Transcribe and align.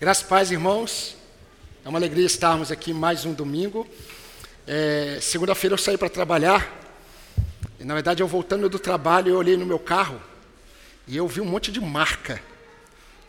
Graças 0.00 0.22
paz, 0.22 0.50
irmãos. 0.50 1.14
É 1.84 1.88
uma 1.90 1.98
alegria 1.98 2.24
estarmos 2.24 2.72
aqui 2.72 2.90
mais 2.90 3.26
um 3.26 3.34
domingo. 3.34 3.86
É, 4.66 5.18
Segunda-feira 5.20 5.74
eu 5.74 5.78
saí 5.78 5.98
para 5.98 6.08
trabalhar. 6.08 6.74
E, 7.78 7.84
na 7.84 7.92
verdade, 7.92 8.22
eu 8.22 8.26
voltando 8.26 8.66
do 8.70 8.78
trabalho, 8.78 9.28
eu 9.28 9.36
olhei 9.36 9.58
no 9.58 9.66
meu 9.66 9.78
carro 9.78 10.18
e 11.06 11.18
eu 11.18 11.28
vi 11.28 11.42
um 11.42 11.44
monte 11.44 11.70
de 11.70 11.82
marca. 11.82 12.40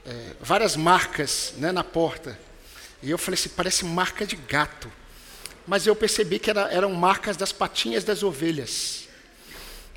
É, 0.05 0.27
várias 0.39 0.77
marcas 0.77 1.55
né, 1.57 1.73
na 1.73 1.83
porta. 1.83 2.39
E 3.03 3.11
eu 3.11 3.17
falei 3.17 3.37
assim, 3.37 3.49
parece 3.49 3.83
marca 3.83 4.25
de 4.25 4.37
gato. 4.37 4.89
Mas 5.67 5.85
eu 5.85 5.93
percebi 5.93 6.39
que 6.39 6.49
era, 6.49 6.71
eram 6.71 6.93
marcas 6.93 7.35
das 7.35 7.51
patinhas 7.51 8.05
das 8.05 8.23
ovelhas 8.23 9.09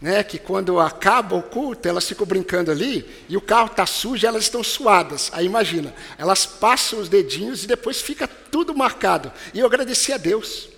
né, 0.01 0.23
que 0.23 0.39
quando 0.39 0.79
acaba 0.81 1.37
o 1.37 1.43
culto, 1.43 1.89
elas 1.89 2.07
ficam 2.07 2.27
brincando 2.27 2.71
ali, 2.71 3.09
e 3.29 3.37
o 3.37 3.41
carro 3.41 3.69
está 3.69 3.87
sujo, 3.87 4.27
elas 4.27 4.45
estão 4.45 4.63
suadas. 4.63 5.31
Aí 5.33 5.47
imagina, 5.47 5.95
elas 6.19 6.45
passam 6.45 6.99
os 6.99 7.09
dedinhos 7.09 7.65
e 7.65 7.67
depois 7.67 8.01
fica 8.01 8.27
tudo 8.29 8.75
marcado. 8.75 9.33
E 9.52 9.61
eu 9.61 9.66
agradeci 9.66 10.12
a 10.12 10.16
Deus. 10.16 10.69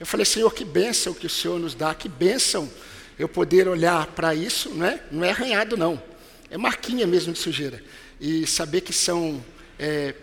Eu 0.00 0.06
falei, 0.06 0.26
Senhor, 0.26 0.52
que 0.52 0.64
bênção 0.64 1.14
que 1.14 1.26
o 1.26 1.30
Senhor 1.30 1.58
nos 1.58 1.74
dá, 1.74 1.94
que 1.94 2.08
bênção 2.08 2.68
eu 3.18 3.28
poder 3.28 3.68
olhar 3.68 4.06
para 4.08 4.34
isso, 4.34 4.70
não 4.70 4.86
é, 4.86 5.00
não 5.10 5.24
é 5.24 5.30
arranhado, 5.30 5.76
não. 5.76 6.02
É 6.50 6.58
marquinha 6.58 7.06
mesmo 7.06 7.32
de 7.32 7.38
sujeira. 7.38 7.82
E 8.20 8.46
saber 8.46 8.80
que 8.80 8.92
são 8.92 9.42
é, 9.78 10.14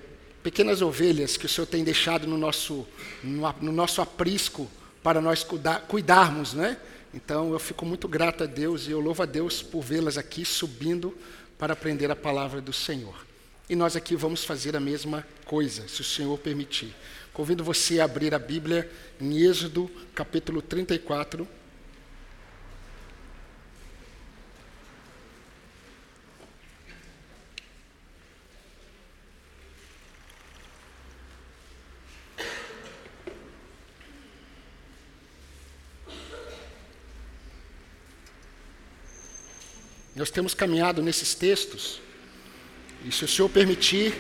pequenas 0.44 0.82
ovelhas 0.82 1.38
que 1.38 1.46
o 1.46 1.50
Senhor 1.50 1.68
tem 1.68 1.84
deixado 1.84 2.28
no 2.28 2.38
nosso, 2.38 2.86
no, 3.24 3.54
no 3.62 3.72
nosso 3.72 4.02
aprisco 4.02 4.70
para 5.02 5.22
nós 5.22 5.44
cuidar, 5.44 5.82
cuidarmos, 5.88 6.54
não 6.54 6.66
é? 6.66 6.78
Então 7.14 7.52
eu 7.52 7.60
fico 7.60 7.86
muito 7.86 8.08
grato 8.08 8.44
a 8.44 8.48
Deus 8.48 8.88
e 8.88 8.92
eu 8.92 9.00
louvo 9.00 9.24
a 9.24 9.26
Deus 9.26 9.62
por 9.62 9.82
vê-las 9.82 10.18
aqui 10.18 10.46
subindo 10.46 11.18
para 11.58 11.74
aprender 11.74 12.10
a 12.10 12.16
palavra 12.16 12.62
do 12.62 12.72
Senhor. 12.72 13.26
E 13.70 13.76
nós 13.76 13.96
aqui 13.96 14.16
vamos 14.16 14.44
fazer 14.44 14.76
a 14.76 14.80
mesma 14.80 15.26
coisa, 15.46 15.88
se 15.88 16.02
o 16.02 16.04
Senhor 16.04 16.38
permitir. 16.38 16.94
Convido 17.34 17.64
você 17.64 18.00
a 18.00 18.06
abrir 18.06 18.34
a 18.34 18.40
Bíblia 18.40 18.90
em 19.20 19.38
Êxodo, 19.38 19.90
capítulo 20.14 20.62
34. 20.62 21.48
Nós 40.22 40.30
temos 40.30 40.54
caminhado 40.54 41.02
nesses 41.02 41.34
textos, 41.34 42.00
e 43.04 43.12
se 43.12 43.26
o 43.26 43.28
Senhor 43.28 43.50
permitir, 43.50 44.14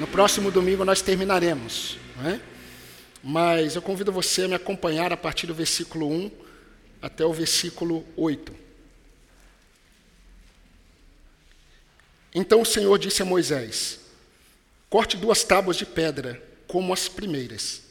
no 0.00 0.06
próximo 0.08 0.50
domingo 0.50 0.84
nós 0.84 1.00
terminaremos. 1.00 1.98
É? 2.24 2.40
Mas 3.22 3.76
eu 3.76 3.80
convido 3.80 4.10
você 4.10 4.42
a 4.42 4.48
me 4.48 4.56
acompanhar 4.56 5.12
a 5.12 5.16
partir 5.16 5.46
do 5.46 5.54
versículo 5.54 6.10
1 6.10 6.32
até 7.00 7.24
o 7.24 7.32
versículo 7.32 8.04
8. 8.16 8.52
Então 12.34 12.60
o 12.60 12.66
Senhor 12.66 12.98
disse 12.98 13.22
a 13.22 13.24
Moisés: 13.24 14.00
Corte 14.90 15.16
duas 15.16 15.44
tábuas 15.44 15.76
de 15.76 15.86
pedra, 15.86 16.42
como 16.66 16.92
as 16.92 17.08
primeiras, 17.08 17.82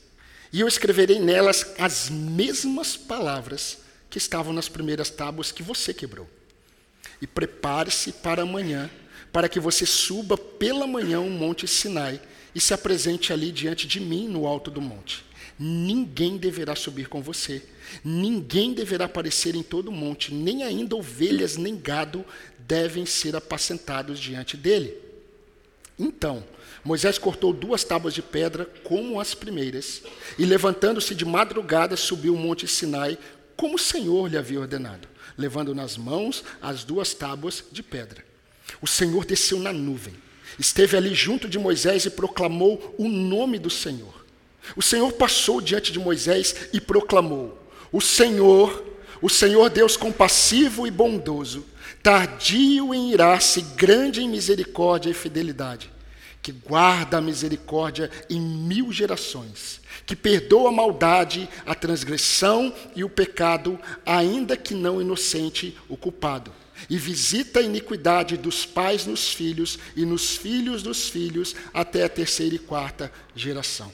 e 0.52 0.60
eu 0.60 0.68
escreverei 0.68 1.20
nelas 1.20 1.74
as 1.80 2.10
mesmas 2.10 2.98
palavras 2.98 3.78
que 4.10 4.18
estavam 4.18 4.52
nas 4.52 4.68
primeiras 4.68 5.10
tábuas 5.10 5.54
que 5.54 5.64
você 5.64 5.94
quebrou. 5.94 6.30
E 7.22 7.28
prepare-se 7.28 8.12
para 8.12 8.44
amanhã, 8.44 8.90
para 9.32 9.50
que 9.50 9.60
você 9.60 9.86
suba 9.86 10.38
pela 10.38 10.88
manhã 10.88 11.20
o 11.20 11.30
monte 11.30 11.68
Sinai 11.68 12.22
e 12.56 12.62
se 12.62 12.74
apresente 12.74 13.34
ali 13.34 13.52
diante 13.52 13.86
de 13.86 14.00
mim 14.00 14.30
no 14.30 14.48
alto 14.48 14.72
do 14.72 14.82
monte. 14.82 15.26
Ninguém 15.60 16.38
deverá 16.38 16.76
subir 16.76 17.08
com 17.08 17.22
você, 17.22 17.62
ninguém 18.04 18.74
deverá 18.74 19.06
aparecer 19.06 19.56
em 19.56 19.62
todo 19.62 19.90
o 19.90 19.92
monte, 19.92 20.34
nem 20.34 20.64
ainda 20.64 20.96
ovelhas 20.96 21.58
nem 21.58 21.78
gado 21.78 22.26
devem 22.60 23.06
ser 23.06 23.36
apacentados 23.36 24.20
diante 24.20 24.56
dele. 24.56 24.94
Então, 26.00 26.44
Moisés 26.84 27.18
cortou 27.18 27.52
duas 27.52 27.84
tábuas 27.84 28.14
de 28.14 28.22
pedra, 28.22 28.66
como 28.84 29.20
as 29.20 29.34
primeiras, 29.34 30.02
e 30.38 30.46
levantando-se 30.46 31.16
de 31.16 31.26
madrugada, 31.26 31.98
subiu 31.98 32.36
o 32.36 32.38
monte 32.38 32.68
Sinai, 32.68 33.18
como 33.56 33.76
o 33.76 33.80
Senhor 33.80 34.30
lhe 34.30 34.38
havia 34.38 34.60
ordenado 34.60 35.08
levando 35.38 35.76
nas 35.76 35.98
mãos 35.98 36.44
as 36.62 36.84
duas 36.84 37.14
tábuas 37.14 37.64
de 37.72 37.84
pedra. 37.84 38.24
O 38.82 38.88
Senhor 38.88 39.26
desceu 39.26 39.60
na 39.60 39.72
nuvem, 39.72 40.14
esteve 40.58 40.98
ali 40.98 41.14
junto 41.14 41.48
de 41.48 41.60
Moisés 41.60 42.06
e 42.06 42.10
proclamou 42.10 42.96
o 42.98 43.08
nome 43.08 43.60
do 43.60 43.70
Senhor. 43.70 44.26
O 44.76 44.82
Senhor 44.82 45.12
passou 45.14 45.62
diante 45.62 45.92
de 45.92 46.00
Moisés 46.00 46.70
e 46.74 46.82
proclamou: 46.82 47.58
O 47.92 48.02
Senhor, 48.02 48.84
o 49.22 49.30
Senhor 49.30 49.70
Deus 49.70 49.96
compassivo 49.96 50.88
e 50.88 50.92
bondoso, 50.92 51.66
tardio 52.02 52.94
em 52.94 53.12
irar-se, 53.12 53.62
grande 53.62 54.22
em 54.22 54.30
misericórdia 54.30 55.10
e 55.10 55.14
fidelidade, 55.14 55.92
que 56.42 56.52
guarda 56.52 57.18
a 57.18 57.22
misericórdia 57.22 58.10
em 58.30 58.40
mil 58.40 58.92
gerações 58.92 59.82
que 60.06 60.16
perdoa 60.16 60.70
a 60.70 60.72
maldade, 60.72 61.50
a 61.66 61.74
transgressão 61.74 62.74
e 62.96 63.04
o 63.04 63.10
pecado, 63.10 63.80
ainda 64.06 64.56
que 64.56 64.74
não 64.74 65.02
inocente 65.02 65.78
o 65.90 65.98
culpado, 65.98 66.54
e 66.90 66.98
visita 66.98 67.60
a 67.60 67.64
iniquidade 67.64 68.38
dos 68.38 68.66
pais 68.66 69.06
nos 69.06 69.34
filhos 69.34 69.80
e 69.96 70.06
nos 70.06 70.36
filhos 70.36 70.84
dos 70.84 71.10
filhos 71.10 71.56
até 71.74 72.04
a 72.04 72.10
terceira 72.10 72.56
e 72.56 72.60
quarta 72.60 73.12
geração. 73.36 73.92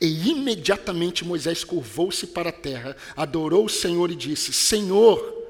E 0.00 0.28
imediatamente 0.28 1.24
Moisés 1.24 1.64
curvou-se 1.64 2.28
para 2.28 2.50
a 2.50 2.52
terra, 2.52 2.96
adorou 3.16 3.64
o 3.64 3.70
Senhor 3.70 4.12
e 4.12 4.14
disse: 4.14 4.52
Senhor, 4.52 5.42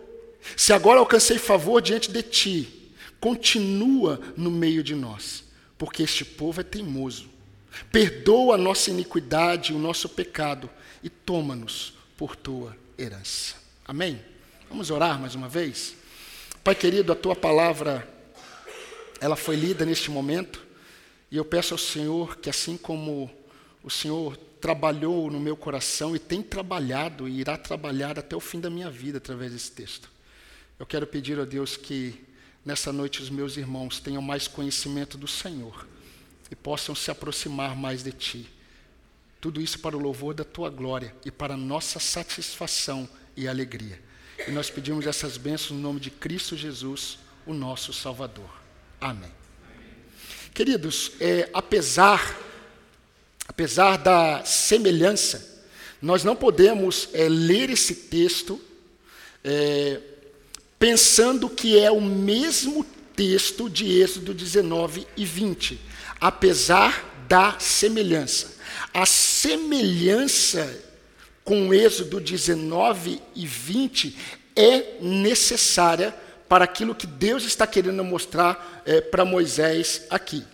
se 0.57 0.73
agora 0.73 1.01
alcancei 1.01 1.37
favor 1.37 1.83
diante 1.83 2.11
de 2.11 2.23
ti, 2.23 2.95
continua 3.21 4.19
no 4.35 4.51
meio 4.51 4.83
de 4.83 4.95
nós, 4.95 5.45
porque 5.77 6.03
este 6.03 6.25
povo 6.25 6.63
é 6.63 6.65
teimoso 6.65 7.32
Perdoa 7.91 8.55
a 8.55 8.59
nossa 8.59 8.91
iniquidade, 8.91 9.73
o 9.73 9.79
nosso 9.79 10.09
pecado 10.09 10.69
e 11.03 11.09
toma-nos 11.09 11.95
por 12.17 12.37
tua 12.37 12.77
herança. 12.99 13.55
Amém? 13.85 14.21
Vamos 14.69 14.91
orar 14.91 15.21
mais 15.21 15.35
uma 15.35 15.49
vez? 15.49 15.97
Pai 16.63 16.75
querido, 16.75 17.13
a 17.13 17.17
tua 17.17 17.35
palavra, 17.35 18.09
ela 19.21 19.37
foi 19.37 19.57
lida 19.57 19.85
neste 19.85 20.11
momento 20.11 20.65
e 21.31 21.37
eu 21.37 21.45
peço 21.45 21.75
ao 21.75 21.79
Senhor 21.79 22.37
que, 22.37 22.49
assim 22.49 22.77
como 22.77 23.31
o 23.83 23.91
Senhor 23.91 24.37
trabalhou 24.61 25.31
no 25.31 25.41
meu 25.41 25.57
coração 25.57 26.15
e 26.15 26.19
tem 26.19 26.41
trabalhado 26.41 27.29
e 27.29 27.41
irá 27.41 27.57
trabalhar 27.57 28.19
até 28.19 28.37
o 28.37 28.41
fim 28.41 28.61
da 28.61 28.71
minha 28.71 28.89
vida 28.89 29.19
através 29.19 29.53
desse 29.53 29.73
texto, 29.73 30.09
eu 30.79 30.87
quero 30.87 31.07
pedir 31.07 31.39
a 31.41 31.45
Deus 31.45 31.77
que 31.77 32.25
nessa 32.65 32.93
noite 32.93 33.21
os 33.21 33.29
meus 33.29 33.57
irmãos 33.57 33.99
tenham 33.99 34.23
mais 34.23 34.47
conhecimento 34.47 35.19
do 35.19 35.27
Senhor 35.27 35.87
e 36.51 36.57
possam 36.57 36.95
se 36.95 37.11
aproximar 37.11 37.77
mais 37.77 38.03
de 38.03 38.13
Ti. 38.13 38.51
Tudo 39.41 39.61
isso 39.61 39.79
para 39.81 39.97
o 39.97 40.01
louvor 40.01 40.35
da 40.35 40.45
Tua 40.45 40.71
glória 40.71 41.15
e 41.25 41.31
para 41.31 41.55
a 41.55 41.57
nossa 41.57 41.99
satisfação 41.99 43.09
e 43.37 43.49
alegria. 43.49 44.01
E 44.47 44.51
nós 44.51 44.71
pedimos 44.71 45.07
essas 45.07 45.37
bênçãos 45.37 45.73
no 45.73 45.81
nome 45.81 45.99
de 45.99 46.11
Cristo 46.11 46.57
Jesus, 46.57 47.19
o 47.47 47.53
nosso 47.53 47.93
Salvador. 47.93 48.51
Amém. 49.01 49.33
Queridos, 50.55 51.13
é, 51.21 51.49
apesar, 51.53 52.39
apesar 53.49 53.97
da 53.97 54.45
semelhança, 54.45 55.65
nós 56.01 56.23
não 56.23 56.37
podemos 56.37 57.09
é, 57.13 57.29
ler 57.29 57.71
esse 57.71 57.95
texto 57.95 58.61
é, 59.43 60.01
pensando 60.79 61.49
que 61.49 61.79
é 61.79 61.91
o 61.91 62.01
mesmo 62.01 62.85
texto 63.17 63.69
de 63.69 63.91
Êxodo 64.01 64.35
19 64.35 65.07
e 65.17 65.25
20 65.25 65.92
apesar 66.23 67.27
da 67.27 67.59
semelhança. 67.59 68.55
A 68.95 69.05
semelhança 69.05 70.73
com 71.43 71.75
Êxodo 71.75 72.21
19 72.21 73.21
e 73.35 73.45
20 73.45 74.17
é 74.55 74.99
necessária 75.01 76.15
para 76.49 76.65
aquilo 76.65 76.95
que 76.95 77.09
Deus 77.09 77.43
está 77.45 77.67
querendo 77.67 78.05
mostrar 78.05 78.83
é, 78.87 79.01
para 79.01 79.25
Moisés 79.25 80.03
aqui. 80.11 80.45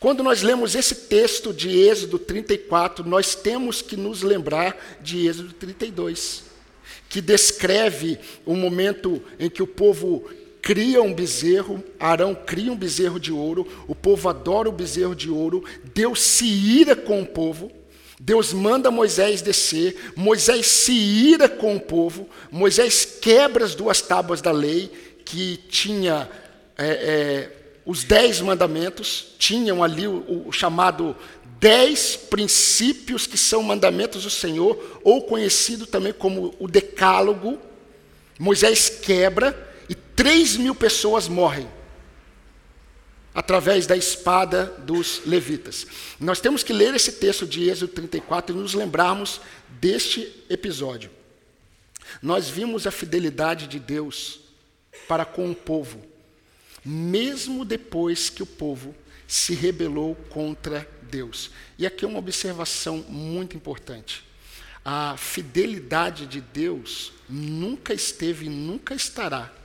Quando 0.00 0.24
nós 0.24 0.42
lemos 0.42 0.74
esse 0.74 0.94
texto 0.94 1.52
de 1.52 1.68
Êxodo 1.68 2.18
34, 2.18 3.08
nós 3.08 3.36
temos 3.36 3.80
que 3.80 3.96
nos 3.96 4.22
lembrar 4.22 4.76
de 5.00 5.28
Êxodo 5.28 5.52
32, 5.52 6.42
que 7.08 7.20
descreve 7.20 8.18
o 8.44 8.56
momento 8.56 9.22
em 9.38 9.48
que 9.48 9.62
o 9.62 9.66
povo 9.66 10.28
cria 10.68 11.02
um 11.02 11.14
bezerro, 11.14 11.82
Arão 11.98 12.34
cria 12.34 12.70
um 12.70 12.76
bezerro 12.76 13.18
de 13.18 13.32
ouro, 13.32 13.66
o 13.88 13.94
povo 13.94 14.28
adora 14.28 14.68
o 14.68 14.72
bezerro 14.72 15.14
de 15.14 15.30
ouro, 15.30 15.64
Deus 15.94 16.20
se 16.20 16.44
ira 16.44 16.94
com 16.94 17.22
o 17.22 17.26
povo, 17.26 17.72
Deus 18.20 18.52
manda 18.52 18.90
Moisés 18.90 19.40
descer, 19.40 20.12
Moisés 20.14 20.66
se 20.66 20.92
ira 20.92 21.48
com 21.48 21.74
o 21.74 21.80
povo, 21.80 22.28
Moisés 22.50 23.06
quebra 23.18 23.64
as 23.64 23.74
duas 23.74 24.02
tábuas 24.02 24.42
da 24.42 24.52
lei 24.52 24.92
que 25.24 25.56
tinha 25.70 26.28
é, 26.76 26.86
é, 26.86 27.52
os 27.86 28.04
dez 28.04 28.38
mandamentos, 28.42 29.28
tinham 29.38 29.82
ali 29.82 30.06
o, 30.06 30.48
o 30.48 30.52
chamado 30.52 31.16
dez 31.58 32.14
princípios 32.14 33.26
que 33.26 33.38
são 33.38 33.62
mandamentos 33.62 34.24
do 34.24 34.30
Senhor, 34.30 35.00
ou 35.02 35.22
conhecido 35.22 35.86
também 35.86 36.12
como 36.12 36.54
o 36.58 36.68
Decálogo. 36.68 37.58
Moisés 38.38 38.90
quebra 38.90 39.67
e 40.18 40.22
três 40.22 40.56
mil 40.56 40.74
pessoas 40.74 41.28
morrem 41.28 41.68
através 43.32 43.86
da 43.86 43.96
espada 43.96 44.64
dos 44.64 45.22
levitas. 45.24 45.86
Nós 46.18 46.40
temos 46.40 46.64
que 46.64 46.72
ler 46.72 46.92
esse 46.94 47.12
texto 47.12 47.46
de 47.46 47.70
Êxodo 47.70 47.92
34 47.92 48.54
e 48.54 48.58
nos 48.58 48.74
lembrarmos 48.74 49.40
deste 49.80 50.44
episódio. 50.50 51.08
Nós 52.20 52.48
vimos 52.48 52.84
a 52.84 52.90
fidelidade 52.90 53.68
de 53.68 53.78
Deus 53.78 54.40
para 55.06 55.24
com 55.24 55.50
o 55.52 55.54
povo, 55.54 56.04
mesmo 56.84 57.64
depois 57.64 58.28
que 58.28 58.42
o 58.42 58.46
povo 58.46 58.94
se 59.26 59.54
rebelou 59.54 60.16
contra 60.30 60.88
Deus. 61.02 61.52
E 61.78 61.86
aqui 61.86 62.04
é 62.04 62.08
uma 62.08 62.18
observação 62.18 63.04
muito 63.08 63.56
importante. 63.56 64.24
A 64.84 65.16
fidelidade 65.16 66.26
de 66.26 66.40
Deus 66.40 67.12
nunca 67.28 67.94
esteve 67.94 68.46
e 68.46 68.50
nunca 68.50 68.94
estará 68.94 69.57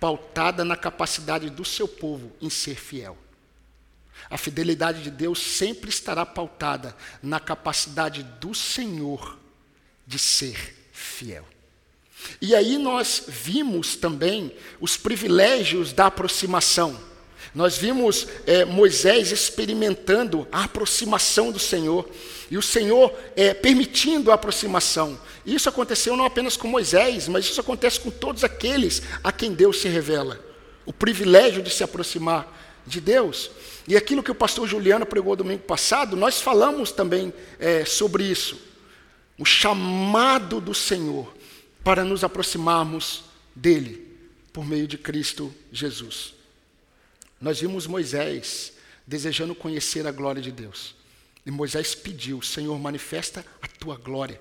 pautada 0.00 0.64
na 0.64 0.76
capacidade 0.76 1.50
do 1.50 1.64
seu 1.64 1.88
povo 1.88 2.32
em 2.40 2.50
ser 2.50 2.76
fiel. 2.76 3.16
A 4.28 4.36
fidelidade 4.36 5.02
de 5.02 5.10
Deus 5.10 5.38
sempre 5.38 5.90
estará 5.90 6.26
pautada 6.26 6.96
na 7.22 7.38
capacidade 7.38 8.22
do 8.22 8.54
Senhor 8.54 9.38
de 10.06 10.18
ser 10.18 10.88
fiel. 10.92 11.46
E 12.40 12.54
aí 12.54 12.78
nós 12.78 13.24
vimos 13.28 13.94
também 13.94 14.54
os 14.80 14.96
privilégios 14.96 15.92
da 15.92 16.06
aproximação. 16.06 16.98
Nós 17.54 17.76
vimos 17.78 18.26
é, 18.46 18.64
Moisés 18.64 19.32
experimentando 19.32 20.46
a 20.52 20.64
aproximação 20.64 21.50
do 21.50 21.58
Senhor 21.58 22.08
e 22.50 22.56
o 22.56 22.62
Senhor 22.62 23.12
é, 23.34 23.54
permitindo 23.54 24.30
a 24.30 24.34
aproximação. 24.34 25.18
Isso 25.44 25.68
aconteceu 25.68 26.16
não 26.16 26.24
apenas 26.24 26.56
com 26.56 26.68
Moisés, 26.68 27.28
mas 27.28 27.44
isso 27.46 27.60
acontece 27.60 28.00
com 28.00 28.10
todos 28.10 28.44
aqueles 28.44 29.02
a 29.22 29.32
quem 29.32 29.52
Deus 29.52 29.80
se 29.80 29.88
revela. 29.88 30.38
O 30.84 30.92
privilégio 30.92 31.62
de 31.62 31.70
se 31.70 31.82
aproximar 31.82 32.82
de 32.86 33.00
Deus. 33.00 33.50
E 33.88 33.96
aquilo 33.96 34.22
que 34.22 34.30
o 34.30 34.34
pastor 34.34 34.66
Juliano 34.66 35.06
pregou 35.06 35.34
domingo 35.36 35.62
passado, 35.62 36.16
nós 36.16 36.40
falamos 36.40 36.92
também 36.92 37.32
é, 37.58 37.84
sobre 37.84 38.24
isso. 38.24 38.60
O 39.38 39.44
chamado 39.44 40.60
do 40.60 40.74
Senhor 40.74 41.32
para 41.82 42.04
nos 42.04 42.24
aproximarmos 42.24 43.24
dele 43.54 44.06
por 44.52 44.66
meio 44.66 44.86
de 44.86 44.98
Cristo 44.98 45.52
Jesus. 45.70 46.35
Nós 47.40 47.60
vimos 47.60 47.86
Moisés 47.86 48.72
desejando 49.06 49.54
conhecer 49.54 50.06
a 50.06 50.12
glória 50.12 50.42
de 50.42 50.50
Deus. 50.50 50.94
E 51.44 51.50
Moisés 51.50 51.94
pediu: 51.94 52.42
Senhor, 52.42 52.78
manifesta 52.78 53.44
a 53.62 53.68
tua 53.68 53.96
glória. 53.96 54.40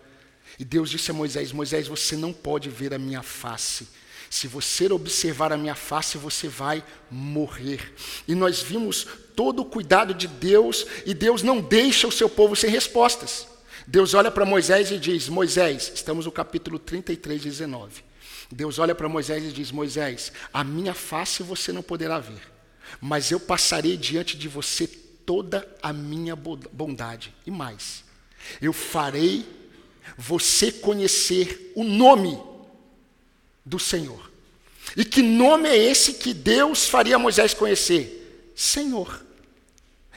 E 0.57 0.65
Deus 0.65 0.89
disse 0.89 1.11
a 1.11 1.13
Moisés: 1.13 1.51
Moisés, 1.51 1.87
você 1.87 2.15
não 2.15 2.33
pode 2.33 2.69
ver 2.69 2.93
a 2.93 2.99
minha 2.99 3.21
face. 3.21 3.87
Se 4.29 4.47
você 4.47 4.91
observar 4.91 5.53
a 5.53 5.57
minha 5.57 5.75
face, 5.75 6.17
você 6.17 6.47
vai 6.47 6.83
morrer. 7.11 7.93
E 8.27 8.33
nós 8.33 8.61
vimos 8.61 9.07
todo 9.35 9.61
o 9.61 9.65
cuidado 9.65 10.13
de 10.13 10.27
Deus, 10.27 10.85
e 11.05 11.13
Deus 11.13 11.43
não 11.43 11.61
deixa 11.61 12.07
o 12.07 12.11
seu 12.11 12.27
povo 12.27 12.55
sem 12.55 12.69
respostas. 12.69 13.47
Deus 13.87 14.13
olha 14.13 14.31
para 14.31 14.45
Moisés 14.45 14.89
e 14.91 14.97
diz: 14.97 15.29
Moisés, 15.29 15.91
estamos 15.93 16.25
no 16.25 16.31
capítulo 16.31 16.79
33, 16.79 17.43
19. 17.43 18.03
Deus 18.51 18.79
olha 18.79 18.95
para 18.95 19.07
Moisés 19.07 19.43
e 19.43 19.51
diz: 19.51 19.71
Moisés, 19.71 20.31
a 20.51 20.63
minha 20.63 20.93
face 20.93 21.43
você 21.43 21.71
não 21.71 21.83
poderá 21.83 22.19
ver, 22.19 22.41
mas 23.01 23.31
eu 23.31 23.39
passarei 23.39 23.97
diante 23.97 24.37
de 24.37 24.47
você 24.47 24.87
toda 24.87 25.67
a 25.81 25.91
minha 25.91 26.35
bondade. 26.35 27.33
E 27.45 27.51
mais, 27.51 28.03
eu 28.61 28.71
farei 28.71 29.45
você 30.17 30.71
conhecer 30.71 31.71
o 31.75 31.83
nome 31.83 32.39
do 33.65 33.79
Senhor. 33.79 34.31
E 34.95 35.03
que 35.03 35.21
nome 35.21 35.67
é 35.67 35.75
esse 35.75 36.13
que 36.13 36.33
Deus 36.33 36.87
faria 36.87 37.17
Moisés 37.17 37.53
conhecer? 37.53 38.51
Senhor. 38.55 39.25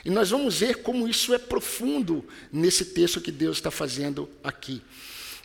E 0.05 0.11
nós 0.11 0.31
vamos 0.31 0.59
ver 0.59 0.83
como 0.83 1.09
isso 1.09 1.35
é 1.35 1.39
profundo 1.39 2.25
nesse 2.53 2.85
texto 2.85 3.21
que 3.21 3.33
Deus 3.33 3.57
está 3.57 3.71
fazendo 3.71 4.29
aqui. 4.45 4.83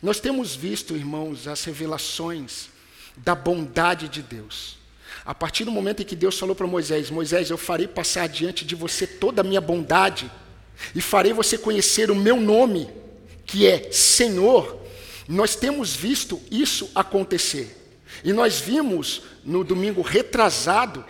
Nós 0.02 0.20
temos 0.20 0.54
visto, 0.54 0.94
irmãos, 0.94 1.48
as 1.48 1.64
revelações 1.64 2.68
da 3.16 3.34
bondade 3.34 4.08
de 4.08 4.22
Deus. 4.22 4.76
A 5.24 5.34
partir 5.34 5.64
do 5.64 5.70
momento 5.70 6.02
em 6.02 6.04
que 6.04 6.16
Deus 6.16 6.38
falou 6.38 6.54
para 6.54 6.66
Moisés: 6.66 7.10
Moisés, 7.10 7.50
eu 7.50 7.56
farei 7.56 7.88
passar 7.88 8.28
diante 8.28 8.64
de 8.64 8.74
você 8.74 9.06
toda 9.06 9.40
a 9.40 9.44
minha 9.44 9.60
bondade, 9.60 10.30
e 10.94 11.00
farei 11.00 11.32
você 11.32 11.56
conhecer 11.56 12.10
o 12.10 12.14
meu 12.14 12.40
nome, 12.40 12.90
que 13.46 13.66
é 13.66 13.90
Senhor. 13.90 14.80
Nós 15.26 15.56
temos 15.56 15.94
visto 15.94 16.40
isso 16.50 16.90
acontecer. 16.94 17.80
E 18.22 18.32
nós 18.32 18.60
vimos 18.60 19.22
no 19.42 19.64
domingo 19.64 20.02
retrasado 20.02 21.04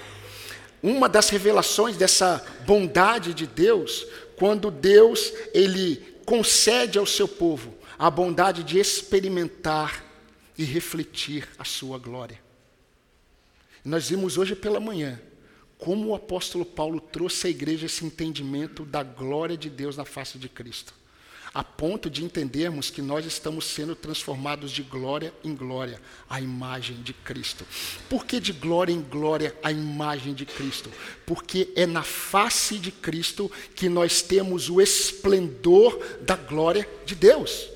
uma 0.83 1.09
das 1.09 1.29
revelações 1.31 1.97
dessa 1.97 2.45
bondade 2.67 3.35
de 3.35 3.47
Deus, 3.47 4.07
quando 4.37 4.71
Deus 4.71 5.33
ele 5.53 5.97
concede 6.25 6.99
ao 6.99 7.07
seu 7.07 7.27
povo 7.27 7.75
a 7.99 8.11
bondade 8.11 8.63
de 8.63 8.79
experimentar 8.79 10.05
e 10.57 10.65
refletir 10.65 11.49
a 11.59 11.65
sua 11.65 11.99
glória. 11.99 12.44
Nós 13.85 14.09
vimos 14.09 14.39
hoje 14.39 14.55
pela 14.55 14.81
manhã 14.81 15.21
como 15.77 16.09
o 16.09 16.15
apóstolo 16.15 16.65
Paulo 16.65 17.01
trouxe 17.01 17.47
à 17.47 17.51
igreja 17.51 17.87
esse 17.87 18.05
entendimento 18.05 18.85
da 18.85 19.03
glória 19.03 19.57
de 19.57 19.69
Deus 19.69 19.97
na 19.97 20.05
face 20.05 20.39
de 20.39 20.49
Cristo 20.49 20.95
a 21.55 21.63
ponto 21.63 22.11
de 22.11 22.25
entendermos 22.25 22.91
que 22.91 23.01
nós 23.01 23.25
estamos 23.25 23.67
sendo 23.67 23.95
transformados 23.95 24.73
de 24.73 24.83
glória 24.83 25.33
em 25.45 25.55
glória 25.55 26.01
à 26.29 26.41
imagem 26.41 26.97
de 26.97 27.13
Cristo. 27.13 27.65
Por 28.09 28.27
que 28.27 28.41
de 28.41 28.53
glória 28.53 28.93
em 28.93 29.01
glória 29.01 29.57
à 29.63 29.71
imagem 29.71 30.35
de 30.35 30.45
Cristo? 30.45 30.91
Porque 31.25 31.73
é 31.77 31.87
na 31.87 32.03
face 32.03 32.77
de 32.77 32.91
Cristo 32.91 33.49
que 33.77 33.89
nós 33.89 34.21
temos 34.21 34.69
o 34.69 34.81
esplendor 34.81 35.97
da 36.23 36.35
glória 36.35 36.89
de 37.07 37.15
Deus. 37.15 37.69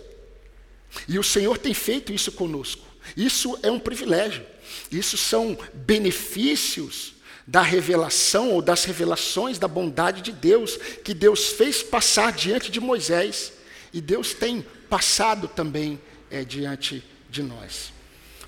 E 1.07 1.17
o 1.17 1.23
Senhor 1.23 1.57
tem 1.57 1.73
feito 1.73 2.13
isso 2.13 2.33
conosco. 2.33 2.85
Isso 3.17 3.57
é 3.63 3.71
um 3.71 3.79
privilégio. 3.79 4.45
Isso 4.91 5.17
são 5.17 5.57
benefícios 5.73 7.15
da 7.47 7.63
revelação 7.63 8.51
ou 8.51 8.61
das 8.61 8.85
revelações 8.85 9.59
da 9.59 9.67
bondade 9.67 10.21
de 10.21 10.33
Deus 10.33 10.77
que 11.03 11.15
Deus 11.15 11.49
fez 11.49 11.83
passar 11.83 12.33
diante 12.33 12.71
de 12.71 12.81
Moisés 12.81 13.53
e 13.93 14.01
Deus 14.01 14.35
tem 14.35 14.65
passado 14.89 15.49
também 15.49 15.99
é, 16.31 16.45
diante 16.45 17.03
de 17.31 17.43
nós. 17.43 17.93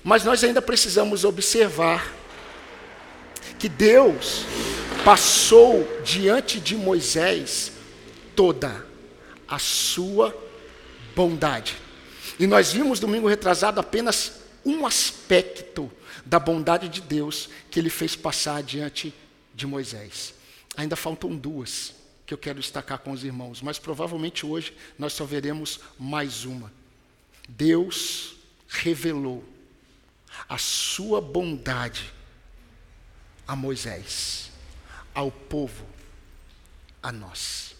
Mas 0.03 0.23
nós 0.23 0.43
ainda 0.43 0.61
precisamos 0.61 1.23
observar 1.23 2.13
que 3.57 3.69
Deus 3.69 4.45
passou 5.03 5.87
diante 6.03 6.59
de 6.59 6.75
Moisés 6.75 7.71
toda 8.35 8.85
a 9.47 9.59
sua 9.59 10.35
bondade. 11.15 11.75
E 12.39 12.47
nós 12.47 12.71
vimos 12.71 12.99
domingo 12.99 13.27
retrasado 13.27 13.79
apenas 13.79 14.40
um 14.65 14.85
aspecto 14.85 15.91
da 16.25 16.39
bondade 16.39 16.89
de 16.89 17.01
Deus 17.01 17.49
que 17.69 17.79
ele 17.79 17.89
fez 17.89 18.15
passar 18.15 18.61
diante 18.61 19.13
de 19.53 19.65
Moisés. 19.65 20.33
Ainda 20.75 20.95
faltam 20.95 21.35
duas 21.35 21.93
que 22.25 22.33
eu 22.33 22.37
quero 22.37 22.59
destacar 22.59 22.99
com 22.99 23.11
os 23.11 23.23
irmãos, 23.23 23.61
mas 23.61 23.77
provavelmente 23.77 24.45
hoje 24.45 24.73
nós 24.97 25.13
só 25.13 25.25
veremos 25.25 25.79
mais 25.99 26.45
uma. 26.45 26.71
Deus 27.47 28.35
revelou 28.67 29.43
a 30.47 30.57
sua 30.57 31.19
bondade 31.19 32.13
a 33.47 33.55
Moisés, 33.55 34.49
ao 35.13 35.29
povo, 35.29 35.85
a 37.03 37.11
nós. 37.11 37.75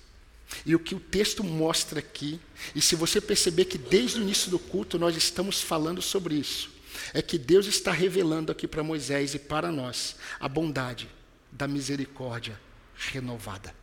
E 0.66 0.76
o 0.76 0.80
que 0.80 0.94
o 0.94 1.00
texto 1.00 1.44
mostra 1.44 2.00
aqui, 2.00 2.40
e 2.76 2.82
se 2.82 2.96
você 2.96 3.22
perceber 3.22 3.66
que 3.66 3.78
desde 3.78 4.20
o 4.20 4.22
início 4.22 4.52
do 4.52 4.60
culto 4.60 5.00
nós 5.00 5.16
estamos 5.16 5.62
falando 5.62 6.02
sobre 6.02 6.36
isso, 6.36 6.71
é 7.14 7.22
que 7.22 7.38
Deus 7.38 7.66
está 7.66 7.92
revelando 7.92 8.52
aqui 8.52 8.68
para 8.68 8.84
Moisés 8.84 9.34
e 9.34 9.40
para 9.40 9.72
nós 9.72 10.16
a 10.40 10.48
bondade 10.48 11.10
da 11.52 11.68
misericórdia 11.68 12.60
renovada. 12.96 13.74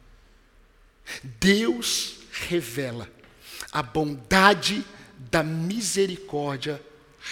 Deus 1.41 2.21
revela 2.31 3.09
a 3.73 3.83
bondade 3.83 4.85
da 5.31 5.43
misericórdia 5.43 6.81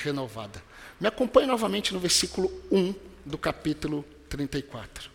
renovada. 0.02 0.62
Me 1.00 1.06
acompanhe 1.06 1.46
novamente 1.46 1.92
no 1.92 2.00
versículo 2.00 2.50
1 2.70 2.94
do 3.24 3.38
capítulo 3.38 4.04
34. 4.28 5.10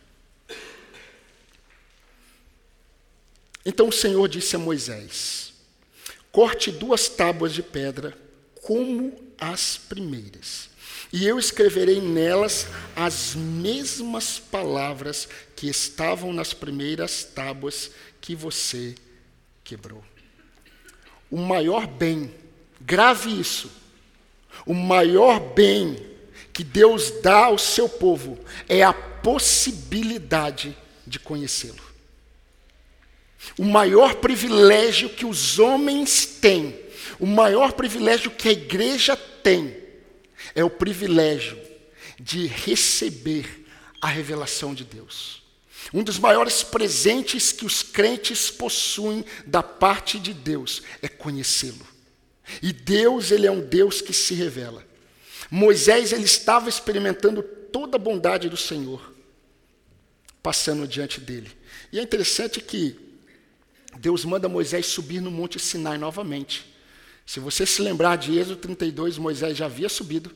Então 3.65 3.87
o 3.87 3.91
Senhor 3.91 4.27
disse 4.27 4.55
a 4.55 4.59
Moisés: 4.59 5.53
Corte 6.31 6.71
duas 6.71 7.09
tábuas 7.09 7.53
de 7.53 7.61
pedra 7.61 8.17
como 8.61 9.11
as 9.41 9.75
primeiras, 9.75 10.69
E 11.11 11.27
eu 11.27 11.37
escreverei 11.37 11.99
nelas 11.99 12.67
as 12.95 13.35
mesmas 13.35 14.39
palavras 14.39 15.27
que 15.57 15.67
estavam 15.67 16.31
nas 16.31 16.53
primeiras 16.53 17.25
tábuas 17.25 17.91
que 18.21 18.33
você 18.33 18.95
quebrou. 19.61 20.01
O 21.29 21.37
maior 21.37 21.85
bem, 21.85 22.33
grave 22.79 23.29
isso, 23.29 23.69
o 24.65 24.73
maior 24.73 25.39
bem 25.39 25.97
que 26.53 26.63
Deus 26.63 27.11
dá 27.21 27.45
ao 27.45 27.57
seu 27.57 27.89
povo 27.89 28.39
é 28.69 28.83
a 28.83 28.93
possibilidade 28.93 30.77
de 31.05 31.19
conhecê-lo. 31.19 31.91
O 33.57 33.65
maior 33.65 34.15
privilégio 34.15 35.09
que 35.09 35.25
os 35.25 35.59
homens 35.59 36.25
têm, 36.25 36.77
o 37.21 37.27
maior 37.27 37.73
privilégio 37.73 38.31
que 38.31 38.49
a 38.49 38.51
igreja 38.51 39.15
tem, 39.15 39.77
é 40.55 40.63
o 40.63 40.71
privilégio 40.71 41.55
de 42.19 42.47
receber 42.47 43.63
a 44.01 44.07
revelação 44.07 44.73
de 44.73 44.83
Deus. 44.83 45.43
Um 45.93 46.03
dos 46.03 46.17
maiores 46.17 46.63
presentes 46.63 47.51
que 47.51 47.63
os 47.63 47.83
crentes 47.83 48.49
possuem 48.49 49.23
da 49.45 49.61
parte 49.61 50.19
de 50.19 50.33
Deus 50.33 50.81
é 50.99 51.07
conhecê-lo. 51.07 51.85
E 52.59 52.73
Deus, 52.73 53.29
ele 53.29 53.45
é 53.45 53.51
um 53.51 53.61
Deus 53.61 54.01
que 54.01 54.13
se 54.13 54.33
revela. 54.33 54.83
Moisés, 55.49 56.11
ele 56.11 56.25
estava 56.25 56.69
experimentando 56.69 57.43
toda 57.43 57.97
a 57.97 57.99
bondade 57.99 58.49
do 58.49 58.57
Senhor, 58.57 59.13
passando 60.41 60.87
diante 60.87 61.21
dele. 61.21 61.51
E 61.91 61.99
é 61.99 62.01
interessante 62.01 62.59
que 62.59 62.99
Deus 63.99 64.25
manda 64.25 64.49
Moisés 64.49 64.87
subir 64.87 65.21
no 65.21 65.29
Monte 65.29 65.59
Sinai 65.59 65.99
novamente. 65.99 66.70
Se 67.31 67.39
você 67.39 67.65
se 67.65 67.81
lembrar 67.81 68.17
de 68.17 68.37
Êxodo 68.37 68.57
32, 68.57 69.17
Moisés 69.17 69.55
já 69.55 69.65
havia 69.65 69.87
subido. 69.87 70.33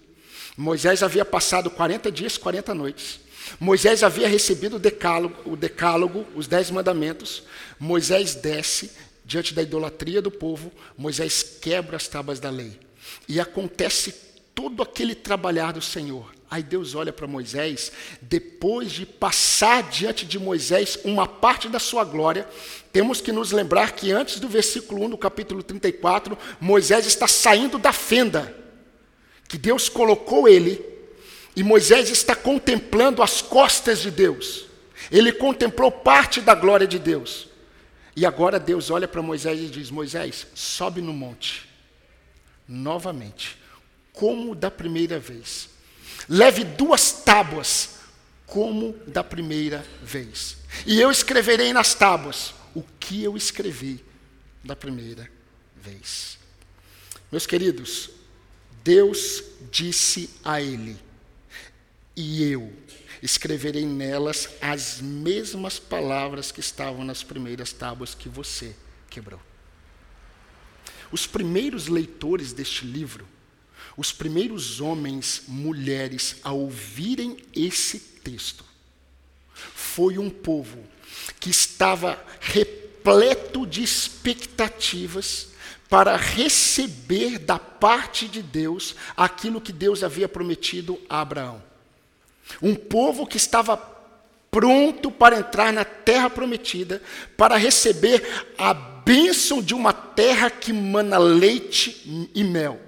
Moisés 0.56 1.04
havia 1.04 1.26
passado 1.26 1.70
40 1.70 2.10
dias, 2.10 2.38
40 2.38 2.74
noites. 2.74 3.20
Moisés 3.60 4.02
havia 4.02 4.30
recebido 4.30 4.78
o 4.78 4.80
decálogo, 4.80 5.36
o 5.44 5.58
decálogo, 5.58 6.26
os 6.34 6.48
dez 6.48 6.72
mandamentos. 6.72 7.44
Moisés 7.78 8.36
desce 8.36 8.92
diante 9.26 9.54
da 9.54 9.62
idolatria 9.62 10.22
do 10.22 10.32
povo. 10.32 10.72
Moisés 10.98 11.44
quebra 11.62 11.98
as 11.98 12.08
tábuas 12.08 12.40
da 12.40 12.50
lei. 12.50 12.80
E 13.28 13.42
acontece 13.42 14.14
todo 14.56 14.82
aquele 14.82 15.14
trabalhar 15.14 15.74
do 15.74 15.82
Senhor. 15.82 16.34
Aí 16.50 16.62
Deus 16.62 16.94
olha 16.94 17.12
para 17.12 17.26
Moisés, 17.26 17.92
depois 18.22 18.92
de 18.92 19.06
passar 19.06 19.84
diante 19.84 20.26
de 20.26 20.38
Moisés 20.38 21.00
uma 21.04 21.28
parte 21.28 21.68
da 21.68 21.80
sua 21.80 22.04
glória, 22.04 22.48
temos 22.94 23.20
que 23.20 23.32
nos 23.32 23.52
lembrar 23.52 23.94
que 23.94 24.12
antes 24.12 24.40
do 24.40 24.48
versículo 24.48 25.04
1 25.06 25.10
do 25.10 25.18
capítulo 25.18 25.64
34, 25.64 26.38
Moisés 26.60 27.06
está 27.08 27.28
saindo 27.28 27.78
da 27.78 27.92
fenda 27.92 28.56
que 29.48 29.58
Deus 29.58 29.90
colocou 29.90 30.48
ele, 30.48 30.84
e 31.56 31.64
Moisés 31.64 32.10
está 32.10 32.36
contemplando 32.36 33.24
as 33.24 33.42
costas 33.42 34.00
de 34.00 34.12
Deus. 34.12 34.66
Ele 35.12 35.32
contemplou 35.32 35.92
parte 35.92 36.42
da 36.42 36.54
glória 36.54 36.88
de 36.88 37.00
Deus. 37.00 37.48
E 38.16 38.26
agora 38.26 38.60
Deus 38.60 38.90
olha 38.90 39.08
para 39.08 39.22
Moisés 39.22 39.60
e 39.60 39.68
diz: 39.68 39.90
Moisés, 39.90 40.48
sobe 40.54 41.02
no 41.02 41.14
monte, 41.14 41.70
novamente, 42.68 43.58
como 44.12 44.56
da 44.56 44.72
primeira 44.72 45.20
vez. 45.20 45.70
Leve 46.28 46.64
duas 46.64 47.12
tábuas, 47.12 47.96
como 48.46 48.94
da 49.08 49.24
primeira 49.24 49.86
vez. 50.02 50.58
E 50.86 51.00
eu 51.00 51.12
escreverei 51.12 51.74
nas 51.74 51.94
tábuas 51.94 52.54
o 52.74 52.84
que 53.00 53.24
eu 53.24 53.38
escrevi 53.38 54.04
da 54.64 54.76
primeira 54.76 55.30
vez. 55.76 56.38
Meus 57.32 57.46
queridos, 57.46 58.10
Deus 58.84 59.44
disse 59.72 60.30
a 60.44 60.62
ele: 60.62 60.98
E 62.16 62.44
eu 62.44 62.72
escreverei 63.22 63.86
nelas 63.86 64.50
as 64.62 65.02
mesmas 65.02 65.80
palavras 65.80 66.52
que 66.52 66.60
estavam 66.60 67.04
nas 67.04 67.24
primeiras 67.24 67.74
tábuas 67.74 68.14
que 68.14 68.30
você 68.30 68.76
quebrou. 69.10 69.42
Os 71.12 71.26
primeiros 71.26 71.88
leitores 71.88 72.54
deste 72.54 72.86
livro, 72.86 73.28
os 73.98 74.12
primeiros 74.12 74.82
homens, 74.82 75.44
mulheres, 75.48 76.38
a 76.44 76.52
ouvirem 76.52 77.38
esse 77.56 78.00
texto, 78.00 78.66
foi 79.54 80.18
um 80.18 80.30
povo 80.30 80.84
que 81.40 81.50
estava 81.50 82.22
repleto 82.40 83.66
de 83.66 83.82
expectativas 83.82 85.50
para 85.90 86.18
receber 86.18 87.40
da 87.40 87.58
parte 87.58 88.28
de 88.28 88.42
Deus 88.42 88.96
aquilo 89.16 89.62
que 89.62 89.72
Deus 89.72 90.04
havia 90.04 90.28
prometido 90.28 91.00
a 91.10 91.22
Abraão. 91.22 91.64
Um 92.62 92.76
povo 92.76 93.26
que 93.26 93.38
estava 93.38 93.78
pronto 94.52 95.12
para 95.12 95.38
entrar 95.38 95.72
na 95.72 95.86
terra 95.86 96.30
prometida, 96.30 97.02
para 97.38 97.58
receber 97.58 98.46
a 98.58 98.74
bênção 98.74 99.62
de 99.62 99.74
uma 99.74 99.94
terra 99.94 100.50
que 100.50 100.74
mana 100.74 101.18
leite 101.18 102.30
e 102.34 102.44
mel. 102.44 102.85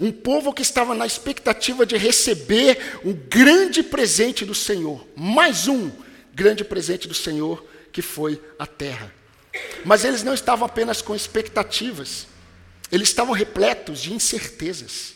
Um 0.00 0.10
povo 0.10 0.52
que 0.52 0.62
estava 0.62 0.94
na 0.94 1.06
expectativa 1.06 1.86
de 1.86 1.96
receber 1.96 3.00
um 3.04 3.12
grande 3.12 3.82
presente 3.82 4.44
do 4.44 4.54
Senhor, 4.54 5.06
mais 5.16 5.68
um 5.68 5.90
grande 6.34 6.64
presente 6.64 7.06
do 7.06 7.14
Senhor, 7.14 7.64
que 7.92 8.02
foi 8.02 8.42
a 8.58 8.66
terra. 8.66 9.14
Mas 9.84 10.04
eles 10.04 10.24
não 10.24 10.34
estavam 10.34 10.66
apenas 10.66 11.00
com 11.00 11.14
expectativas, 11.14 12.26
eles 12.90 13.08
estavam 13.08 13.32
repletos 13.32 14.00
de 14.00 14.12
incertezas. 14.12 15.14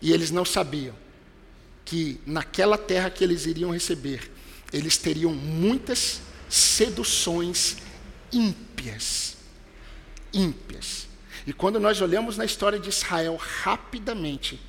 E 0.00 0.12
eles 0.12 0.30
não 0.30 0.44
sabiam 0.44 0.94
que 1.84 2.20
naquela 2.24 2.78
terra 2.78 3.10
que 3.10 3.24
eles 3.24 3.46
iriam 3.46 3.72
receber, 3.72 4.30
eles 4.72 4.96
teriam 4.96 5.34
muitas 5.34 6.20
seduções 6.48 7.78
ímpias. 8.32 9.36
Ímpias. 10.32 11.07
E 11.48 11.52
quando 11.54 11.80
nós 11.80 11.98
olhamos 12.02 12.36
na 12.36 12.44
história 12.44 12.78
de 12.78 12.90
Israel, 12.90 13.34
rapidamente, 13.36 14.60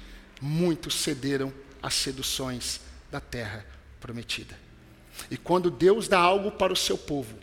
muitos 0.41 0.95
cederam 0.95 1.53
às 1.83 1.93
seduções 1.93 2.79
da 3.12 3.19
terra 3.19 3.65
prometida. 4.00 4.57
E 5.29 5.36
quando 5.36 5.69
Deus 5.69 6.07
dá 6.07 6.17
algo 6.17 6.51
para 6.53 6.71
o 6.71 6.77
seu 6.77 6.98
povo, 6.98 7.38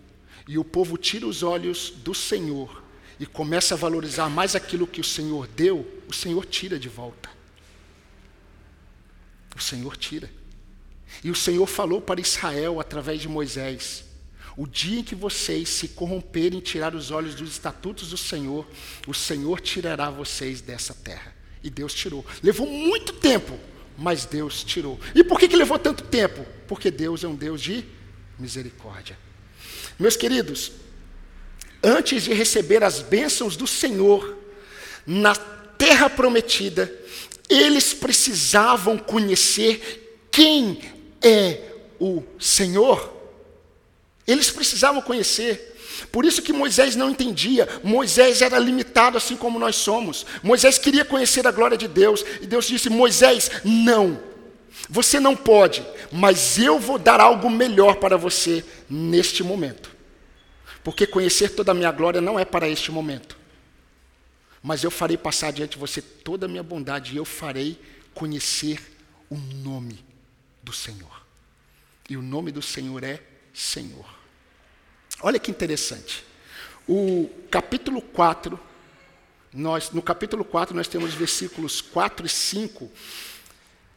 e 0.48 0.56
o 0.56 0.64
povo 0.64 0.96
tira 0.96 1.26
os 1.26 1.42
olhos 1.42 1.90
do 1.90 2.14
Senhor 2.14 2.82
e 3.20 3.26
começa 3.26 3.74
a 3.74 3.76
valorizar 3.76 4.30
mais 4.30 4.54
aquilo 4.54 4.86
que 4.86 5.02
o 5.02 5.04
Senhor 5.04 5.46
deu, 5.48 5.86
o 6.08 6.14
Senhor 6.14 6.46
tira 6.46 6.78
de 6.78 6.88
volta. 6.88 7.28
O 9.54 9.60
Senhor 9.60 9.98
tira. 9.98 10.30
E 11.22 11.30
o 11.30 11.34
Senhor 11.34 11.66
falou 11.66 12.00
para 12.00 12.22
Israel 12.22 12.80
através 12.80 13.20
de 13.20 13.28
Moisés: 13.28 14.05
o 14.56 14.66
dia 14.66 15.00
em 15.00 15.04
que 15.04 15.14
vocês 15.14 15.68
se 15.68 15.88
corromperem 15.88 16.58
e 16.58 16.62
tirar 16.62 16.94
os 16.94 17.10
olhos 17.10 17.34
dos 17.34 17.50
estatutos 17.50 18.10
do 18.10 18.16
Senhor, 18.16 18.66
o 19.06 19.12
Senhor 19.12 19.60
tirará 19.60 20.08
vocês 20.08 20.62
dessa 20.62 20.94
terra. 20.94 21.34
E 21.62 21.68
Deus 21.68 21.92
tirou. 21.92 22.24
Levou 22.42 22.66
muito 22.66 23.12
tempo, 23.12 23.58
mas 23.98 24.24
Deus 24.24 24.64
tirou. 24.64 24.98
E 25.14 25.22
por 25.22 25.38
que, 25.38 25.48
que 25.48 25.56
levou 25.56 25.78
tanto 25.78 26.04
tempo? 26.04 26.46
Porque 26.66 26.90
Deus 26.90 27.22
é 27.22 27.28
um 27.28 27.34
Deus 27.34 27.60
de 27.60 27.84
misericórdia. 28.38 29.18
Meus 29.98 30.16
queridos, 30.16 30.72
antes 31.82 32.22
de 32.22 32.32
receber 32.32 32.82
as 32.82 33.00
bênçãos 33.00 33.56
do 33.56 33.66
Senhor 33.66 34.38
na 35.06 35.34
terra 35.34 36.08
prometida, 36.08 36.92
eles 37.48 37.92
precisavam 37.92 38.96
conhecer 38.96 40.26
quem 40.30 40.80
é 41.22 41.72
o 42.00 42.22
Senhor. 42.38 43.15
Eles 44.26 44.50
precisavam 44.50 45.00
conhecer. 45.00 45.74
Por 46.10 46.24
isso 46.24 46.42
que 46.42 46.52
Moisés 46.52 46.96
não 46.96 47.10
entendia. 47.10 47.68
Moisés 47.82 48.42
era 48.42 48.58
limitado 48.58 49.16
assim 49.16 49.36
como 49.36 49.58
nós 49.58 49.76
somos. 49.76 50.26
Moisés 50.42 50.78
queria 50.78 51.04
conhecer 51.04 51.46
a 51.46 51.50
glória 51.50 51.76
de 51.76 51.88
Deus. 51.88 52.24
E 52.40 52.46
Deus 52.46 52.66
disse: 52.66 52.90
Moisés, 52.90 53.50
não. 53.64 54.20
Você 54.88 55.18
não 55.18 55.34
pode, 55.34 55.84
mas 56.12 56.58
eu 56.58 56.78
vou 56.78 56.98
dar 56.98 57.20
algo 57.20 57.50
melhor 57.50 57.96
para 57.96 58.16
você 58.16 58.64
neste 58.88 59.42
momento. 59.42 59.90
Porque 60.84 61.06
conhecer 61.06 61.50
toda 61.50 61.72
a 61.72 61.74
minha 61.74 61.90
glória 61.90 62.20
não 62.20 62.38
é 62.38 62.44
para 62.44 62.68
este 62.68 62.92
momento. 62.92 63.36
Mas 64.62 64.84
eu 64.84 64.90
farei 64.90 65.16
passar 65.16 65.52
diante 65.52 65.72
de 65.72 65.78
você 65.78 66.00
toda 66.00 66.46
a 66.46 66.48
minha 66.48 66.62
bondade 66.62 67.14
e 67.14 67.16
eu 67.16 67.24
farei 67.24 67.80
conhecer 68.14 68.96
o 69.28 69.36
nome 69.36 70.04
do 70.62 70.72
Senhor. 70.72 71.24
E 72.08 72.16
o 72.16 72.22
nome 72.22 72.52
do 72.52 72.62
Senhor 72.62 73.02
é 73.02 73.20
Senhor. 73.52 74.15
Olha 75.22 75.38
que 75.38 75.50
interessante. 75.50 76.24
O 76.86 77.28
capítulo 77.50 78.00
4, 78.00 78.58
nós, 79.52 79.90
no 79.90 80.02
capítulo 80.02 80.44
4 80.44 80.74
nós 80.74 80.88
temos 80.88 81.14
versículos 81.14 81.80
4 81.80 82.26
e 82.26 82.28
5, 82.28 82.90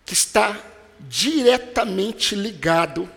que 0.06 0.14
está 0.14 0.58
diretamente 1.00 2.36
ligado 2.36 3.10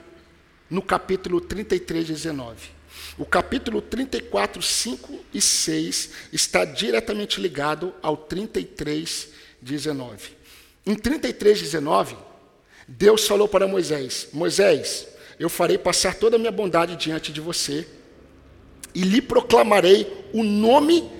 no 0.68 0.82
capítulo 0.82 1.40
33, 1.40 2.06
19. 2.06 2.71
O 3.18 3.25
capítulo 3.25 3.80
34, 3.80 4.61
5 4.61 5.25
e 5.32 5.40
6 5.40 6.11
está 6.32 6.64
diretamente 6.64 7.40
ligado 7.40 7.94
ao 8.02 8.16
33, 8.16 9.28
19. 9.61 10.30
Em 10.85 10.94
33, 10.94 11.61
19, 11.61 12.16
Deus 12.88 13.26
falou 13.26 13.47
para 13.47 13.68
Moisés: 13.68 14.28
Moisés, 14.32 15.06
eu 15.43 15.49
farei 15.49 15.77
passar 15.77 16.15
toda 16.15 16.37
a 16.37 16.39
minha 16.39 16.53
bondade 16.53 16.95
diante 16.95 17.33
de 17.33 17.41
você 17.41 17.85
e 18.95 19.03
lhe 19.03 19.21
proclamarei 19.21 20.29
o 20.33 20.45
nome 20.45 21.11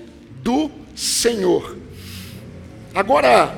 do 0.43 0.71
Senhor. 0.95 1.77
Agora, 2.95 3.53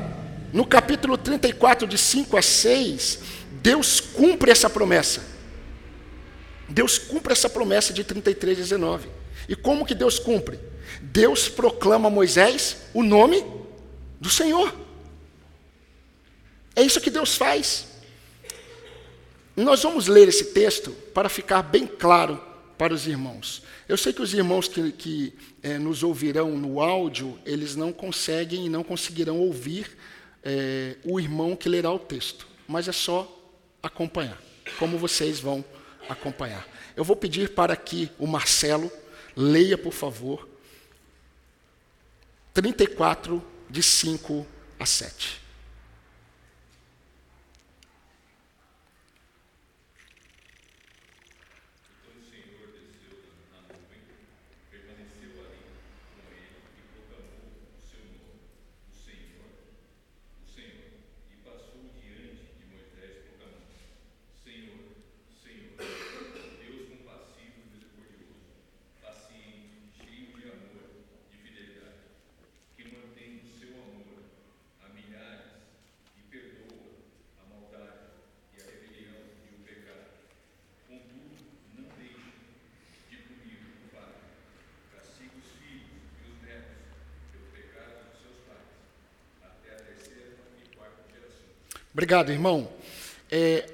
no 0.55 0.65
capítulo 0.65 1.19
34, 1.19 1.87
de 1.87 1.99
5 1.99 2.37
a 2.37 2.41
6, 2.41 3.19
Deus 3.61 4.01
cumpre 4.01 4.51
essa 4.51 4.71
promessa. 4.71 5.23
Deus 6.67 6.97
cumpre 6.97 7.33
essa 7.33 7.51
promessa 7.51 7.93
de 7.93 8.03
33, 8.03 8.57
19. 8.57 9.09
E 9.47 9.55
como 9.55 9.85
que 9.85 9.95
Deus 9.95 10.19
cumpre? 10.19 10.59
Deus 11.03 11.47
proclama 11.47 12.09
a 12.09 12.11
Moisés 12.11 12.79
o 12.95 13.03
nome 13.03 13.45
do 14.19 14.31
Senhor. 14.31 14.75
É 16.75 16.83
isso 16.83 17.03
que 17.03 17.11
Deus 17.11 17.37
faz. 17.37 17.94
Nós 19.57 19.83
vamos 19.83 20.09
ler 20.09 20.29
esse 20.29 20.47
texto 20.47 20.91
para 21.13 21.29
ficar 21.29 21.63
bem 21.63 21.87
claro 21.87 22.41
para 22.77 22.93
os 22.93 23.07
irmãos. 23.07 23.63
Eu 23.89 23.97
sei 23.97 24.13
que 24.13 24.21
os 24.21 24.35
irmãos 24.35 24.67
que, 24.67 24.91
que 24.93 25.33
é, 25.63 25.79
nos 25.79 26.03
ouvirão 26.03 26.57
no 26.59 26.81
áudio, 26.81 27.39
eles 27.47 27.77
não 27.77 27.93
conseguem 27.93 28.67
e 28.67 28.69
não 28.69 28.83
conseguirão 28.83 29.39
ouvir 29.39 29.97
é, 30.43 30.97
o 31.05 31.21
irmão 31.21 31.55
que 31.55 31.69
lerá 31.69 31.93
o 31.93 31.99
texto, 31.99 32.47
mas 32.67 32.89
é 32.89 32.93
só 32.93 33.31
acompanhar, 33.83 34.41
como 34.79 34.99
vocês 34.99 35.39
vão 35.39 35.65
acompanhar. 36.09 36.67
Eu 36.97 37.05
vou 37.05 37.15
pedir 37.15 37.51
para 37.51 37.77
que 37.77 38.11
o 38.19 38.27
Marcelo 38.27 38.91
leia, 39.37 39.79
por 39.79 39.93
favor, 39.93 40.49
34, 42.53 43.43
de 43.71 43.83
5 43.83 44.47
a 44.79 44.87
7. 44.87 45.44
Obrigado, 91.95 92.33
irmão. 92.33 92.69
É, 93.31 93.71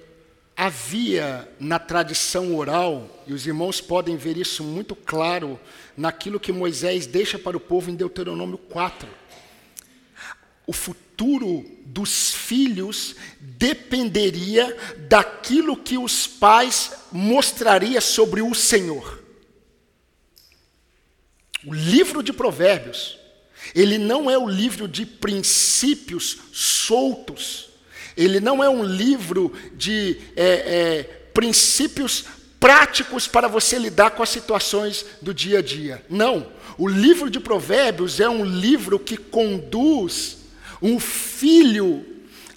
havia 0.54 1.50
na 1.58 1.78
tradição 1.78 2.54
oral, 2.54 3.24
e 3.26 3.32
os 3.32 3.46
irmãos 3.46 3.80
podem 3.80 4.14
ver 4.18 4.36
isso 4.36 4.62
muito 4.62 4.94
claro 4.94 5.58
naquilo 5.96 6.38
que 6.38 6.52
Moisés 6.52 7.06
deixa 7.06 7.38
para 7.38 7.56
o 7.56 7.60
povo 7.60 7.90
em 7.90 7.94
Deuteronômio 7.94 8.58
4. 8.58 9.08
O 10.66 10.72
futuro 10.74 11.64
dos 11.86 12.34
filhos 12.34 13.16
dependeria 13.40 14.76
daquilo 15.08 15.74
que 15.74 15.96
os 15.96 16.26
pais 16.26 16.92
mostrariam 17.10 18.02
sobre 18.02 18.42
o 18.42 18.54
Senhor. 18.54 19.24
O 21.64 21.72
livro 21.72 22.22
de 22.22 22.34
Provérbios, 22.34 23.18
ele 23.74 23.96
não 23.96 24.30
é 24.30 24.36
o 24.36 24.46
livro 24.46 24.86
de 24.86 25.06
princípios 25.06 26.36
soltos 26.52 27.69
ele 28.24 28.40
não 28.40 28.62
é 28.62 28.68
um 28.68 28.84
livro 28.84 29.52
de 29.74 30.18
é, 30.36 30.44
é, 30.44 31.02
princípios 31.32 32.24
práticos 32.58 33.26
para 33.26 33.48
você 33.48 33.78
lidar 33.78 34.10
com 34.10 34.22
as 34.22 34.28
situações 34.28 35.06
do 35.22 35.32
dia 35.32 35.60
a 35.60 35.62
dia. 35.62 36.04
Não. 36.08 36.46
O 36.76 36.86
livro 36.86 37.30
de 37.30 37.40
Provérbios 37.40 38.20
é 38.20 38.28
um 38.28 38.44
livro 38.44 38.98
que 38.98 39.16
conduz 39.16 40.38
um 40.82 41.00
filho 41.00 42.04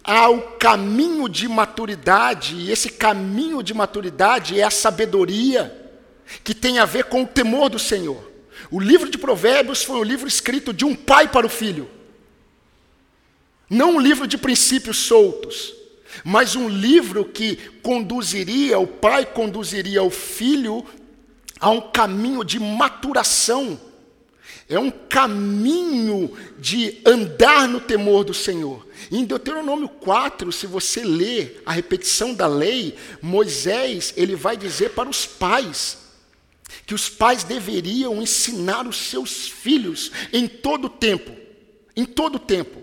ao 0.04 0.41
caminho 0.60 1.30
de 1.30 1.47
maturidade, 1.47 2.56
e 2.56 2.69
esse 2.69 2.89
caminho 2.89 3.63
de 3.63 3.73
maturidade 3.73 4.60
é 4.60 4.63
a 4.63 4.69
sabedoria, 4.69 5.73
que 6.43 6.54
tem 6.54 6.80
a 6.80 6.86
ver 6.86 7.06
com 7.06 7.23
o 7.23 7.28
temor 7.28 7.69
do 7.69 7.80
Senhor. 7.80 8.32
O 8.69 8.82
livro 8.82 9.10
de 9.10 9.17
Provérbios 9.17 9.82
foi 9.82 9.95
um 9.95 10.04
livro 10.04 10.28
escrito 10.28 10.73
de 10.73 10.84
um 10.84 10.93
pai 10.93 11.30
para 11.30 11.45
o 11.45 11.49
filho. 11.49 11.89
Não 13.73 13.95
um 13.95 13.99
livro 13.99 14.27
de 14.27 14.38
princípios 14.38 14.97
soltos, 14.97 15.73
mas 16.23 16.55
um 16.55 16.69
livro 16.69 17.25
que 17.25 17.55
conduziria, 17.81 18.77
o 18.77 18.86
pai 18.86 19.25
conduziria 19.25 20.03
o 20.03 20.12
filho 20.12 20.86
a 21.59 21.71
um 21.71 21.81
caminho 21.81 22.43
de 22.43 22.59
maturação. 22.59 23.81
É 24.69 24.77
um 24.77 24.91
caminho 24.91 26.38
de 26.59 27.01
andar 27.03 27.67
no 27.67 27.81
temor 27.81 28.23
do 28.23 28.33
Senhor. 28.33 28.88
Em 29.12 29.25
Deuteronômio 29.25 29.89
4, 29.89 30.51
se 30.51 30.67
você 30.67 31.03
ler 31.03 31.63
a 31.65 31.71
repetição 31.71 32.31
da 32.31 32.45
lei, 32.45 32.95
Moisés, 33.23 34.13
ele 34.15 34.36
vai 34.36 34.55
dizer 34.55 34.91
para 34.91 35.09
os 35.09 35.25
pais 35.25 35.97
que 36.86 36.93
os 36.93 37.09
pais 37.09 37.43
deveriam 37.43 38.21
ensinar 38.21 38.88
os 38.88 38.97
seus 38.97 39.47
filhos 39.47 40.12
em 40.31 40.47
todo 40.47 40.86
o 40.86 40.89
tempo, 40.89 41.36
em 41.95 42.05
todo 42.05 42.36
o 42.36 42.39
tempo. 42.39 42.83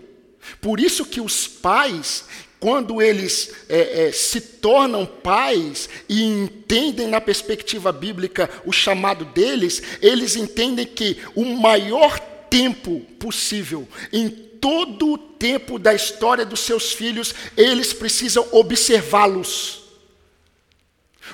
Por 0.59 0.79
isso 0.79 1.05
que 1.05 1.21
os 1.21 1.47
pais, 1.47 2.25
quando 2.59 3.01
eles 3.01 3.51
é, 3.67 4.07
é, 4.07 4.11
se 4.11 4.39
tornam 4.39 5.05
pais 5.05 5.89
e 6.07 6.23
entendem 6.23 7.07
na 7.07 7.19
perspectiva 7.19 7.91
bíblica 7.91 8.49
o 8.65 8.71
chamado 8.71 9.25
deles, 9.25 9.81
eles 10.01 10.35
entendem 10.35 10.85
que 10.85 11.17
o 11.35 11.45
maior 11.45 12.19
tempo 12.49 12.99
possível, 13.17 13.87
em 14.11 14.29
todo 14.29 15.13
o 15.13 15.17
tempo 15.17 15.79
da 15.79 15.93
história 15.93 16.45
dos 16.45 16.59
seus 16.59 16.91
filhos, 16.91 17.33
eles 17.57 17.93
precisam 17.93 18.47
observá-los. 18.51 19.81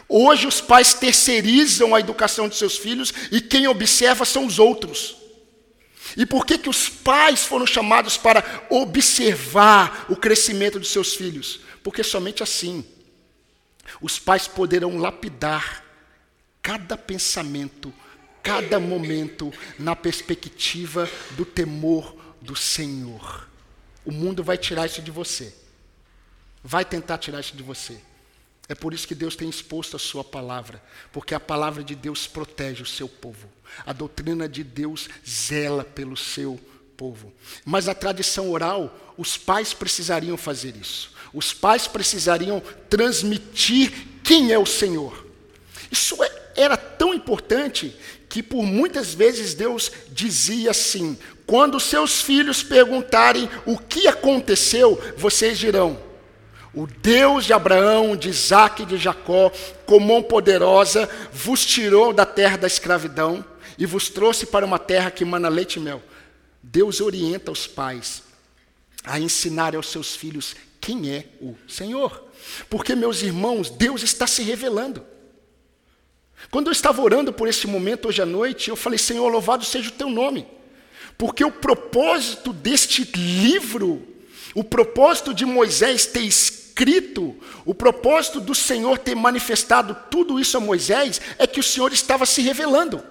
Hoje 0.07 0.47
os 0.47 0.61
pais 0.61 0.93
terceirizam 0.93 1.93
a 1.93 1.99
educação 1.99 2.47
de 2.47 2.55
seus 2.55 2.77
filhos 2.77 3.13
e 3.31 3.41
quem 3.41 3.67
observa 3.67 4.23
são 4.23 4.45
os 4.45 4.59
outros. 4.59 5.26
E 6.17 6.25
por 6.25 6.47
que, 6.47 6.57
que 6.57 6.67
os 6.67 6.89
pais 6.89 7.45
foram 7.45 7.67
chamados 7.67 8.17
para 8.17 8.43
observar 8.71 10.07
o 10.09 10.15
crescimento 10.15 10.79
dos 10.79 10.89
seus 10.89 11.13
filhos? 11.13 11.59
Porque 11.83 12.03
somente 12.03 12.41
assim 12.41 12.83
os 14.01 14.17
pais 14.17 14.47
poderão 14.47 14.97
lapidar 14.97 15.85
cada 16.59 16.97
pensamento, 16.97 17.93
cada 18.41 18.79
momento 18.79 19.53
na 19.77 19.95
perspectiva 19.95 21.09
do 21.37 21.45
temor 21.45 22.15
do 22.41 22.55
Senhor. 22.55 23.47
O 24.03 24.11
mundo 24.11 24.43
vai 24.43 24.57
tirar 24.57 24.87
isso 24.87 25.03
de 25.03 25.11
você. 25.11 25.53
Vai 26.63 26.83
tentar 26.83 27.19
tirar 27.19 27.39
isso 27.39 27.55
de 27.55 27.61
você. 27.63 28.01
É 28.69 28.75
por 28.75 28.93
isso 28.93 29.07
que 29.07 29.15
Deus 29.15 29.35
tem 29.35 29.49
exposto 29.49 29.95
a 29.95 29.99
sua 29.99 30.23
palavra, 30.23 30.81
porque 31.13 31.33
a 31.33 31.39
palavra 31.39 31.83
de 31.83 31.95
Deus 31.95 32.27
protege 32.27 32.83
o 32.83 32.85
seu 32.85 33.07
povo. 33.07 33.47
A 33.85 33.93
doutrina 33.93 34.47
de 34.47 34.63
Deus 34.63 35.07
zela 35.27 35.83
pelo 35.83 36.17
seu 36.17 36.59
povo. 36.97 37.31
Mas 37.63 37.85
na 37.85 37.93
tradição 37.93 38.49
oral, 38.49 39.13
os 39.17 39.37
pais 39.37 39.73
precisariam 39.73 40.35
fazer 40.35 40.75
isso. 40.75 41.11
Os 41.33 41.53
pais 41.53 41.87
precisariam 41.87 42.61
transmitir 42.89 43.93
quem 44.23 44.51
é 44.51 44.59
o 44.59 44.65
Senhor. 44.65 45.25
Isso 45.89 46.21
é, 46.21 46.51
era 46.55 46.75
tão 46.75 47.13
importante 47.13 47.95
que 48.27 48.43
por 48.43 48.63
muitas 48.63 49.13
vezes 49.13 49.53
Deus 49.53 49.91
dizia 50.09 50.71
assim: 50.71 51.17
quando 51.45 51.79
seus 51.79 52.21
filhos 52.21 52.61
perguntarem 52.61 53.49
o 53.65 53.77
que 53.77 54.07
aconteceu, 54.07 55.01
vocês 55.15 55.57
dirão: 55.57 56.06
o 56.77 56.87
Deus 56.87 57.45
de 57.45 57.53
Abraão, 57.53 58.15
de 58.15 58.29
Isaac 58.29 58.83
e 58.83 58.85
de 58.85 58.97
Jacó, 58.97 59.51
com 59.85 59.99
mão 59.99 60.21
poderosa, 60.21 61.09
vos 61.33 61.65
tirou 61.65 62.13
da 62.13 62.25
terra 62.25 62.57
da 62.57 62.67
escravidão 62.67 63.43
e 63.79 63.85
vos 63.85 64.09
trouxe 64.09 64.45
para 64.45 64.65
uma 64.65 64.77
terra 64.77 65.09
que 65.09 65.25
mana 65.25 65.49
leite 65.49 65.77
e 65.77 65.79
mel. 65.79 66.03
Deus 66.61 67.01
orienta 67.01 67.51
os 67.51 67.65
pais 67.65 68.21
a 69.03 69.19
ensinar 69.19 69.75
aos 69.75 69.89
seus 69.89 70.15
filhos 70.15 70.55
quem 70.79 71.09
é 71.09 71.25
o 71.41 71.55
Senhor. 71.67 72.23
Porque, 72.69 72.93
meus 72.93 73.23
irmãos, 73.23 73.69
Deus 73.69 74.03
está 74.03 74.27
se 74.27 74.43
revelando. 74.43 75.03
Quando 76.51 76.67
eu 76.67 76.71
estava 76.71 77.01
orando 77.01 77.33
por 77.33 77.47
esse 77.47 77.65
momento 77.65 78.07
hoje 78.07 78.21
à 78.21 78.25
noite, 78.25 78.69
eu 78.69 78.75
falei: 78.75 78.99
Senhor, 78.99 79.27
louvado 79.29 79.65
seja 79.65 79.89
o 79.89 79.93
teu 79.93 80.09
nome. 80.09 80.45
Porque 81.17 81.43
o 81.43 81.51
propósito 81.51 82.53
deste 82.53 83.03
livro 83.15 84.05
O 84.53 84.63
propósito 84.63 85.33
de 85.33 85.45
Moisés 85.45 86.05
ter 86.05 86.21
escrito, 86.21 86.66
o 87.65 87.73
propósito 87.73 88.39
do 88.39 88.53
Senhor 88.53 88.97
ter 88.97 89.15
manifestado 89.15 89.95
tudo 90.11 90.39
isso 90.39 90.57
a 90.57 90.59
Moisés 90.59 91.19
é 91.37 91.47
que 91.47 91.59
o 91.59 91.63
Senhor 91.63 91.91
estava 91.91 92.25
se 92.25 92.41
revelando. 92.41 93.03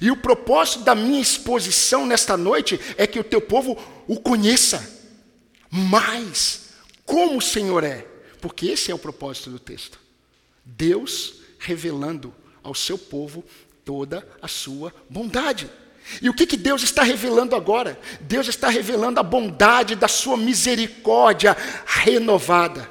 E 0.00 0.10
o 0.10 0.16
propósito 0.16 0.84
da 0.84 0.94
minha 0.94 1.20
exposição 1.20 2.06
nesta 2.06 2.36
noite 2.36 2.80
é 2.96 3.06
que 3.06 3.18
o 3.18 3.24
teu 3.24 3.40
povo 3.40 3.76
o 4.06 4.20
conheça 4.20 5.00
mais 5.70 6.70
como 7.04 7.38
o 7.38 7.42
Senhor 7.42 7.82
é, 7.82 8.06
porque 8.40 8.66
esse 8.66 8.90
é 8.90 8.94
o 8.94 8.98
propósito 8.98 9.50
do 9.50 9.58
texto. 9.58 9.98
Deus 10.64 11.34
revelando 11.58 12.34
ao 12.62 12.74
seu 12.74 12.96
povo 12.96 13.44
toda 13.84 14.26
a 14.40 14.48
sua 14.48 14.94
bondade. 15.10 15.68
E 16.20 16.28
o 16.28 16.34
que, 16.34 16.46
que 16.46 16.56
Deus 16.56 16.82
está 16.82 17.02
revelando 17.02 17.56
agora? 17.56 17.98
Deus 18.20 18.48
está 18.48 18.68
revelando 18.68 19.20
a 19.20 19.22
bondade 19.22 19.94
da 19.94 20.08
sua 20.08 20.36
misericórdia 20.36 21.56
renovada. 21.86 22.90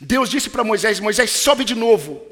Deus 0.00 0.28
disse 0.28 0.50
para 0.50 0.64
Moisés: 0.64 1.00
Moisés, 1.00 1.30
sobe 1.30 1.64
de 1.64 1.74
novo. 1.74 2.22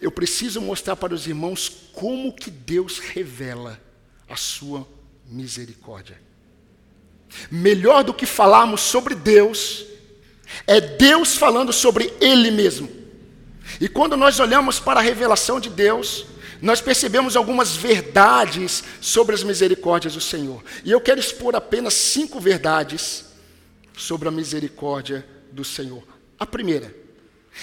eu 0.00 0.10
preciso 0.10 0.60
mostrar 0.60 0.96
para 0.96 1.14
os 1.14 1.26
irmãos 1.26 1.68
como 1.92 2.32
que 2.32 2.50
Deus 2.50 2.98
revela 2.98 3.80
a 4.28 4.36
sua 4.36 4.86
misericórdia. 5.26 6.20
Melhor 7.50 8.04
do 8.04 8.14
que 8.14 8.26
falarmos 8.26 8.80
sobre 8.80 9.14
Deus, 9.14 9.86
é 10.66 10.80
Deus 10.80 11.36
falando 11.36 11.72
sobre 11.72 12.12
Ele 12.20 12.50
mesmo. 12.50 12.88
E 13.80 13.88
quando 13.88 14.16
nós 14.16 14.38
olhamos 14.38 14.78
para 14.78 15.00
a 15.00 15.02
revelação 15.02 15.58
de 15.58 15.70
Deus, 15.70 16.26
nós 16.60 16.80
percebemos 16.80 17.36
algumas 17.36 17.74
verdades 17.74 18.84
sobre 19.00 19.34
as 19.34 19.42
misericórdias 19.42 20.14
do 20.14 20.20
Senhor. 20.20 20.62
E 20.84 20.90
eu 20.90 21.00
quero 21.00 21.18
expor 21.18 21.56
apenas 21.56 21.94
cinco 21.94 22.38
verdades 22.38 23.24
sobre 23.96 24.28
a 24.28 24.30
misericórdia 24.30 25.26
do 25.50 25.64
Senhor. 25.64 26.02
A 26.38 26.46
primeira 26.46 26.94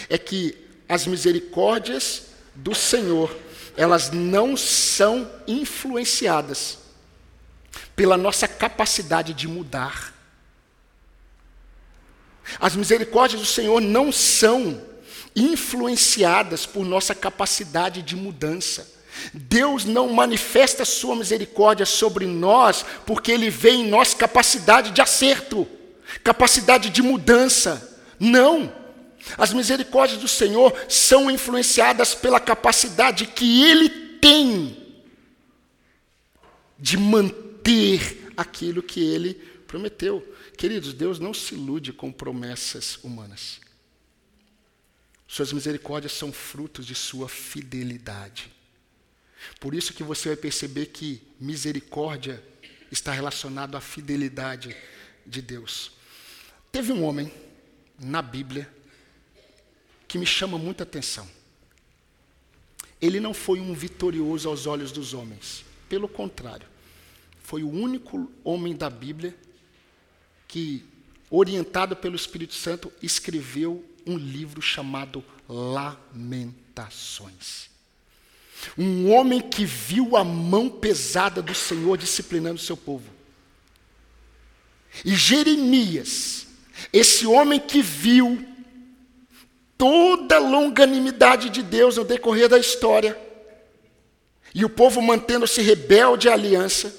é 0.10 0.18
que 0.18 0.69
as 0.90 1.06
misericórdias 1.06 2.24
do 2.56 2.74
Senhor, 2.74 3.34
elas 3.78 4.10
não 4.12 4.58
são 4.58 5.32
influenciadas 5.48 6.80
pela 7.96 8.18
nossa 8.18 8.48
capacidade 8.48 9.34
de 9.34 9.48
mudar. 9.48 10.14
As 12.60 12.76
misericórdias 12.76 13.40
do 13.40 13.48
Senhor 13.48 13.80
não 13.80 14.12
são 14.12 14.82
influenciadas 15.36 16.66
por 16.66 16.84
nossa 16.84 17.14
capacidade 17.14 18.02
de 18.02 18.16
mudança. 18.16 19.00
Deus 19.34 19.86
não 19.86 20.10
manifesta 20.10 20.86
sua 20.86 21.16
misericórdia 21.16 21.86
sobre 21.86 22.26
nós 22.26 22.84
porque 23.06 23.32
ele 23.32 23.50
vê 23.50 23.72
em 23.72 23.88
nós 23.88 24.14
capacidade 24.14 24.92
de 24.92 25.02
acerto, 25.02 25.68
capacidade 26.24 26.90
de 26.90 27.02
mudança. 27.02 28.00
Não. 28.20 28.74
As 29.38 29.54
misericórdias 29.54 30.20
do 30.20 30.28
Senhor 30.28 30.74
são 30.88 31.30
influenciadas 31.30 32.16
pela 32.16 32.40
capacidade 32.40 33.28
que 33.28 33.64
ele 33.64 33.90
tem 34.20 35.04
de 36.78 36.98
manter 36.98 38.32
aquilo 38.36 38.82
que 38.82 39.02
ele 39.02 39.34
prometeu. 39.68 40.26
Queridos, 40.58 40.94
Deus 40.94 41.20
não 41.20 41.34
se 41.34 41.54
ilude 41.54 41.94
com 41.94 42.12
promessas 42.12 42.98
humanas. 43.04 43.60
Suas 45.28 45.54
misericórdias 45.54 46.14
são 46.14 46.32
frutos 46.32 46.86
de 46.86 46.96
sua 46.96 47.30
fidelidade. 47.30 48.52
Por 49.60 49.76
isso 49.76 49.94
que 49.94 50.04
você 50.04 50.30
vai 50.30 50.38
perceber 50.38 50.88
que 50.88 51.22
misericórdia 51.40 52.44
está 52.92 53.12
relacionado 53.12 53.78
à 53.78 53.82
fidelidade 53.82 54.76
de 55.26 55.42
Deus. 55.42 55.92
Teve 56.72 56.92
um 56.92 57.04
homem 57.04 57.32
na 58.00 58.22
Bíblia 58.22 58.68
que 60.10 60.18
me 60.18 60.26
chama 60.26 60.58
muita 60.58 60.84
atenção. 60.84 61.26
Ele 63.00 63.22
não 63.22 63.34
foi 63.34 63.62
um 63.62 63.74
vitorioso 63.74 64.50
aos 64.50 64.66
olhos 64.66 64.92
dos 64.92 65.14
homens, 65.14 65.64
pelo 65.88 66.10
contrário, 66.10 66.68
foi 67.44 67.64
o 67.64 67.70
único 67.70 68.30
homem 68.44 68.76
da 68.76 68.90
Bíblia 68.90 69.34
que, 70.48 70.86
orientado 71.32 71.96
pelo 71.96 72.16
Espírito 72.16 72.54
Santo, 72.54 72.92
escreveu 73.02 73.84
um 74.06 74.18
livro 74.18 74.62
chamado 74.62 75.24
Lamentações. 75.48 76.10
Um 78.78 79.10
homem 79.12 79.42
que 79.42 79.64
viu 79.66 80.18
a 80.18 80.24
mão 80.24 80.70
pesada 80.70 81.42
do 81.42 81.56
Senhor 81.56 81.98
disciplinando 81.98 82.58
o 82.58 82.64
seu 82.64 82.78
povo. 82.78 83.10
E 85.06 85.16
Jeremias, 85.16 86.46
esse 86.92 87.26
homem 87.26 87.60
que 87.60 87.82
viu 87.82 88.46
toda 89.80 90.36
a 90.36 90.40
longanimidade 90.40 91.50
de 91.50 91.64
Deus 91.64 91.96
no 91.96 92.04
decorrer 92.04 92.50
da 92.50 92.60
história, 92.60 93.18
e 94.54 94.66
o 94.66 94.70
povo 94.70 95.02
mantendo-se 95.02 95.62
rebelde 95.62 96.28
à 96.28 96.34
aliança, 96.34 96.94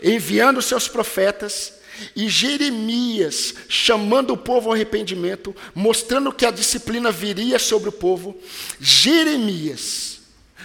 enviando 0.00 0.62
seus 0.62 0.86
profetas, 0.86 1.80
e 2.14 2.28
Jeremias 2.28 3.54
chamando 3.68 4.32
o 4.32 4.36
povo 4.36 4.68
ao 4.68 4.74
arrependimento, 4.74 5.54
mostrando 5.74 6.32
que 6.32 6.46
a 6.46 6.52
disciplina 6.52 7.10
viria 7.10 7.58
sobre 7.58 7.88
o 7.88 7.92
povo. 7.92 8.40
Jeremias, 8.78 10.20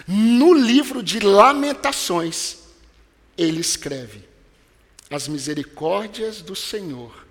no 0.07 0.53
livro 0.53 1.01
de 1.01 1.19
Lamentações, 1.19 2.57
ele 3.35 3.59
escreve: 3.59 4.21
As 5.09 5.27
misericórdias 5.27 6.41
do 6.41 6.55
Senhor 6.55 7.24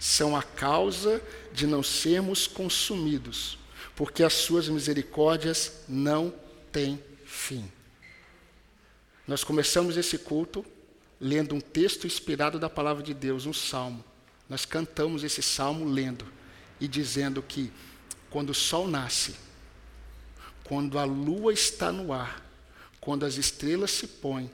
são 0.00 0.34
a 0.34 0.42
causa 0.42 1.22
de 1.52 1.66
não 1.66 1.82
sermos 1.82 2.46
consumidos, 2.46 3.58
porque 3.94 4.24
as 4.24 4.32
suas 4.32 4.66
misericórdias 4.66 5.84
não 5.86 6.34
têm 6.72 6.98
fim. 7.26 7.70
Nós 9.28 9.44
começamos 9.44 9.98
esse 9.98 10.16
culto 10.16 10.64
lendo 11.20 11.54
um 11.54 11.60
texto 11.60 12.06
inspirado 12.06 12.58
da 12.58 12.70
palavra 12.70 13.02
de 13.02 13.12
Deus, 13.12 13.44
um 13.44 13.52
salmo. 13.52 14.02
Nós 14.48 14.64
cantamos 14.64 15.22
esse 15.22 15.42
salmo 15.42 15.84
lendo 15.84 16.24
e 16.80 16.88
dizendo 16.88 17.42
que 17.42 17.70
quando 18.30 18.50
o 18.50 18.54
sol 18.54 18.88
nasce, 18.88 19.36
quando 20.64 20.98
a 20.98 21.04
lua 21.04 21.52
está 21.52 21.92
no 21.92 22.10
ar, 22.10 22.42
quando 23.00 23.26
as 23.26 23.36
estrelas 23.36 23.90
se 23.90 24.06
põem, 24.06 24.50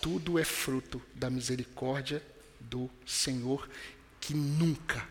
tudo 0.00 0.40
é 0.40 0.44
fruto 0.44 1.00
da 1.14 1.30
misericórdia 1.30 2.20
do 2.58 2.90
Senhor 3.06 3.68
que 4.22 4.32
nunca 4.32 5.06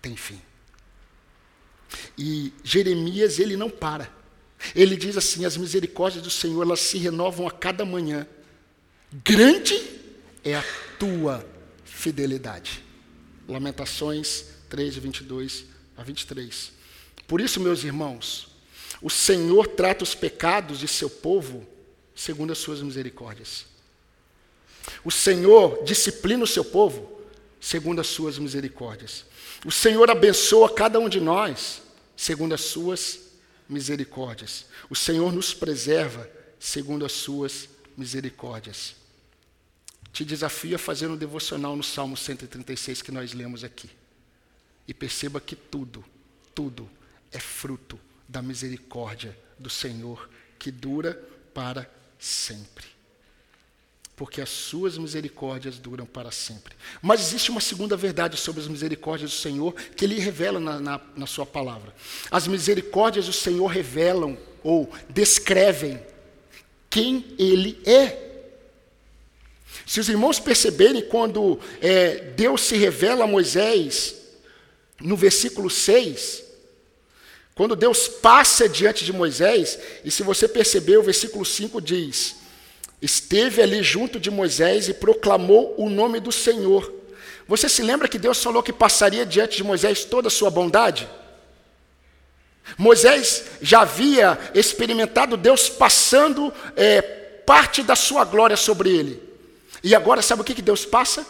tem 0.00 0.16
fim. 0.16 0.40
E 2.16 2.52
Jeremias, 2.62 3.38
ele 3.38 3.56
não 3.56 3.68
para. 3.68 4.10
Ele 4.74 4.96
diz 4.96 5.16
assim: 5.16 5.44
as 5.44 5.56
misericórdias 5.56 6.22
do 6.22 6.30
Senhor, 6.30 6.62
elas 6.62 6.80
se 6.80 6.96
renovam 6.96 7.46
a 7.46 7.50
cada 7.50 7.84
manhã. 7.84 8.26
Grande 9.24 9.74
é 10.44 10.54
a 10.54 10.64
tua 10.98 11.44
fidelidade. 11.84 12.82
Lamentações 13.46 14.46
3, 14.70 14.94
de 14.94 15.00
22 15.00 15.66
a 15.96 16.04
23. 16.04 16.72
Por 17.26 17.40
isso, 17.40 17.60
meus 17.60 17.82
irmãos, 17.82 18.48
o 19.02 19.10
Senhor 19.10 19.66
trata 19.66 20.04
os 20.04 20.14
pecados 20.14 20.78
de 20.78 20.86
seu 20.86 21.10
povo 21.10 21.66
segundo 22.14 22.52
as 22.52 22.58
suas 22.58 22.80
misericórdias. 22.80 23.66
O 25.04 25.10
Senhor 25.10 25.82
disciplina 25.84 26.44
o 26.44 26.46
seu 26.46 26.64
povo 26.64 27.11
segundo 27.62 28.00
as 28.00 28.08
suas 28.08 28.40
misericórdias. 28.40 29.24
O 29.64 29.70
Senhor 29.70 30.10
abençoa 30.10 30.74
cada 30.74 30.98
um 30.98 31.08
de 31.08 31.20
nós 31.20 31.80
segundo 32.16 32.52
as 32.52 32.60
suas 32.60 33.20
misericórdias. 33.68 34.66
O 34.90 34.96
Senhor 34.96 35.32
nos 35.32 35.54
preserva 35.54 36.28
segundo 36.58 37.06
as 37.06 37.12
suas 37.12 37.68
misericórdias. 37.96 38.96
te 40.12 40.24
desafio 40.24 40.74
a 40.74 40.78
fazer 40.78 41.06
um 41.06 41.16
devocional 41.16 41.76
no 41.76 41.84
Salmo 41.84 42.16
136 42.16 43.00
que 43.00 43.12
nós 43.12 43.32
lemos 43.32 43.62
aqui. 43.62 43.88
E 44.86 44.92
perceba 44.92 45.40
que 45.40 45.54
tudo, 45.54 46.04
tudo 46.52 46.90
é 47.30 47.38
fruto 47.38 47.98
da 48.28 48.42
misericórdia 48.42 49.38
do 49.56 49.70
Senhor 49.70 50.28
que 50.58 50.72
dura 50.72 51.14
para 51.54 51.88
sempre. 52.18 52.91
Porque 54.22 54.40
as 54.40 54.50
suas 54.50 54.96
misericórdias 54.96 55.80
duram 55.80 56.06
para 56.06 56.30
sempre. 56.30 56.76
Mas 57.02 57.20
existe 57.20 57.50
uma 57.50 57.60
segunda 57.60 57.96
verdade 57.96 58.36
sobre 58.36 58.60
as 58.62 58.68
misericórdias 58.68 59.32
do 59.32 59.36
Senhor 59.36 59.74
que 59.96 60.04
ele 60.04 60.20
revela 60.20 60.60
na, 60.60 60.78
na, 60.78 61.00
na 61.16 61.26
sua 61.26 61.44
palavra. 61.44 61.92
As 62.30 62.46
misericórdias 62.46 63.26
do 63.26 63.32
Senhor 63.32 63.66
revelam 63.66 64.38
ou 64.62 64.88
descrevem 65.08 66.00
quem 66.88 67.34
ele 67.36 67.80
é. 67.84 68.44
Se 69.84 69.98
os 69.98 70.08
irmãos 70.08 70.38
perceberem, 70.38 71.02
quando 71.02 71.58
é, 71.80 72.14
Deus 72.36 72.60
se 72.60 72.76
revela 72.76 73.24
a 73.24 73.26
Moisés, 73.26 74.14
no 75.00 75.16
versículo 75.16 75.68
6, 75.68 76.44
quando 77.56 77.74
Deus 77.74 78.06
passa 78.06 78.68
diante 78.68 79.04
de 79.04 79.12
Moisés, 79.12 79.80
e 80.04 80.12
se 80.12 80.22
você 80.22 80.46
perceber, 80.46 80.96
o 80.96 81.02
versículo 81.02 81.44
5 81.44 81.80
diz: 81.80 82.40
Esteve 83.02 83.60
ali 83.60 83.82
junto 83.82 84.20
de 84.20 84.30
Moisés 84.30 84.88
e 84.88 84.94
proclamou 84.94 85.74
o 85.76 85.90
nome 85.90 86.20
do 86.20 86.30
Senhor. 86.30 86.90
Você 87.48 87.68
se 87.68 87.82
lembra 87.82 88.06
que 88.06 88.16
Deus 88.16 88.40
falou 88.40 88.62
que 88.62 88.72
passaria 88.72 89.26
diante 89.26 89.56
de 89.56 89.64
Moisés 89.64 90.04
toda 90.04 90.28
a 90.28 90.30
sua 90.30 90.48
bondade? 90.48 91.08
Moisés 92.78 93.44
já 93.60 93.80
havia 93.80 94.38
experimentado 94.54 95.36
Deus 95.36 95.68
passando 95.68 96.54
é, 96.76 97.02
parte 97.02 97.82
da 97.82 97.96
sua 97.96 98.24
glória 98.24 98.56
sobre 98.56 98.90
ele. 98.90 99.20
E 99.82 99.96
agora, 99.96 100.22
sabe 100.22 100.42
o 100.42 100.44
que, 100.44 100.54
que 100.54 100.62
Deus 100.62 100.84
passa? 100.84 101.26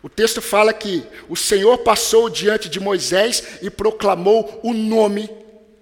O 0.00 0.08
texto 0.08 0.40
fala 0.40 0.72
que 0.72 1.02
o 1.28 1.34
Senhor 1.34 1.78
passou 1.78 2.30
diante 2.30 2.68
de 2.68 2.78
Moisés 2.78 3.42
e 3.62 3.68
proclamou 3.68 4.60
o 4.62 4.72
nome 4.72 5.28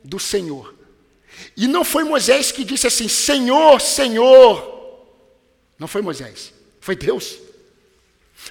do 0.03 0.19
Senhor. 0.19 0.75
E 1.55 1.67
não 1.67 1.85
foi 1.85 2.03
Moisés 2.03 2.51
que 2.51 2.65
disse 2.65 2.87
assim: 2.87 3.09
Senhor, 3.09 3.79
Senhor. 3.79 4.72
Não 5.83 5.89
foi 5.89 6.01
Moisés, 6.01 6.55
foi 6.81 6.95
Deus. 6.95 7.39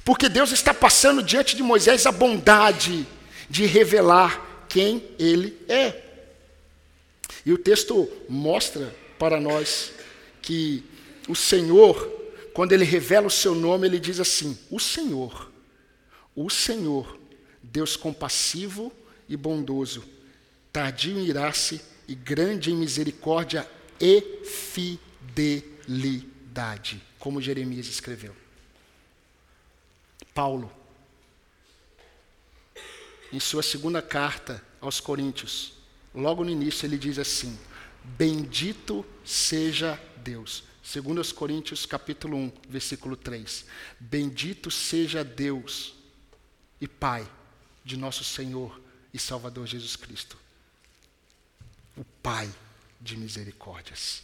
Porque 0.03 0.27
Deus 0.27 0.51
está 0.51 0.73
passando 0.73 1.23
diante 1.23 1.55
de 1.55 1.63
Moisés 1.63 2.05
a 2.05 2.11
bondade 2.11 3.07
de 3.49 3.65
revelar 3.65 4.65
quem 4.67 5.03
ele 5.17 5.57
é. 5.69 6.03
E 7.45 7.53
o 7.53 7.57
texto 7.57 8.11
mostra 8.27 8.93
para 9.17 9.39
nós 9.39 9.93
que 10.41 10.83
o 11.29 11.35
Senhor 11.35 12.19
quando 12.53 12.73
ele 12.73 12.83
revela 12.83 13.27
o 13.27 13.31
seu 13.31 13.55
nome, 13.55 13.87
ele 13.87 13.97
diz 13.97 14.19
assim: 14.19 14.57
O 14.69 14.77
Senhor, 14.77 15.49
o 16.35 16.49
Senhor, 16.49 17.17
Deus 17.63 17.95
compassivo 17.95 18.91
e 19.29 19.37
bondoso, 19.37 20.03
tardio 20.71 21.17
em 21.17 21.25
irar-se 21.25 21.79
e 22.07 22.15
grande 22.15 22.71
em 22.71 22.75
misericórdia 22.75 23.65
e 23.99 24.21
fidelidade, 25.33 27.01
como 27.21 27.39
Jeremias 27.39 27.85
escreveu. 27.85 28.35
Paulo, 30.33 30.71
em 33.31 33.39
sua 33.39 33.61
segunda 33.61 34.01
carta 34.01 34.61
aos 34.81 34.99
Coríntios, 34.99 35.73
logo 36.15 36.43
no 36.43 36.49
início, 36.49 36.85
ele 36.85 36.97
diz 36.97 37.19
assim: 37.19 37.57
Bendito 38.03 39.05
seja 39.23 40.01
Deus. 40.17 40.63
Segundo 40.83 41.21
os 41.21 41.31
Coríntios 41.31 41.85
capítulo 41.85 42.35
1, 42.35 42.51
versículo 42.67 43.15
3. 43.15 43.65
Bendito 43.99 44.71
seja 44.71 45.23
Deus 45.23 45.93
e 46.81 46.87
Pai 46.87 47.29
de 47.85 47.97
nosso 47.97 48.23
Senhor 48.23 48.81
e 49.13 49.19
Salvador 49.19 49.67
Jesus 49.67 49.95
Cristo. 49.95 50.37
O 51.95 52.03
Pai 52.23 52.51
de 52.99 53.15
misericórdias. 53.15 54.23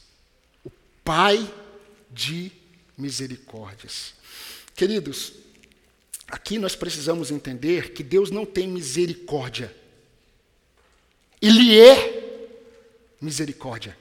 O 0.66 0.72
Pai 1.04 1.38
de 2.10 2.34
misericórdias. 2.34 2.67
Queridos, 4.76 5.34
aqui 6.28 6.58
nós 6.58 6.76
precisamos 6.76 7.30
entender 7.32 7.94
que 7.94 8.04
Deus 8.04 8.32
não 8.32 8.46
tem 8.46 8.68
misericórdia. 8.68 9.74
Ele 11.42 11.80
é 11.80 12.58
misericórdia. 13.22 13.98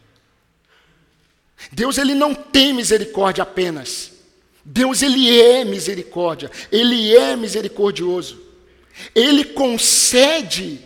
Deus 1.73 1.99
ele 1.99 2.15
não 2.15 2.35
tem 2.35 2.73
misericórdia 2.73 3.43
apenas. 3.43 4.13
Deus 4.65 5.03
ele 5.03 5.31
é 5.41 5.65
misericórdia, 5.65 6.51
ele 6.73 7.17
é 7.17 7.37
misericordioso. 7.37 8.43
Ele 9.15 9.45
concede 9.45 10.81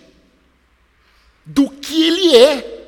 do 1.46 1.70
que 1.70 2.02
ele 2.02 2.36
é. 2.36 2.79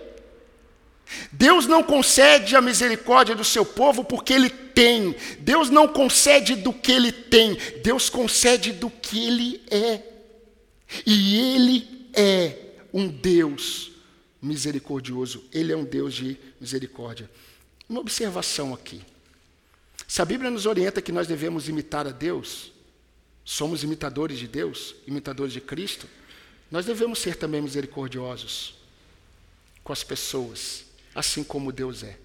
Deus 1.31 1.66
não 1.66 1.83
concede 1.83 2.55
a 2.57 2.61
misericórdia 2.61 3.35
do 3.35 3.44
seu 3.44 3.64
povo 3.64 4.05
porque 4.05 4.33
ele 4.33 4.51
tem. 4.51 5.14
Deus 5.40 5.70
não 5.70 5.88
concede 5.88 6.55
do 6.57 6.72
que 6.72 6.92
ele 6.92 7.12
tem. 7.12 7.57
Deus 7.83 8.09
concede 8.09 8.72
do 8.72 8.90
que 8.90 9.27
ele 9.27 9.62
é. 9.70 10.03
E 11.07 11.55
ele 11.55 12.09
é 12.12 12.57
um 12.92 13.09
Deus 13.09 13.92
misericordioso. 14.40 15.44
Ele 15.53 15.72
é 15.72 15.77
um 15.77 15.85
Deus 15.85 16.14
de 16.14 16.37
misericórdia. 16.61 17.31
Uma 17.88 18.01
observação 18.01 18.75
aqui. 18.75 19.01
Se 20.07 20.20
a 20.20 20.25
Bíblia 20.25 20.51
nos 20.51 20.66
orienta 20.66 21.01
que 21.01 21.12
nós 21.12 21.27
devemos 21.27 21.68
imitar 21.68 22.07
a 22.07 22.11
Deus, 22.11 22.72
somos 23.44 23.83
imitadores 23.83 24.38
de 24.38 24.46
Deus, 24.46 24.94
imitadores 25.07 25.53
de 25.53 25.61
Cristo, 25.61 26.07
nós 26.70 26.87
devemos 26.87 27.18
ser 27.18 27.37
também 27.37 27.61
misericordiosos 27.61 28.75
com 29.83 29.92
as 29.92 30.05
pessoas, 30.05 30.85
assim 31.14 31.44
como 31.44 31.72
Deus 31.72 32.03
é. 32.03 32.18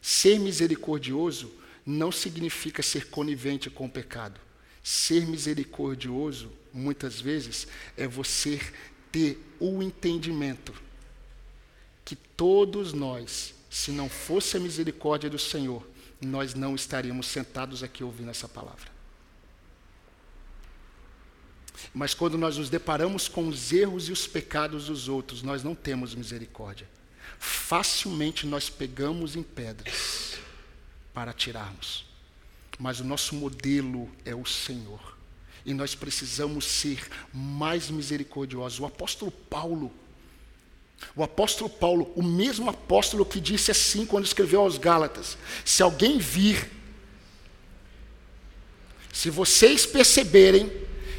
Ser 0.00 0.38
misericordioso 0.38 1.52
não 1.84 2.12
significa 2.12 2.82
ser 2.82 3.08
conivente 3.08 3.70
com 3.70 3.86
o 3.86 3.90
pecado. 3.90 4.40
Ser 4.82 5.26
misericordioso, 5.26 6.50
muitas 6.72 7.20
vezes, 7.20 7.66
é 7.96 8.06
você 8.06 8.60
ter 9.10 9.38
o 9.60 9.82
entendimento 9.82 10.74
que 12.04 12.16
todos 12.16 12.92
nós 12.92 13.54
se 13.72 13.90
não 13.90 14.06
fosse 14.06 14.58
a 14.58 14.60
misericórdia 14.60 15.30
do 15.30 15.38
Senhor, 15.38 15.82
nós 16.20 16.52
não 16.52 16.74
estaríamos 16.74 17.26
sentados 17.26 17.82
aqui 17.82 18.04
ouvindo 18.04 18.30
essa 18.30 18.46
palavra. 18.46 18.92
Mas 21.94 22.12
quando 22.12 22.36
nós 22.36 22.58
nos 22.58 22.68
deparamos 22.68 23.28
com 23.28 23.48
os 23.48 23.72
erros 23.72 24.10
e 24.10 24.12
os 24.12 24.26
pecados 24.26 24.88
dos 24.88 25.08
outros, 25.08 25.42
nós 25.42 25.64
não 25.64 25.74
temos 25.74 26.14
misericórdia. 26.14 26.86
Facilmente 27.38 28.46
nós 28.46 28.70
pegamos 28.70 29.34
em 29.36 29.42
pedras 29.42 30.34
para 31.12 31.32
tirarmos. 31.32 32.04
Mas 32.78 33.00
o 33.00 33.04
nosso 33.04 33.34
modelo 33.34 34.10
é 34.24 34.34
o 34.34 34.44
Senhor. 34.44 35.16
E 35.64 35.72
nós 35.72 35.94
precisamos 35.94 36.64
ser 36.64 37.08
mais 37.32 37.90
misericordiosos. 37.90 38.80
O 38.80 38.86
apóstolo 38.86 39.30
Paulo, 39.30 39.92
o 41.14 41.22
apóstolo 41.22 41.70
Paulo, 41.70 42.12
o 42.16 42.22
mesmo 42.22 42.68
apóstolo 42.70 43.24
que 43.24 43.40
disse 43.40 43.70
assim 43.70 44.04
quando 44.04 44.24
escreveu 44.24 44.60
aos 44.60 44.78
Gálatas: 44.78 45.36
Se 45.64 45.82
alguém 45.82 46.18
vir, 46.18 46.70
se 49.12 49.30
vocês 49.30 49.84
perceberem 49.86 50.72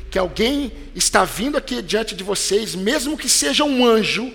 que 0.09 0.19
alguém 0.19 0.71
está 0.93 1.23
vindo 1.23 1.57
aqui 1.57 1.81
diante 1.81 2.15
de 2.15 2.23
vocês, 2.23 2.75
mesmo 2.75 3.17
que 3.17 3.29
seja 3.29 3.63
um 3.63 3.85
anjo, 3.85 4.31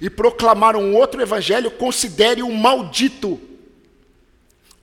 e 0.00 0.10
proclamar 0.10 0.76
um 0.76 0.94
outro 0.94 1.20
evangelho, 1.20 1.70
considere 1.70 2.42
o 2.42 2.52
maldito. 2.52 3.40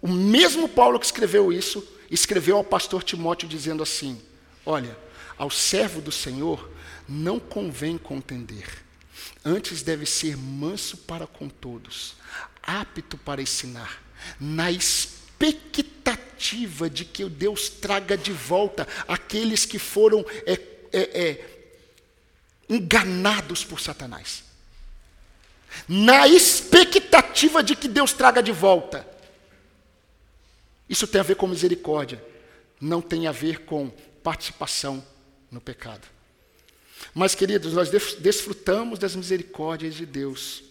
O 0.01 0.07
mesmo 0.07 0.69
Paulo 0.69 0.99
que 0.99 1.05
escreveu 1.05 1.51
isso, 1.51 1.85
escreveu 2.09 2.57
ao 2.57 2.63
pastor 2.63 3.03
Timóteo 3.03 3.47
dizendo 3.47 3.83
assim: 3.83 4.21
Olha, 4.65 4.97
ao 5.37 5.49
servo 5.49 6.01
do 6.01 6.11
Senhor 6.11 6.71
não 7.07 7.39
convém 7.39 7.97
contender 7.97 8.85
Antes 9.43 9.81
deve 9.83 10.07
ser 10.07 10.37
manso 10.37 10.97
para 10.97 11.25
com 11.27 11.47
todos, 11.47 12.15
apto 12.63 13.17
para 13.17 13.41
ensinar, 13.41 14.03
na 14.39 14.71
expectativa 14.71 16.89
de 16.89 17.03
que 17.05 17.23
o 17.23 17.29
Deus 17.29 17.69
traga 17.69 18.17
de 18.17 18.31
volta 18.31 18.87
aqueles 19.07 19.63
que 19.65 19.77
foram 19.77 20.25
é, 20.47 20.53
é, 20.91 21.21
é, 21.21 21.69
enganados 22.67 23.63
por 23.63 23.79
Satanás. 23.79 24.43
Na 25.87 26.27
expectativa 26.27 27.63
de 27.63 27.75
que 27.75 27.87
Deus 27.87 28.13
traga 28.13 28.41
de 28.41 28.51
volta. 28.51 29.07
Isso 30.89 31.07
tem 31.07 31.19
a 31.19 31.23
ver 31.23 31.35
com 31.35 31.47
misericórdia, 31.47 32.23
não 32.79 33.01
tem 33.01 33.27
a 33.27 33.31
ver 33.31 33.61
com 33.65 33.89
participação 34.23 35.05
no 35.51 35.59
pecado. 35.59 36.07
Mas, 37.13 37.35
queridos, 37.35 37.73
nós 37.73 37.89
desfrutamos 38.19 38.99
das 38.99 39.15
misericórdias 39.15 39.95
de 39.95 40.05
Deus. 40.05 40.63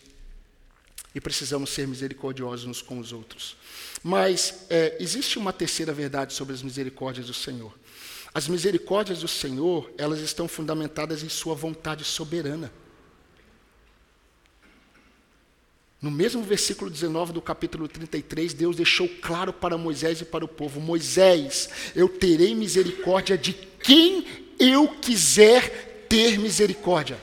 E 1.14 1.20
precisamos 1.20 1.70
ser 1.70 1.86
misericordiosos 1.86 2.66
uns 2.66 2.82
com 2.82 2.98
os 2.98 3.12
outros. 3.12 3.56
Mas 4.02 4.66
é, 4.68 4.96
existe 4.98 5.38
uma 5.38 5.52
terceira 5.52 5.92
verdade 5.92 6.34
sobre 6.34 6.52
as 6.52 6.62
misericórdias 6.62 7.26
do 7.26 7.34
Senhor. 7.34 7.72
As 8.34 8.48
misericórdias 8.48 9.20
do 9.20 9.28
Senhor, 9.28 9.92
elas 9.96 10.18
estão 10.18 10.48
fundamentadas 10.48 11.22
em 11.22 11.28
sua 11.28 11.54
vontade 11.54 12.02
soberana. 12.02 12.72
No 16.04 16.10
mesmo 16.10 16.42
versículo 16.42 16.90
19 16.90 17.32
do 17.32 17.40
capítulo 17.40 17.88
33, 17.88 18.52
Deus 18.52 18.76
deixou 18.76 19.08
claro 19.22 19.54
para 19.54 19.78
Moisés 19.78 20.20
e 20.20 20.24
para 20.26 20.44
o 20.44 20.48
povo: 20.48 20.78
Moisés, 20.78 21.70
eu 21.96 22.10
terei 22.10 22.54
misericórdia 22.54 23.38
de 23.38 23.54
quem 23.54 24.26
eu 24.58 24.86
quiser 25.00 26.04
ter 26.06 26.38
misericórdia. 26.38 27.16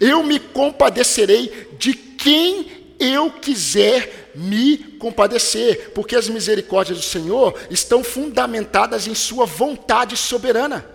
Eu 0.00 0.22
me 0.22 0.40
compadecerei 0.40 1.68
de 1.78 1.92
quem 1.92 2.94
eu 2.98 3.30
quiser 3.30 4.32
me 4.34 4.78
compadecer, 4.78 5.90
porque 5.90 6.16
as 6.16 6.30
misericórdias 6.30 6.96
do 6.96 7.04
Senhor 7.04 7.60
estão 7.68 8.02
fundamentadas 8.02 9.06
em 9.06 9.14
Sua 9.14 9.44
vontade 9.44 10.16
soberana. 10.16 10.88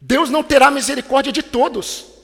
Deus 0.00 0.30
não 0.30 0.42
terá 0.42 0.70
misericórdia 0.70 1.30
de 1.30 1.42
todos. 1.42 2.17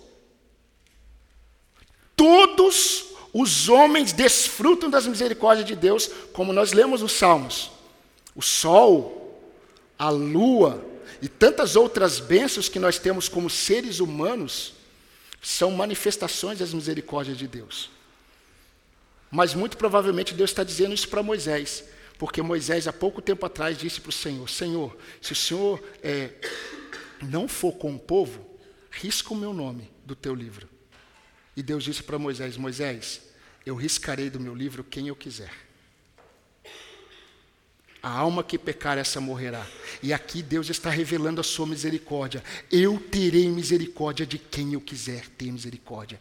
Todos 2.17 3.07
os 3.33 3.69
homens 3.69 4.13
desfrutam 4.13 4.89
das 4.89 5.07
misericórdias 5.07 5.67
de 5.67 5.75
Deus, 5.75 6.09
como 6.33 6.53
nós 6.53 6.73
lemos 6.73 7.03
nos 7.03 7.13
Salmos. 7.13 7.71
O 8.35 8.43
sol, 8.43 9.41
a 9.99 10.09
lua 10.11 10.85
e 11.21 11.29
tantas 11.29 11.77
outras 11.77 12.21
bênçãos 12.21 12.69
que 12.69 12.79
nós 12.79 12.99
temos 12.99 13.29
como 13.29 13.49
seres 13.51 14.01
humanos 14.01 14.75
são 15.43 15.71
manifestações 15.71 16.59
das 16.59 16.73
misericórdias 16.73 17.37
de 17.37 17.47
Deus. 17.47 17.91
Mas 19.31 19.53
muito 19.53 19.77
provavelmente 19.77 20.33
Deus 20.33 20.51
está 20.51 20.63
dizendo 20.63 20.95
isso 20.95 21.09
para 21.09 21.23
Moisés, 21.23 21.85
porque 22.19 22.41
Moisés, 22.41 22.87
há 22.87 22.93
pouco 22.93 23.21
tempo 23.21 23.45
atrás, 23.45 23.77
disse 23.77 24.01
para 24.01 24.11
o 24.11 24.13
Senhor: 24.13 24.49
Senhor, 24.49 24.97
se 25.21 25.33
o 25.33 25.37
Senhor 25.37 25.83
é, 26.03 26.31
não 27.21 27.49
for 27.49 27.73
com 27.73 27.95
o 27.95 27.99
povo, 27.99 28.47
risca 28.91 29.35
o 29.35 29.37
meu 29.37 29.53
nome 29.53 29.91
do 30.05 30.15
teu 30.15 30.35
livro. 30.35 30.74
E 31.57 31.63
Deus 31.63 31.85
disse 31.85 32.03
para 32.03 32.19
Moisés: 32.19 32.57
Moisés, 32.57 33.21
eu 33.65 33.75
riscarei 33.75 34.29
do 34.29 34.41
meu 34.41 34.55
livro 34.55 34.85
quem 34.85 35.09
eu 35.09 35.17
quiser. 35.17 35.51
A 38.03 38.11
alma 38.11 38.45
que 38.45 38.59
pecar, 38.59 38.99
essa 38.99 39.19
morrerá. 39.19 39.67
E 40.03 40.13
aqui 40.13 40.43
Deus 40.43 40.69
está 40.69 40.91
revelando 40.91 41.41
a 41.41 41.45
sua 41.45 41.67
misericórdia. 41.67 42.45
Eu 42.71 42.99
terei 42.99 43.49
misericórdia 43.49 44.27
de 44.27 44.39
quem 44.39 44.75
eu 44.75 44.81
quiser 44.81 45.27
ter 45.31 45.51
misericórdia. 45.51 46.21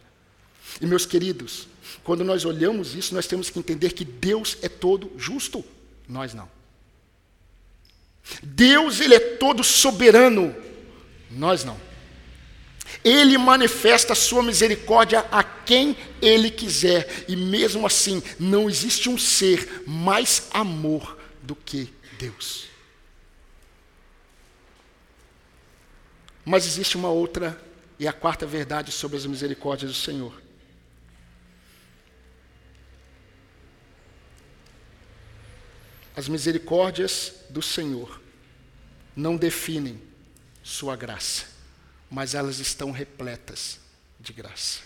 E 0.80 0.86
meus 0.86 1.06
queridos, 1.06 1.68
quando 2.04 2.24
nós 2.24 2.46
olhamos 2.46 2.96
isso, 2.96 3.14
nós 3.14 3.28
temos 3.28 3.50
que 3.50 3.60
entender 3.60 3.92
que 3.92 4.06
Deus 4.06 4.58
é 4.62 4.70
todo 4.70 5.12
justo, 5.18 5.64
nós 6.08 6.34
não. 6.34 6.50
Deus, 8.42 9.02
ele 9.02 9.16
é 9.16 9.20
todo 9.20 9.64
soberano, 9.64 10.56
nós 11.30 11.66
não. 11.66 11.78
Ele 13.04 13.38
manifesta 13.38 14.14
a 14.14 14.16
sua 14.16 14.44
misericórdia 14.44 15.26
a 15.32 15.44
quem 15.44 15.96
ele 16.22 16.50
quiser, 16.52 17.26
e 17.28 17.36
mesmo 17.36 17.86
assim, 17.86 18.22
não 18.40 18.70
existe 18.70 19.10
um 19.10 19.18
ser 19.18 19.84
mais 19.88 20.48
amor 20.52 21.18
do 21.42 21.56
que 21.56 21.94
Deus. 22.18 22.66
Mas 26.46 26.66
existe 26.66 26.98
uma 26.98 27.10
outra 27.10 27.60
e 27.98 28.08
a 28.08 28.14
quarta 28.14 28.46
verdade 28.46 28.92
sobre 28.92 29.18
as 29.18 29.26
misericórdias 29.26 29.92
do 29.92 29.98
Senhor. 29.98 30.42
As 36.16 36.28
misericórdias 36.28 37.34
do 37.50 37.62
Senhor 37.62 38.22
não 39.16 39.36
definem 39.36 40.00
sua 40.62 40.96
graça, 40.96 41.46
mas 42.14 42.36
elas 42.36 42.60
estão 42.60 42.92
repletas 42.92 43.80
de 44.20 44.32
graça. 44.32 44.80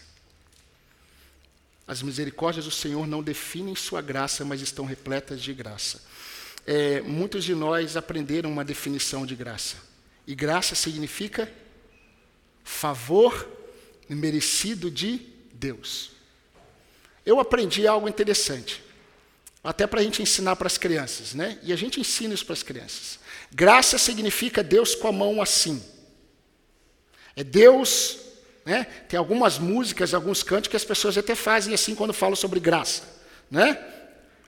As 1.86 2.02
misericórdias 2.02 2.66
do 2.66 2.72
Senhor 2.72 3.06
não 3.06 3.22
definem 3.22 3.76
sua 3.76 4.02
graça, 4.02 4.44
mas 4.44 4.62
estão 4.62 4.86
repletas 4.86 5.42
de 5.42 5.54
graça 5.54 6.02
é, 6.68 7.00
muitos 7.00 7.46
de 7.46 7.56
nós 7.56 7.96
aprenderam 7.96 8.52
uma 8.52 8.66
definição 8.66 9.26
de 9.26 9.34
graça. 9.34 9.78
E 10.28 10.36
graça 10.36 10.76
significa 10.76 11.50
favor 12.62 13.48
merecido 14.10 14.92
de 14.92 15.22
Deus. 15.54 16.12
Eu 17.26 17.40
aprendi 17.40 17.88
algo 17.88 18.10
interessante, 18.10 18.84
até 19.63 19.88
para 19.88 20.02
a 20.02 20.04
gente 20.04 20.22
ensinar 20.22 20.58
para 20.58 20.68
as 20.68 20.78
crianças, 20.78 21.34
né? 21.34 21.58
E 21.63 21.72
a 21.72 21.76
gente 21.78 22.02
ensina 22.02 22.34
isso 22.34 22.46
para 22.46 22.54
as 22.54 22.63
crianças. 22.63 23.20
Graça 23.52 23.98
significa 23.98 24.62
Deus 24.62 24.94
com 24.94 25.08
a 25.08 25.12
mão 25.12 25.42
assim. 25.42 25.82
É 27.38 27.43
Deus, 27.43 28.17
né? 28.65 28.86
Tem 29.08 29.17
algumas 29.17 29.60
músicas, 29.60 30.13
alguns 30.13 30.41
cantos 30.41 30.67
que 30.67 30.76
as 30.76 30.84
pessoas 30.84 31.17
até 31.17 31.36
fazem 31.36 31.73
assim 31.73 31.93
quando 31.93 32.12
falam 32.12 32.36
sobre 32.36 32.60
graça, 32.60 33.04
né? 33.50 33.80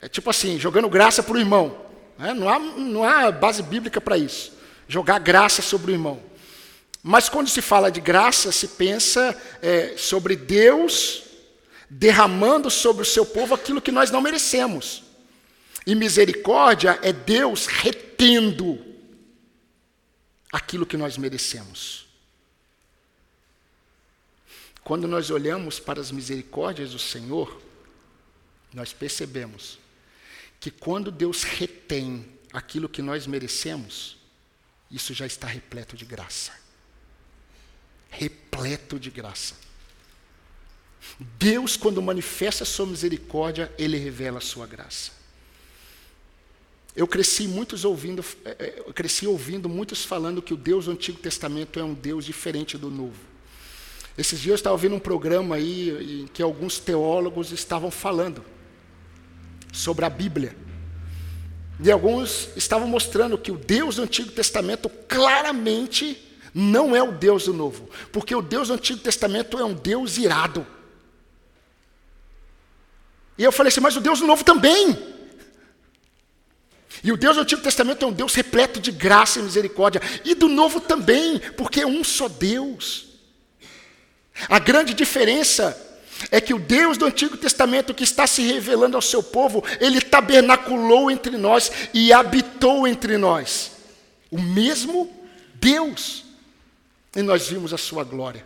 É 0.02 0.10
tipo 0.10 0.28
assim, 0.30 0.60
jogando 0.60 0.90
graça 0.90 1.22
para 1.22 1.36
o 1.36 1.40
irmão. 1.40 1.86
Né? 2.18 2.34
Não, 2.34 2.50
há, 2.50 2.58
não 2.60 3.04
há 3.04 3.32
base 3.32 3.62
bíblica 3.62 4.02
para 4.02 4.18
isso. 4.18 4.54
Jogar 4.88 5.20
graça 5.20 5.62
sobre 5.62 5.92
o 5.92 5.96
irmão. 5.96 6.20
Mas 7.04 7.30
quando 7.30 7.48
se 7.48 7.62
fala 7.62 7.92
de 7.92 8.02
graça, 8.02 8.52
se 8.52 8.70
pensa 8.70 9.40
é, 9.62 9.94
sobre 9.96 10.36
Deus 10.36 11.24
derramando 11.90 12.72
sobre 12.72 13.04
o 13.04 13.06
seu 13.06 13.26
povo 13.26 13.54
aquilo 13.54 13.82
que 13.82 13.92
nós 13.92 14.10
não 14.10 14.22
merecemos. 14.22 15.04
E 15.86 15.94
misericórdia 15.94 17.00
é 17.04 17.14
Deus 17.14 17.68
retendo 17.68 18.84
aquilo 20.52 20.86
que 20.86 20.98
nós 20.98 21.18
merecemos. 21.18 22.09
Quando 24.90 25.08
nós 25.08 25.30
olhamos 25.30 25.80
para 25.80 26.02
as 26.02 26.10
misericórdias 26.10 26.94
do 26.94 26.98
Senhor, 26.98 27.62
nós 28.74 28.92
percebemos 28.92 29.78
que 30.60 30.72
quando 30.72 31.12
Deus 31.12 31.44
retém 31.44 32.26
aquilo 32.52 32.90
que 32.90 33.00
nós 33.00 33.28
merecemos, 33.28 34.18
isso 34.90 35.14
já 35.14 35.28
está 35.28 35.46
repleto 35.46 35.96
de 35.96 36.06
graça. 36.06 36.52
Repleto 38.10 39.00
de 39.00 39.12
graça. 39.12 39.54
Deus, 41.38 41.78
quando 41.78 42.02
manifesta 42.02 42.64
a 42.64 42.66
sua 42.66 42.88
misericórdia, 42.88 43.72
ele 43.78 43.96
revela 43.96 44.40
a 44.40 44.42
sua 44.42 44.66
graça. 44.66 45.12
Eu 46.96 47.08
cresci 47.08 47.48
muitos 47.48 47.86
ouvindo, 47.86 48.26
é, 48.44 48.82
eu 48.88 48.92
cresci 48.92 49.28
ouvindo 49.28 49.70
muitos 49.70 50.04
falando 50.04 50.42
que 50.42 50.56
o 50.56 50.58
Deus 50.58 50.86
do 50.86 50.92
Antigo 50.92 51.20
Testamento 51.20 51.80
é 51.80 51.84
um 51.84 51.94
Deus 51.94 52.26
diferente 52.26 52.76
do 52.76 52.90
Novo. 52.90 53.29
Esses 54.20 54.38
dias 54.38 54.50
eu 54.50 54.56
estava 54.56 54.74
ouvindo 54.74 54.96
um 54.96 55.00
programa 55.00 55.56
aí 55.56 56.24
em 56.24 56.28
que 56.28 56.44
alguns 56.44 56.78
teólogos 56.78 57.54
estavam 57.54 57.90
falando 57.90 58.44
sobre 59.72 60.04
a 60.04 60.10
Bíblia. 60.10 60.54
E 61.82 61.90
alguns 61.90 62.50
estavam 62.58 62.86
mostrando 62.86 63.38
que 63.38 63.50
o 63.50 63.58
Deus 63.58 63.96
do 63.96 64.02
Antigo 64.02 64.30
Testamento 64.30 64.90
claramente 65.08 66.22
não 66.54 66.94
é 66.94 67.02
o 67.02 67.14
Deus 67.14 67.46
do 67.46 67.54
Novo, 67.54 67.90
porque 68.12 68.36
o 68.36 68.42
Deus 68.42 68.68
do 68.68 68.74
Antigo 68.74 69.00
Testamento 69.00 69.58
é 69.58 69.64
um 69.64 69.74
Deus 69.74 70.18
irado. 70.18 70.68
E 73.38 73.44
eu 73.46 73.54
falei 73.54 73.70
assim, 73.70 73.80
mas 73.80 73.96
o 73.96 74.02
Deus 74.02 74.20
do 74.20 74.28
Novo 74.28 74.44
também. 74.44 74.98
E 77.02 77.10
o 77.10 77.16
Deus 77.16 77.38
do 77.38 77.44
Antigo 77.44 77.62
Testamento 77.62 78.04
é 78.04 78.08
um 78.10 78.12
Deus 78.12 78.36
repleto 78.36 78.82
de 78.82 78.92
graça 78.92 79.40
e 79.40 79.44
misericórdia, 79.44 80.02
e 80.26 80.36
do 80.36 80.50
Novo 80.50 80.82
também, 80.82 81.40
porque 81.56 81.80
é 81.80 81.88
um 81.88 82.04
só 82.04 82.28
Deus. 82.28 83.09
A 84.48 84.60
grande 84.60 84.94
diferença 84.94 85.78
é 86.32 86.42
que 86.42 86.54
o 86.54 86.60
Deus 86.60 86.98
do 86.98 87.06
Antigo 87.06 87.38
Testamento 87.38 87.94
que 87.94 88.04
está 88.04 88.28
se 88.28 88.42
revelando 88.42 88.96
ao 88.96 89.02
seu 89.02 89.24
povo, 89.24 89.64
ele 89.80 90.02
tabernaculou 90.02 91.10
entre 91.10 91.38
nós 91.38 91.72
e 91.94 92.12
habitou 92.12 92.88
entre 92.88 93.18
nós. 93.18 93.72
O 94.30 94.40
mesmo 94.40 95.12
Deus. 95.56 96.26
E 97.16 97.22
nós 97.22 97.48
vimos 97.48 97.74
a 97.74 97.78
sua 97.78 98.04
glória. 98.04 98.46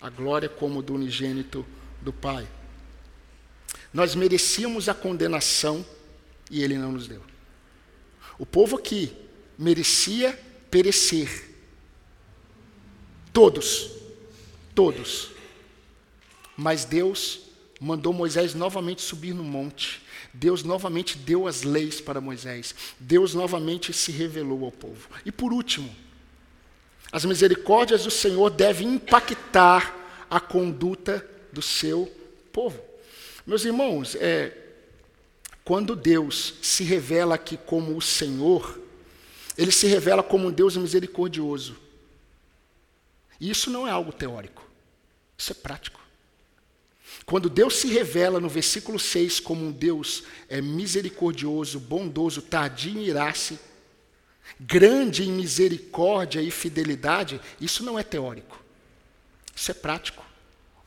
A 0.00 0.10
glória 0.10 0.48
como 0.48 0.82
do 0.82 0.94
unigênito 0.94 1.64
do 2.00 2.12
Pai. 2.12 2.46
Nós 3.92 4.14
merecíamos 4.14 4.88
a 4.88 4.94
condenação 4.94 5.84
e 6.50 6.62
ele 6.62 6.76
não 6.76 6.92
nos 6.92 7.06
deu. 7.06 7.22
O 8.38 8.46
povo 8.46 8.76
aqui 8.76 9.12
merecia 9.58 10.38
perecer. 10.70 11.50
Todos. 13.32 13.99
Todos 14.74 15.30
mas 16.60 16.84
Deus 16.84 17.40
mandou 17.80 18.12
Moisés 18.12 18.54
novamente 18.54 19.00
subir 19.00 19.32
no 19.32 19.42
monte. 19.42 20.02
Deus 20.34 20.62
novamente 20.62 21.16
deu 21.16 21.48
as 21.48 21.62
leis 21.62 22.02
para 22.02 22.20
Moisés. 22.20 22.74
Deus 22.98 23.32
novamente 23.32 23.94
se 23.94 24.12
revelou 24.12 24.66
ao 24.66 24.70
povo. 24.70 25.08
E 25.24 25.32
por 25.32 25.54
último, 25.54 25.90
as 27.10 27.24
misericórdias 27.24 28.04
do 28.04 28.10
Senhor 28.10 28.50
devem 28.50 28.88
impactar 28.88 30.26
a 30.28 30.38
conduta 30.38 31.26
do 31.50 31.62
seu 31.62 32.12
povo. 32.52 32.78
Meus 33.46 33.64
irmãos, 33.64 34.14
é, 34.16 34.52
quando 35.64 35.96
Deus 35.96 36.56
se 36.60 36.84
revela 36.84 37.36
aqui 37.36 37.56
como 37.56 37.96
o 37.96 38.02
Senhor, 38.02 38.78
ele 39.56 39.72
se 39.72 39.86
revela 39.86 40.22
como 40.22 40.48
um 40.48 40.52
Deus 40.52 40.76
misericordioso. 40.76 41.74
E 43.40 43.50
isso 43.50 43.70
não 43.70 43.88
é 43.88 43.90
algo 43.90 44.12
teórico, 44.12 44.62
isso 45.36 45.52
é 45.52 45.54
prático. 45.54 46.00
Quando 47.24 47.48
Deus 47.48 47.76
se 47.76 47.88
revela 47.88 48.38
no 48.38 48.48
versículo 48.48 48.98
6 48.98 49.40
como 49.40 49.64
um 49.64 49.72
Deus 49.72 50.24
é, 50.48 50.60
misericordioso, 50.60 51.80
bondoso, 51.80 52.42
tardio 52.42 52.92
em 52.92 53.04
irar-se, 53.04 53.58
grande 54.58 55.24
em 55.24 55.32
misericórdia 55.32 56.40
e 56.42 56.50
fidelidade, 56.50 57.40
isso 57.60 57.84
não 57.84 57.98
é 57.98 58.02
teórico, 58.02 58.62
isso 59.54 59.70
é 59.70 59.74
prático. 59.74 60.24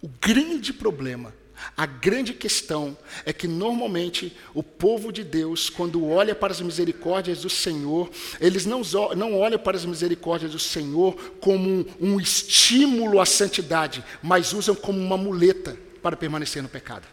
O 0.01 0.07
grande 0.07 0.73
problema 0.73 1.33
a 1.75 1.85
grande 1.85 2.33
questão 2.33 2.97
é 3.25 3.31
que 3.31 3.47
normalmente 3.47 4.35
o 4.53 4.61
povo 4.61 5.11
de 5.11 5.23
Deus, 5.23 5.69
quando 5.69 6.05
olha 6.05 6.35
para 6.35 6.51
as 6.51 6.61
misericórdias 6.61 7.41
do 7.41 7.49
Senhor, 7.49 8.09
eles 8.39 8.65
não, 8.65 8.81
não 9.15 9.39
olham 9.39 9.59
para 9.59 9.77
as 9.77 9.85
misericórdias 9.85 10.51
do 10.51 10.59
Senhor 10.59 11.15
como 11.39 11.69
um, 11.69 11.85
um 11.99 12.19
estímulo 12.19 13.19
à 13.19 13.25
santidade, 13.25 14.03
mas 14.21 14.53
usam 14.53 14.75
como 14.75 14.99
uma 14.99 15.17
muleta 15.17 15.77
para 16.01 16.17
permanecer 16.17 16.61
no 16.61 16.69
pecado. 16.69 17.07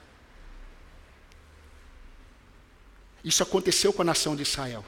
Isso 3.24 3.42
aconteceu 3.42 3.92
com 3.92 4.02
a 4.02 4.04
nação 4.04 4.34
de 4.34 4.42
Israel. 4.42 4.84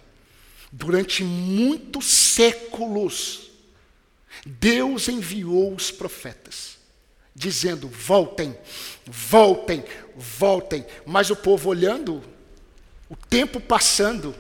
Durante 0.71 1.23
muitos 1.23 2.07
séculos, 2.07 3.51
Deus 4.45 5.09
enviou 5.09 5.75
os 5.75 5.91
profetas 5.91 6.82
dizendo: 7.35 7.89
voltem, 7.89 8.57
voltem, 9.07 9.85
voltem. 10.17 10.85
Mas 11.07 11.31
o 11.31 11.37
povo 11.37 11.71
olhando, 11.71 12.23
o 13.09 13.17
tempo 13.17 13.61
passando, 13.61 14.35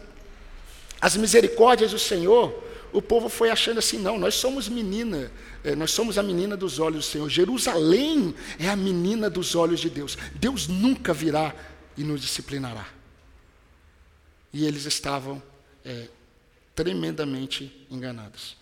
as 1.00 1.16
misericórdias 1.16 1.90
do 1.90 1.98
Senhor, 1.98 2.62
o 2.92 3.00
povo 3.00 3.28
foi 3.28 3.50
achando 3.50 3.78
assim: 3.78 3.98
não, 3.98 4.18
nós 4.18 4.34
somos 4.34 4.68
menina, 4.68 5.30
é, 5.64 5.74
nós 5.74 5.90
somos 5.90 6.18
a 6.18 6.22
menina 6.22 6.56
dos 6.56 6.78
olhos 6.78 7.06
do 7.06 7.10
Senhor. 7.10 7.28
Jerusalém 7.28 8.34
é 8.58 8.68
a 8.68 8.76
menina 8.76 9.30
dos 9.30 9.54
olhos 9.54 9.80
de 9.80 9.88
Deus. 9.88 10.16
Deus 10.34 10.68
nunca 10.68 11.12
virá 11.12 11.54
e 11.96 12.04
nos 12.04 12.20
disciplinará. 12.20 12.86
E 14.52 14.66
eles 14.66 14.84
estavam 14.84 15.42
é, 15.84 16.08
tremendamente 16.74 17.86
enganados. 17.90 18.56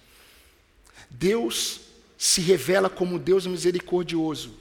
Deus 1.11 1.81
se 2.21 2.43
revela 2.43 2.91
como 2.91 3.18
Deus 3.18 3.47
misericordioso, 3.47 4.55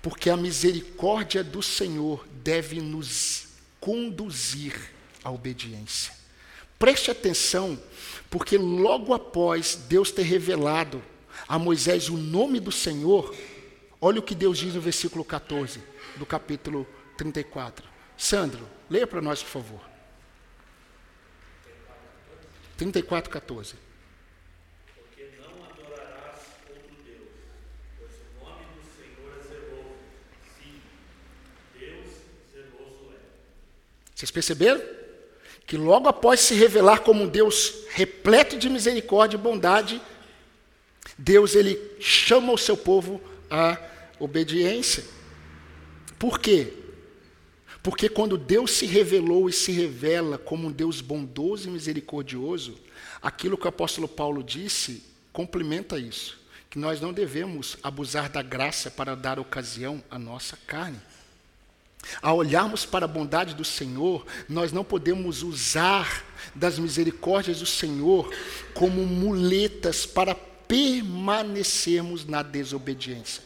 porque 0.00 0.30
a 0.30 0.36
misericórdia 0.36 1.44
do 1.44 1.62
Senhor 1.62 2.26
deve 2.42 2.80
nos 2.80 3.48
conduzir 3.78 4.74
à 5.22 5.30
obediência. 5.30 6.14
Preste 6.78 7.10
atenção, 7.10 7.78
porque 8.30 8.56
logo 8.56 9.12
após 9.12 9.74
Deus 9.74 10.10
ter 10.10 10.22
revelado 10.22 11.04
a 11.46 11.58
Moisés 11.58 12.08
o 12.08 12.16
nome 12.16 12.58
do 12.58 12.72
Senhor, 12.72 13.36
olha 14.00 14.20
o 14.20 14.22
que 14.22 14.34
Deus 14.34 14.56
diz 14.56 14.72
no 14.72 14.80
versículo 14.80 15.22
14 15.22 15.82
do 16.16 16.24
capítulo 16.24 16.86
34. 17.18 17.86
Sandro, 18.16 18.66
leia 18.88 19.06
para 19.06 19.20
nós, 19.20 19.42
por 19.42 19.50
favor. 19.50 19.80
34, 22.78 23.30
14. 23.30 23.83
Vocês 34.14 34.30
perceberam? 34.30 34.82
Que 35.66 35.76
logo 35.76 36.08
após 36.08 36.40
se 36.40 36.54
revelar 36.54 37.00
como 37.00 37.24
um 37.24 37.28
Deus 37.28 37.84
repleto 37.90 38.56
de 38.56 38.68
misericórdia 38.68 39.36
e 39.36 39.40
bondade, 39.40 40.00
Deus 41.18 41.54
ele 41.54 41.78
chama 42.00 42.52
o 42.52 42.58
seu 42.58 42.76
povo 42.76 43.20
à 43.50 43.78
obediência. 44.18 45.04
Por 46.18 46.38
quê? 46.38 46.72
Porque 47.82 48.08
quando 48.08 48.38
Deus 48.38 48.72
se 48.72 48.86
revelou 48.86 49.48
e 49.48 49.52
se 49.52 49.70
revela 49.70 50.38
como 50.38 50.68
um 50.68 50.72
Deus 50.72 51.00
bondoso 51.00 51.68
e 51.68 51.70
misericordioso, 51.70 52.78
aquilo 53.20 53.58
que 53.58 53.66
o 53.66 53.68
apóstolo 53.68 54.08
Paulo 54.08 54.42
disse 54.42 55.02
complementa 55.32 55.98
isso, 55.98 56.38
que 56.70 56.78
nós 56.78 57.00
não 57.00 57.12
devemos 57.12 57.76
abusar 57.82 58.30
da 58.30 58.40
graça 58.40 58.90
para 58.90 59.14
dar 59.14 59.38
ocasião 59.38 60.02
à 60.10 60.18
nossa 60.18 60.56
carne. 60.66 61.00
Ao 62.20 62.36
olharmos 62.36 62.84
para 62.84 63.04
a 63.04 63.08
bondade 63.08 63.54
do 63.54 63.64
Senhor, 63.64 64.26
nós 64.48 64.72
não 64.72 64.84
podemos 64.84 65.42
usar 65.42 66.24
das 66.54 66.78
misericórdias 66.78 67.60
do 67.60 67.66
Senhor 67.66 68.32
como 68.74 69.04
muletas 69.06 70.06
para 70.06 70.34
permanecermos 70.34 72.24
na 72.24 72.42
desobediência. 72.42 73.42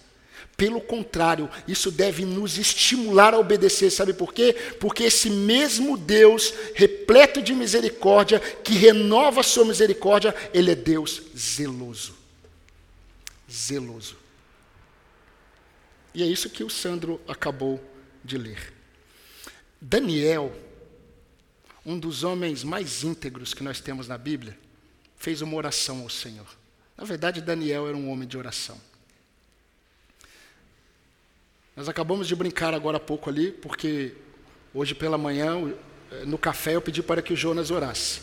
Pelo 0.57 0.81
contrário, 0.81 1.49
isso 1.69 1.89
deve 1.89 2.25
nos 2.25 2.59
estimular 2.59 3.33
a 3.33 3.39
obedecer. 3.39 3.91
Sabe 3.91 4.13
por 4.13 4.35
quê? 4.35 4.53
Porque 4.81 5.05
esse 5.05 5.31
mesmo 5.31 5.97
Deus, 5.97 6.53
repleto 6.75 7.41
de 7.41 7.55
misericórdia, 7.55 8.41
que 8.41 8.75
renova 8.75 9.41
a 9.41 9.45
sua 9.45 9.65
misericórdia, 9.65 10.35
ele 10.53 10.73
é 10.73 10.75
Deus 10.75 11.23
zeloso. 11.37 12.17
Zeloso. 13.49 14.17
E 16.13 16.25
é 16.25 16.27
isso 16.27 16.51
que 16.51 16.65
o 16.65 16.71
Sandro 16.71 17.21
acabou 17.29 17.81
de 18.25 18.39
ler. 18.39 18.73
Daniel, 19.81 20.55
um 21.85 21.99
dos 21.99 22.25
homens 22.25 22.65
mais 22.65 23.03
íntegros 23.03 23.55
que 23.55 23.63
nós 23.63 23.81
temos 23.81 24.09
na 24.09 24.19
Bíblia, 24.19 24.59
fez 25.17 25.41
uma 25.41 25.57
oração 25.57 26.03
ao 26.03 26.11
Senhor. 26.11 26.47
Na 26.97 27.05
verdade, 27.05 27.41
Daniel 27.41 27.89
era 27.89 27.97
um 27.97 28.11
homem 28.11 28.27
de 28.27 28.37
oração. 28.37 28.81
Nós 31.77 31.89
acabamos 31.89 32.27
de 32.27 32.35
brincar 32.35 32.75
agora 32.75 32.97
há 32.97 33.01
pouco 33.01 33.31
ali, 33.31 33.53
porque 33.53 34.15
hoje 34.75 34.95
pela 34.95 35.17
manhã, 35.17 35.73
no 36.27 36.37
café, 36.37 36.75
eu 36.75 36.83
pedi 36.83 37.03
para 37.03 37.23
que 37.23 37.33
o 37.33 37.37
Jonas 37.37 37.71
orasse. 37.71 38.21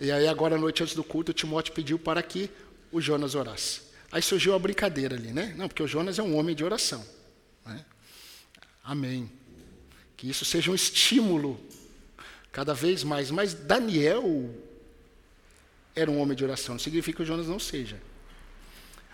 E 0.00 0.10
aí, 0.10 0.26
agora 0.26 0.56
à 0.56 0.58
noite, 0.58 0.82
antes 0.82 0.94
do 0.94 1.04
culto, 1.04 1.30
o 1.30 1.34
Timóteo 1.34 1.74
pediu 1.74 1.98
para 1.98 2.22
que 2.22 2.50
o 2.90 3.00
Jonas 3.00 3.34
orasse. 3.34 3.82
Aí 4.10 4.22
surgiu 4.22 4.54
a 4.54 4.58
brincadeira 4.58 5.14
ali, 5.14 5.32
né? 5.32 5.54
Não, 5.56 5.68
porque 5.68 5.82
o 5.82 5.86
Jonas 5.86 6.18
é 6.18 6.22
um 6.22 6.36
homem 6.36 6.56
de 6.56 6.64
oração. 6.64 7.04
Amém. 8.84 9.30
Que 10.14 10.28
isso 10.28 10.44
seja 10.44 10.70
um 10.70 10.74
estímulo 10.74 11.58
cada 12.52 12.74
vez 12.74 13.02
mais. 13.02 13.30
Mas 13.30 13.54
Daniel 13.54 14.54
era 15.96 16.10
um 16.10 16.20
homem 16.20 16.36
de 16.36 16.44
oração, 16.44 16.74
não 16.74 16.80
significa 16.80 17.16
que 17.16 17.22
o 17.22 17.26
Jonas 17.26 17.48
não 17.48 17.58
seja. 17.58 18.00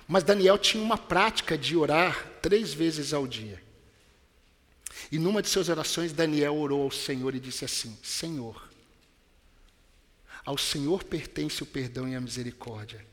Mas 0.09 0.25
Daniel 0.25 0.59
tinha 0.59 0.83
uma 0.83 0.99
prática 0.99 1.57
de 1.57 1.77
orar 1.77 2.27
três 2.43 2.75
vezes 2.75 3.13
ao 3.13 3.29
dia. 3.29 3.63
E 5.13 5.19
numa 5.19 5.41
de 5.41 5.49
suas 5.49 5.69
orações, 5.69 6.13
Daniel 6.13 6.57
orou 6.57 6.83
ao 6.83 6.91
Senhor 6.91 7.33
e 7.35 7.41
disse 7.41 7.65
assim: 7.65 7.97
Senhor, 8.03 8.69
ao 10.45 10.59
Senhor 10.59 11.05
pertence 11.05 11.63
o 11.63 11.67
perdão 11.67 12.09
e 12.09 12.17
a 12.17 12.21
misericórdia, 12.21 13.07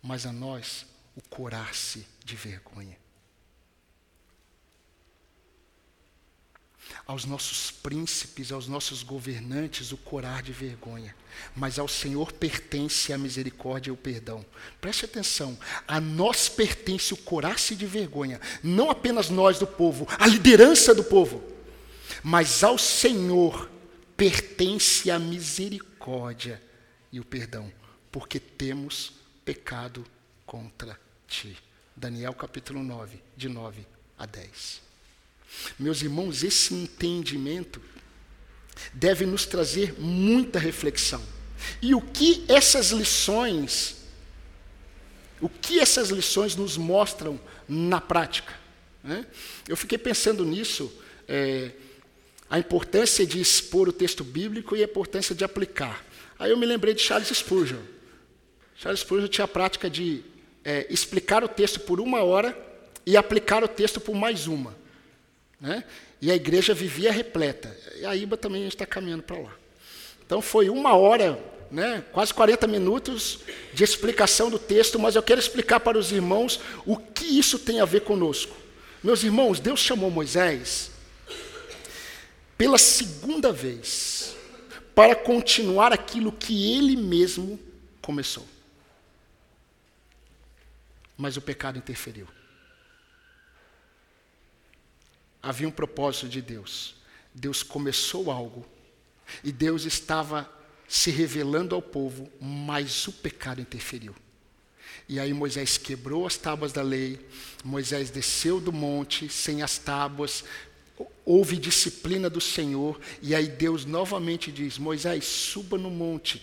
mas 0.00 0.24
a 0.24 0.32
nós 0.32 0.86
o 1.16 1.22
corar-se 1.22 2.06
de 2.24 2.36
vergonha. 2.36 3.03
Aos 7.06 7.24
nossos 7.24 7.70
príncipes, 7.70 8.50
aos 8.50 8.66
nossos 8.66 9.02
governantes, 9.02 9.92
o 9.92 9.96
corar 9.96 10.42
de 10.42 10.52
vergonha. 10.52 11.14
Mas 11.54 11.78
ao 11.78 11.86
Senhor 11.86 12.32
pertence 12.32 13.12
a 13.12 13.18
misericórdia 13.18 13.90
e 13.90 13.92
o 13.92 13.96
perdão. 13.96 14.44
Preste 14.80 15.04
atenção, 15.04 15.58
a 15.86 16.00
nós 16.00 16.48
pertence 16.48 17.12
o 17.12 17.18
corar-se 17.18 17.74
de 17.74 17.86
vergonha, 17.86 18.40
não 18.62 18.90
apenas 18.90 19.28
nós 19.28 19.58
do 19.58 19.66
povo, 19.66 20.06
a 20.18 20.26
liderança 20.26 20.94
do 20.94 21.04
povo, 21.04 21.42
mas 22.22 22.64
ao 22.64 22.78
Senhor 22.78 23.70
pertence 24.16 25.10
a 25.10 25.18
misericórdia 25.18 26.62
e 27.12 27.20
o 27.20 27.24
perdão, 27.24 27.70
porque 28.10 28.40
temos 28.40 29.12
pecado 29.44 30.06
contra 30.46 30.98
ti. 31.28 31.56
Daniel 31.94 32.32
capítulo 32.32 32.82
9, 32.82 33.22
de 33.36 33.48
9 33.48 33.86
a 34.18 34.26
10. 34.26 34.93
Meus 35.78 36.02
irmãos, 36.02 36.42
esse 36.42 36.74
entendimento 36.74 37.80
deve 38.92 39.26
nos 39.26 39.46
trazer 39.46 39.94
muita 39.98 40.58
reflexão. 40.58 41.22
E 41.80 41.94
o 41.94 42.00
que 42.00 42.44
essas 42.48 42.90
lições, 42.90 43.96
o 45.40 45.48
que 45.48 45.80
essas 45.80 46.10
lições 46.10 46.56
nos 46.56 46.76
mostram 46.76 47.40
na 47.68 48.00
prática? 48.00 48.52
Né? 49.02 49.26
Eu 49.68 49.76
fiquei 49.76 49.98
pensando 49.98 50.44
nisso, 50.44 50.92
é, 51.28 51.72
a 52.48 52.58
importância 52.58 53.26
de 53.26 53.40
expor 53.40 53.88
o 53.88 53.92
texto 53.92 54.22
bíblico 54.22 54.76
e 54.76 54.82
a 54.82 54.84
importância 54.84 55.34
de 55.34 55.44
aplicar. 55.44 56.04
Aí 56.38 56.50
eu 56.50 56.56
me 56.56 56.66
lembrei 56.66 56.94
de 56.94 57.00
Charles 57.00 57.28
Spurgeon. 57.28 57.80
Charles 58.76 59.00
Spurgeon 59.00 59.28
tinha 59.28 59.44
a 59.44 59.48
prática 59.48 59.88
de 59.88 60.22
é, 60.64 60.86
explicar 60.90 61.44
o 61.44 61.48
texto 61.48 61.80
por 61.80 62.00
uma 62.00 62.22
hora 62.22 62.56
e 63.06 63.16
aplicar 63.16 63.62
o 63.62 63.68
texto 63.68 64.00
por 64.00 64.14
mais 64.14 64.46
uma. 64.46 64.74
Né? 65.64 65.82
E 66.20 66.30
a 66.30 66.34
igreja 66.36 66.74
vivia 66.74 67.10
repleta. 67.10 67.74
E 67.98 68.04
a 68.04 68.14
IBA 68.14 68.36
também 68.36 68.68
está 68.68 68.84
caminhando 68.84 69.22
para 69.22 69.38
lá. 69.38 69.52
Então 70.24 70.42
foi 70.42 70.68
uma 70.68 70.94
hora, 70.94 71.42
né, 71.70 72.04
quase 72.12 72.34
40 72.34 72.66
minutos 72.66 73.38
de 73.72 73.82
explicação 73.82 74.50
do 74.50 74.58
texto, 74.58 74.98
mas 74.98 75.16
eu 75.16 75.22
quero 75.22 75.40
explicar 75.40 75.80
para 75.80 75.98
os 75.98 76.12
irmãos 76.12 76.60
o 76.84 76.98
que 76.98 77.24
isso 77.24 77.58
tem 77.58 77.80
a 77.80 77.86
ver 77.86 78.02
conosco. 78.02 78.54
Meus 79.02 79.22
irmãos, 79.22 79.58
Deus 79.58 79.80
chamou 79.80 80.10
Moisés 80.10 80.90
pela 82.58 82.76
segunda 82.76 83.50
vez 83.50 84.36
para 84.94 85.16
continuar 85.16 85.94
aquilo 85.94 86.30
que 86.30 86.74
ele 86.76 86.94
mesmo 86.94 87.58
começou. 88.02 88.46
Mas 91.16 91.38
o 91.38 91.40
pecado 91.40 91.78
interferiu. 91.78 92.28
Havia 95.44 95.68
um 95.68 95.70
propósito 95.70 96.28
de 96.28 96.40
Deus. 96.40 96.94
Deus 97.34 97.62
começou 97.62 98.30
algo 98.30 98.64
e 99.42 99.52
Deus 99.52 99.84
estava 99.84 100.50
se 100.88 101.10
revelando 101.10 101.74
ao 101.74 101.82
povo, 101.82 102.30
mas 102.40 103.06
o 103.08 103.12
pecado 103.12 103.60
interferiu. 103.60 104.14
E 105.08 105.20
aí 105.20 105.34
Moisés 105.34 105.76
quebrou 105.76 106.26
as 106.26 106.36
tábuas 106.36 106.72
da 106.72 106.82
lei, 106.82 107.20
Moisés 107.62 108.10
desceu 108.10 108.60
do 108.60 108.72
monte 108.72 109.28
sem 109.28 109.62
as 109.62 109.76
tábuas, 109.76 110.44
houve 111.24 111.56
disciplina 111.56 112.30
do 112.30 112.40
Senhor, 112.40 112.98
e 113.20 113.34
aí 113.34 113.48
Deus 113.48 113.84
novamente 113.84 114.50
diz: 114.50 114.78
Moisés, 114.78 115.24
suba 115.24 115.76
no 115.76 115.90
monte. 115.90 116.40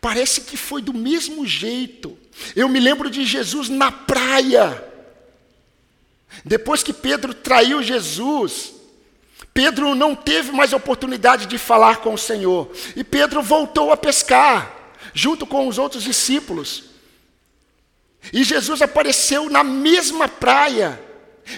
Parece 0.00 0.42
que 0.42 0.56
foi 0.56 0.82
do 0.82 0.94
mesmo 0.94 1.46
jeito. 1.46 2.16
Eu 2.54 2.68
me 2.68 2.80
lembro 2.80 3.10
de 3.10 3.24
Jesus 3.24 3.68
na 3.68 3.90
praia. 3.90 4.95
Depois 6.44 6.82
que 6.82 6.92
Pedro 6.92 7.34
traiu 7.34 7.82
Jesus, 7.82 8.72
Pedro 9.52 9.94
não 9.94 10.14
teve 10.14 10.52
mais 10.52 10.72
oportunidade 10.72 11.46
de 11.46 11.56
falar 11.56 11.98
com 11.98 12.14
o 12.14 12.18
Senhor. 12.18 12.70
E 12.94 13.02
Pedro 13.02 13.42
voltou 13.42 13.90
a 13.90 13.96
pescar, 13.96 14.70
junto 15.14 15.46
com 15.46 15.66
os 15.66 15.78
outros 15.78 16.02
discípulos. 16.02 16.84
E 18.32 18.44
Jesus 18.44 18.82
apareceu 18.82 19.48
na 19.48 19.64
mesma 19.64 20.28
praia 20.28 21.00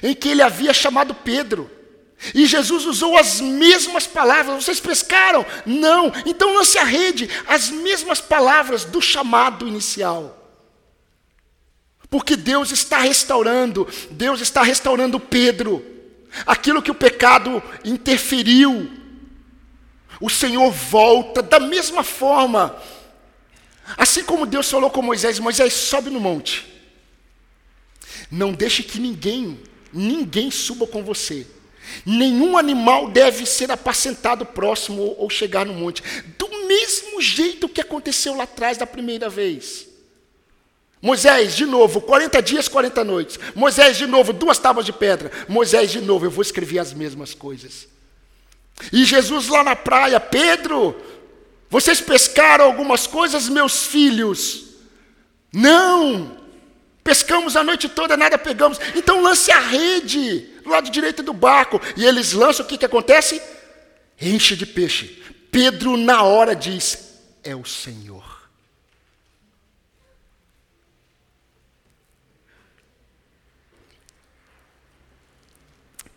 em 0.03 0.14
que 0.14 0.29
ele 0.29 0.43
havia 0.43 0.72
chamado 0.72 1.14
Pedro. 1.14 1.70
E 2.35 2.47
Jesus 2.47 2.85
usou 2.85 3.16
as 3.16 3.41
mesmas 3.41 4.07
palavras. 4.07 4.64
Vocês 4.64 4.81
pescaram? 4.81 5.47
Não. 5.64 6.12
Então 6.26 6.55
lance 6.55 6.79
a 6.79 6.85
rede. 6.85 7.29
As 7.47 7.70
mesmas 7.70 8.20
palavras 8.20 8.85
do 8.85 9.01
chamado 9.01 9.66
inicial. 9.66 10.38
Porque 12.11 12.37
Deus 12.37 12.71
está 12.71 12.99
restaurando, 12.99 13.87
Deus 14.11 14.41
está 14.41 14.63
restaurando 14.63 15.21
Pedro. 15.21 15.85
Aquilo 16.47 16.83
que 16.83 16.91
o 16.91 16.95
pecado 16.95 17.63
interferiu, 17.85 18.91
o 20.21 20.31
Senhor 20.31 20.71
volta 20.71 21.43
da 21.43 21.61
mesma 21.61 22.03
forma. 22.03 22.77
Assim 23.97 24.23
como 24.25 24.47
Deus 24.47 24.71
falou 24.71 24.91
com 24.91 25.03
Moisés: 25.03 25.39
Moisés, 25.39 25.73
sobe 25.73 26.11
no 26.11 26.21
monte. 26.21 26.67
Não 28.31 28.53
deixe 28.53 28.83
que 28.83 28.99
ninguém, 28.99 29.59
ninguém 29.93 30.51
suba 30.51 30.87
com 30.87 31.03
você. 31.03 31.47
Nenhum 32.05 32.59
animal 32.59 33.09
deve 33.11 33.47
ser 33.47 33.71
apacentado 33.71 34.45
próximo 34.45 35.15
ou 35.19 35.31
chegar 35.31 35.65
no 35.65 35.73
monte. 35.73 36.03
Do 36.39 36.67
mesmo 36.67 37.21
jeito 37.21 37.69
que 37.69 37.81
aconteceu 37.81 38.35
lá 38.35 38.45
atrás 38.45 38.77
da 38.77 38.87
primeira 38.87 39.31
vez. 39.31 39.88
Moisés, 41.01 41.55
de 41.55 41.64
novo, 41.64 42.01
40 42.01 42.42
dias, 42.42 42.68
40 42.68 43.05
noites. 43.05 43.38
Moisés, 43.55 43.96
de 43.96 44.07
novo, 44.07 44.32
duas 44.32 44.59
tábuas 44.59 44.84
de 44.84 44.92
pedra. 44.92 45.30
Moisés, 45.49 45.90
de 45.90 46.01
novo, 46.01 46.26
eu 46.26 46.30
vou 46.30 46.42
escrever 46.42 46.80
as 46.80 46.92
mesmas 46.92 47.34
coisas. 47.34 47.86
E 48.92 49.05
Jesus 49.05 49.49
lá 49.49 49.62
na 49.62 49.76
praia, 49.76 50.18
Pedro, 50.18 50.96
vocês 51.70 52.01
pescaram 52.01 52.64
algumas 52.64 53.07
coisas, 53.07 53.49
meus 53.49 53.86
filhos? 53.86 54.64
Não! 55.53 56.36
Pescamos 57.03 57.57
a 57.57 57.64
noite 57.64 57.88
toda, 57.88 58.16
nada 58.16 58.36
pegamos. 58.36 58.78
Então 58.94 59.22
lance 59.22 59.51
a 59.51 59.61
rede 59.61 60.40
do 60.62 60.70
lado 60.70 60.90
direito 60.90 61.22
do 61.22 61.32
barco. 61.32 61.80
E 61.96 62.05
eles 62.05 62.32
lançam, 62.32 62.64
o 62.64 62.68
que, 62.68 62.76
que 62.76 62.84
acontece? 62.84 63.40
Enche 64.20 64.55
de 64.55 64.66
peixe. 64.66 65.22
Pedro, 65.51 65.96
na 65.96 66.22
hora, 66.22 66.55
diz: 66.55 67.14
É 67.42 67.57
o 67.57 67.64
Senhor. 67.64 68.18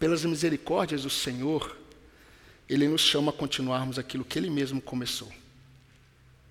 Pelas 0.02 0.26
misericórdias 0.26 1.04
do 1.04 1.12
Senhor, 1.12 1.78
Ele 2.68 2.88
nos 2.88 3.02
chama 3.02 3.30
a 3.30 3.34
continuarmos 3.34 4.00
aquilo 4.00 4.26
que 4.26 4.40
Ele 4.40 4.50
mesmo 4.50 4.82
começou. 4.82 5.32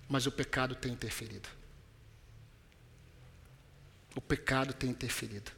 Mas 0.07 0.25
o 0.25 0.31
pecado 0.31 0.73
tem 0.73 0.93
interferido. 0.93 1.49
O 4.15 4.21
pecado 4.21 4.73
tem 4.73 4.89
interferido. 4.89 5.51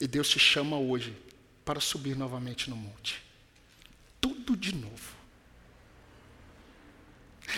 E 0.00 0.06
Deus 0.06 0.26
te 0.30 0.38
chama 0.38 0.78
hoje 0.78 1.14
para 1.66 1.80
subir 1.80 2.16
novamente 2.16 2.70
no 2.70 2.76
monte. 2.76 3.22
Tudo 4.18 4.56
de 4.56 4.74
novo. 4.74 5.14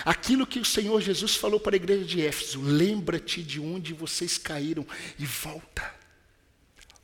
Aquilo 0.04 0.48
que 0.48 0.58
o 0.58 0.64
Senhor 0.64 1.00
Jesus 1.00 1.36
falou 1.36 1.60
para 1.60 1.76
a 1.76 1.82
igreja 1.82 2.04
de 2.04 2.26
Éfeso: 2.26 2.60
lembra-te 2.60 3.40
de 3.40 3.60
onde 3.60 3.94
vocês 3.94 4.36
caíram 4.36 4.84
e 5.16 5.24
volta. 5.24 5.94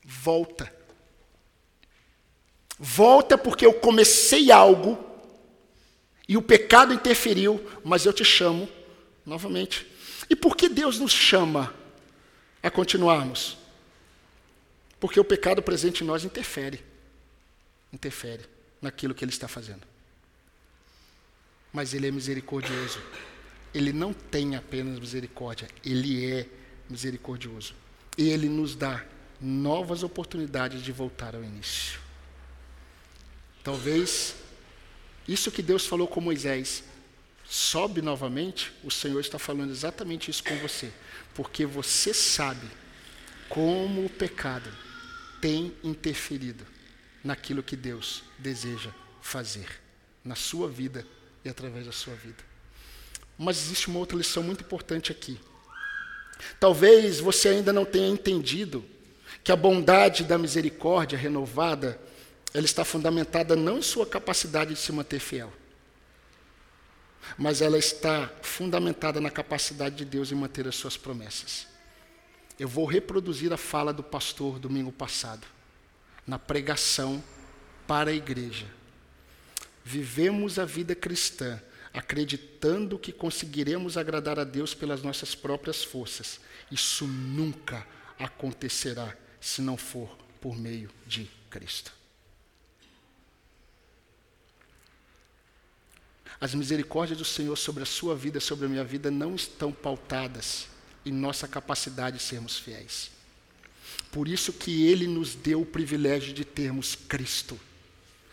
Volta. 0.04 0.79
Volta 2.82 3.36
porque 3.36 3.66
eu 3.66 3.74
comecei 3.74 4.50
algo 4.50 4.98
e 6.26 6.34
o 6.34 6.40
pecado 6.40 6.94
interferiu, 6.94 7.62
mas 7.84 8.06
eu 8.06 8.12
te 8.12 8.24
chamo 8.24 8.66
novamente. 9.26 9.86
E 10.30 10.34
por 10.34 10.56
que 10.56 10.66
Deus 10.66 10.98
nos 10.98 11.12
chama 11.12 11.74
a 12.62 12.70
continuarmos? 12.70 13.58
Porque 14.98 15.20
o 15.20 15.24
pecado 15.24 15.62
presente 15.62 16.02
em 16.02 16.06
nós 16.06 16.24
interfere. 16.24 16.82
Interfere 17.92 18.44
naquilo 18.80 19.14
que 19.14 19.24
ele 19.24 19.32
está 19.32 19.46
fazendo. 19.46 19.82
Mas 21.70 21.92
ele 21.92 22.08
é 22.08 22.10
misericordioso. 22.10 22.98
Ele 23.74 23.92
não 23.92 24.14
tem 24.14 24.56
apenas 24.56 24.98
misericórdia, 24.98 25.68
ele 25.84 26.32
é 26.32 26.46
misericordioso. 26.88 27.74
E 28.16 28.30
ele 28.30 28.48
nos 28.48 28.74
dá 28.74 29.04
novas 29.38 30.02
oportunidades 30.02 30.82
de 30.82 30.92
voltar 30.92 31.34
ao 31.34 31.44
início. 31.44 32.00
Talvez 33.62 34.34
isso 35.28 35.50
que 35.50 35.62
Deus 35.62 35.86
falou 35.86 36.08
com 36.08 36.20
Moisés 36.20 36.82
sobe 37.44 38.00
novamente, 38.00 38.72
o 38.84 38.90
Senhor 38.90 39.20
está 39.20 39.38
falando 39.38 39.70
exatamente 39.70 40.30
isso 40.30 40.42
com 40.44 40.56
você, 40.58 40.92
porque 41.34 41.66
você 41.66 42.14
sabe 42.14 42.66
como 43.48 44.04
o 44.04 44.10
pecado 44.10 44.70
tem 45.40 45.74
interferido 45.82 46.64
naquilo 47.24 47.62
que 47.62 47.76
Deus 47.76 48.22
deseja 48.38 48.90
fazer 49.20 49.66
na 50.24 50.34
sua 50.34 50.68
vida 50.68 51.06
e 51.44 51.48
através 51.48 51.86
da 51.86 51.92
sua 51.92 52.14
vida. 52.14 52.42
Mas 53.36 53.58
existe 53.58 53.88
uma 53.88 53.98
outra 53.98 54.16
lição 54.16 54.42
muito 54.42 54.62
importante 54.62 55.10
aqui. 55.10 55.38
Talvez 56.58 57.20
você 57.20 57.48
ainda 57.48 57.72
não 57.72 57.84
tenha 57.84 58.08
entendido 58.08 58.84
que 59.42 59.50
a 59.50 59.56
bondade 59.56 60.24
da 60.24 60.38
misericórdia 60.38 61.18
renovada 61.18 62.00
ela 62.52 62.64
está 62.64 62.84
fundamentada 62.84 63.54
não 63.54 63.78
em 63.78 63.82
sua 63.82 64.06
capacidade 64.06 64.74
de 64.74 64.80
se 64.80 64.92
manter 64.92 65.20
fiel, 65.20 65.52
mas 67.38 67.60
ela 67.60 67.78
está 67.78 68.30
fundamentada 68.42 69.20
na 69.20 69.30
capacidade 69.30 69.96
de 69.96 70.04
Deus 70.04 70.32
em 70.32 70.34
manter 70.34 70.66
as 70.66 70.74
suas 70.74 70.96
promessas. 70.96 71.66
Eu 72.58 72.68
vou 72.68 72.84
reproduzir 72.84 73.52
a 73.52 73.56
fala 73.56 73.92
do 73.92 74.02
pastor 74.02 74.58
domingo 74.58 74.92
passado, 74.92 75.46
na 76.26 76.38
pregação 76.38 77.22
para 77.86 78.10
a 78.10 78.14
igreja. 78.14 78.66
Vivemos 79.84 80.58
a 80.58 80.64
vida 80.64 80.94
cristã 80.94 81.60
acreditando 81.92 82.98
que 82.98 83.12
conseguiremos 83.12 83.96
agradar 83.96 84.38
a 84.38 84.44
Deus 84.44 84.74
pelas 84.74 85.02
nossas 85.02 85.34
próprias 85.34 85.82
forças. 85.82 86.40
Isso 86.70 87.06
nunca 87.06 87.86
acontecerá 88.18 89.16
se 89.40 89.60
não 89.62 89.76
for 89.76 90.16
por 90.40 90.56
meio 90.56 90.90
de 91.06 91.28
Cristo. 91.48 91.99
As 96.40 96.54
misericórdias 96.54 97.18
do 97.18 97.24
Senhor 97.24 97.56
sobre 97.56 97.82
a 97.82 97.86
sua 97.86 98.16
vida, 98.16 98.40
sobre 98.40 98.64
a 98.64 98.68
minha 98.68 98.84
vida, 98.84 99.10
não 99.10 99.34
estão 99.34 99.70
pautadas 99.70 100.66
em 101.04 101.12
nossa 101.12 101.46
capacidade 101.46 102.16
de 102.16 102.22
sermos 102.22 102.58
fiéis. 102.58 103.10
Por 104.10 104.26
isso 104.26 104.52
que 104.52 104.86
Ele 104.86 105.06
nos 105.06 105.34
deu 105.34 105.60
o 105.60 105.66
privilégio 105.66 106.32
de 106.32 106.44
termos 106.44 106.94
Cristo. 106.94 107.60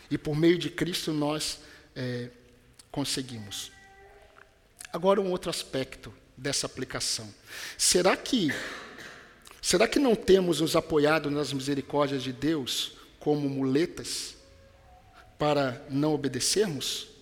E 0.09 0.17
por 0.17 0.35
meio 0.35 0.57
de 0.57 0.69
Cristo 0.69 1.11
nós 1.11 1.59
é, 1.95 2.29
conseguimos. 2.89 3.71
Agora 4.91 5.19
um 5.19 5.31
outro 5.31 5.49
aspecto 5.49 6.13
dessa 6.35 6.65
aplicação. 6.65 7.31
Será 7.77 8.15
que 8.15 8.49
será 9.61 9.85
que 9.85 9.99
não 9.99 10.15
temos 10.15 10.61
nos 10.61 10.77
apoiado 10.77 11.29
nas 11.29 11.51
misericórdias 11.51 12.23
de 12.23 12.31
Deus 12.31 12.93
como 13.19 13.49
muletas 13.49 14.35
para 15.37 15.85
não 15.89 16.13
obedecermos? 16.13 17.16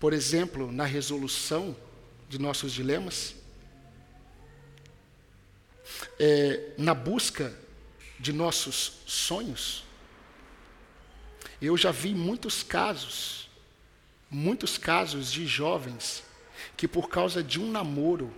Por 0.00 0.14
exemplo, 0.14 0.72
na 0.72 0.86
resolução 0.86 1.76
de 2.26 2.38
nossos 2.38 2.72
dilemas? 2.72 3.34
É, 6.18 6.72
na 6.78 6.94
busca 6.94 7.54
de 8.18 8.32
nossos 8.32 8.94
sonhos? 9.06 9.84
Eu 11.60 11.76
já 11.76 11.90
vi 11.90 12.14
muitos 12.14 12.62
casos, 12.62 13.50
muitos 14.30 14.78
casos 14.78 15.30
de 15.30 15.46
jovens 15.46 16.24
que 16.78 16.88
por 16.88 17.10
causa 17.10 17.42
de 17.42 17.60
um 17.60 17.70
namoro 17.70 18.32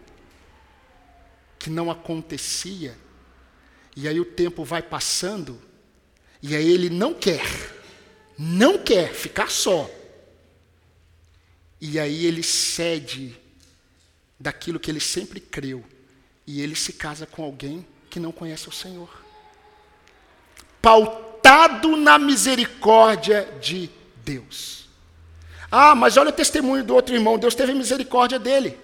que 1.60 1.70
não 1.70 1.92
acontecia, 1.92 2.98
e 3.94 4.08
aí 4.08 4.18
o 4.18 4.24
tempo 4.24 4.64
vai 4.64 4.82
passando, 4.82 5.62
e 6.42 6.56
aí 6.56 6.72
ele 6.72 6.90
não 6.90 7.14
quer, 7.14 7.44
não 8.36 8.78
quer 8.78 9.14
ficar 9.14 9.48
só. 9.48 9.88
E 11.84 11.98
aí 11.98 12.26
ele 12.26 12.44
cede 12.44 13.36
daquilo 14.38 14.78
que 14.78 14.88
ele 14.88 15.00
sempre 15.00 15.40
creu, 15.40 15.84
e 16.46 16.60
ele 16.62 16.76
se 16.76 16.92
casa 16.92 17.26
com 17.26 17.42
alguém 17.42 17.84
que 18.08 18.20
não 18.20 18.30
conhece 18.30 18.68
o 18.68 18.72
Senhor. 18.72 19.10
Pautado 20.80 21.96
na 21.96 22.20
misericórdia 22.20 23.48
de 23.60 23.90
Deus. 24.24 24.88
Ah, 25.72 25.96
mas 25.96 26.16
olha 26.16 26.30
o 26.30 26.32
testemunho 26.32 26.84
do 26.84 26.94
outro 26.94 27.16
irmão, 27.16 27.36
Deus 27.36 27.56
teve 27.56 27.74
misericórdia 27.74 28.38
dele. 28.38 28.78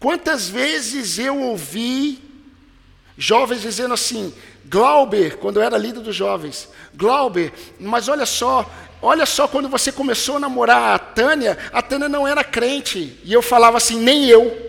Quantas 0.00 0.48
vezes 0.48 1.18
eu 1.18 1.38
ouvi 1.38 2.18
jovens 3.18 3.60
dizendo 3.60 3.92
assim, 3.92 4.32
Glauber, 4.68 5.38
quando 5.38 5.58
eu 5.58 5.62
era 5.62 5.78
líder 5.78 6.00
dos 6.00 6.14
jovens, 6.14 6.68
Glauber, 6.92 7.52
mas 7.78 8.08
olha 8.08 8.26
só, 8.26 8.68
olha 9.00 9.24
só 9.24 9.46
quando 9.46 9.68
você 9.68 9.92
começou 9.92 10.36
a 10.36 10.40
namorar 10.40 10.94
a 10.94 10.98
Tânia, 10.98 11.56
a 11.72 11.80
Tânia 11.80 12.08
não 12.08 12.26
era 12.26 12.42
crente. 12.42 13.20
E 13.22 13.32
eu 13.32 13.42
falava 13.42 13.76
assim, 13.76 14.00
nem 14.00 14.26
eu. 14.26 14.66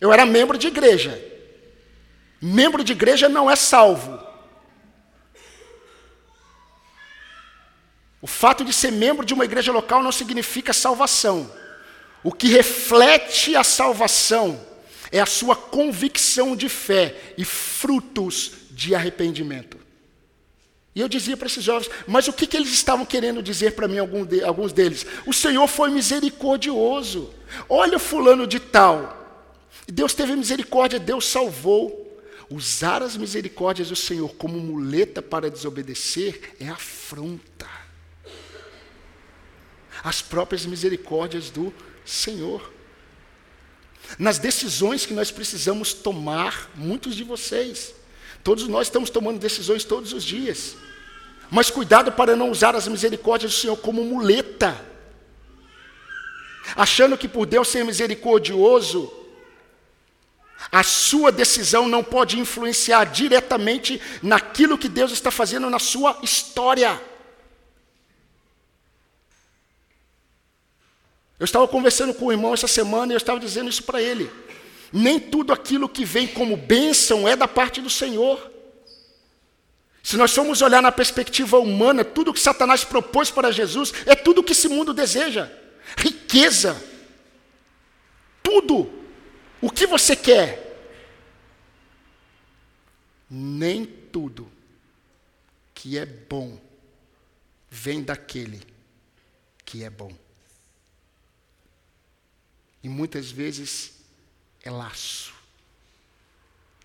Eu 0.00 0.12
era 0.12 0.26
membro 0.26 0.58
de 0.58 0.66
igreja. 0.66 1.22
Membro 2.42 2.82
de 2.82 2.92
igreja 2.92 3.28
não 3.28 3.48
é 3.48 3.54
salvo. 3.54 4.18
O 8.20 8.26
fato 8.26 8.64
de 8.64 8.72
ser 8.72 8.90
membro 8.90 9.24
de 9.24 9.34
uma 9.34 9.44
igreja 9.44 9.70
local 9.70 10.02
não 10.02 10.10
significa 10.10 10.72
salvação. 10.72 11.48
O 12.24 12.32
que 12.32 12.48
reflete 12.48 13.54
a 13.54 13.62
salvação 13.62 14.73
é 15.14 15.20
a 15.20 15.26
sua 15.26 15.54
convicção 15.54 16.56
de 16.56 16.68
fé 16.68 17.14
e 17.38 17.44
frutos 17.44 18.50
de 18.72 18.96
arrependimento. 18.96 19.78
E 20.92 21.00
eu 21.00 21.08
dizia 21.08 21.36
para 21.36 21.46
esses 21.46 21.62
jovens, 21.62 21.88
mas 22.04 22.26
o 22.26 22.32
que, 22.32 22.48
que 22.48 22.56
eles 22.56 22.72
estavam 22.72 23.06
querendo 23.06 23.40
dizer 23.40 23.76
para 23.76 23.86
mim, 23.86 23.98
alguns 23.98 24.72
deles? 24.72 25.06
O 25.24 25.32
Senhor 25.32 25.68
foi 25.68 25.88
misericordioso. 25.90 27.32
Olha 27.68 27.96
fulano 28.00 28.44
de 28.44 28.58
tal. 28.58 29.46
Deus 29.86 30.14
teve 30.14 30.34
misericórdia, 30.34 30.98
Deus 30.98 31.26
salvou. 31.28 32.20
Usar 32.50 33.00
as 33.00 33.16
misericórdias 33.16 33.90
do 33.90 33.96
Senhor 33.96 34.34
como 34.34 34.58
muleta 34.58 35.22
para 35.22 35.48
desobedecer 35.48 36.56
é 36.58 36.68
afronta. 36.68 37.68
As 40.02 40.20
próprias 40.20 40.66
misericórdias 40.66 41.50
do 41.50 41.72
Senhor. 42.04 42.73
Nas 44.18 44.38
decisões 44.38 45.06
que 45.06 45.14
nós 45.14 45.30
precisamos 45.30 45.92
tomar, 45.92 46.70
muitos 46.74 47.14
de 47.14 47.24
vocês, 47.24 47.94
todos 48.42 48.68
nós 48.68 48.86
estamos 48.86 49.10
tomando 49.10 49.38
decisões 49.38 49.84
todos 49.84 50.12
os 50.12 50.24
dias. 50.24 50.76
Mas 51.50 51.70
cuidado 51.70 52.12
para 52.12 52.36
não 52.36 52.50
usar 52.50 52.74
as 52.74 52.88
misericórdias 52.88 53.52
do 53.52 53.58
Senhor 53.58 53.76
como 53.76 54.04
muleta. 54.04 54.80
Achando 56.76 57.18
que 57.18 57.28
por 57.28 57.46
Deus 57.46 57.68
ser 57.68 57.84
misericordioso, 57.84 59.12
a 60.70 60.82
sua 60.82 61.30
decisão 61.30 61.88
não 61.88 62.02
pode 62.02 62.38
influenciar 62.38 63.04
diretamente 63.04 64.00
naquilo 64.22 64.78
que 64.78 64.88
Deus 64.88 65.12
está 65.12 65.30
fazendo 65.30 65.68
na 65.68 65.78
sua 65.78 66.18
história. 66.22 67.00
Eu 71.44 71.46
estava 71.46 71.68
conversando 71.68 72.14
com 72.14 72.24
o 72.24 72.32
irmão 72.32 72.54
essa 72.54 72.66
semana 72.66 73.12
e 73.12 73.14
eu 73.14 73.18
estava 73.18 73.38
dizendo 73.38 73.68
isso 73.68 73.82
para 73.82 74.00
ele. 74.00 74.30
Nem 74.90 75.20
tudo 75.20 75.52
aquilo 75.52 75.90
que 75.90 76.02
vem 76.02 76.26
como 76.26 76.56
bênção 76.56 77.28
é 77.28 77.36
da 77.36 77.46
parte 77.46 77.82
do 77.82 77.90
Senhor. 77.90 78.50
Se 80.02 80.16
nós 80.16 80.34
formos 80.34 80.62
olhar 80.62 80.80
na 80.80 80.90
perspectiva 80.90 81.58
humana, 81.58 82.02
tudo 82.02 82.32
que 82.32 82.40
Satanás 82.40 82.82
propôs 82.82 83.30
para 83.30 83.52
Jesus 83.52 83.92
é 84.06 84.14
tudo 84.14 84.42
que 84.42 84.52
esse 84.52 84.68
mundo 84.68 84.94
deseja: 84.94 85.52
riqueza, 85.98 86.82
tudo. 88.42 88.90
O 89.60 89.68
que 89.68 89.86
você 89.86 90.16
quer? 90.16 90.96
Nem 93.28 93.84
tudo 93.84 94.50
que 95.74 95.98
é 95.98 96.06
bom 96.06 96.58
vem 97.68 98.02
daquele 98.02 98.62
que 99.62 99.84
é 99.84 99.90
bom. 99.90 100.23
E 102.84 102.88
muitas 102.88 103.30
vezes 103.30 103.94
é 104.62 104.70
laço 104.70 105.32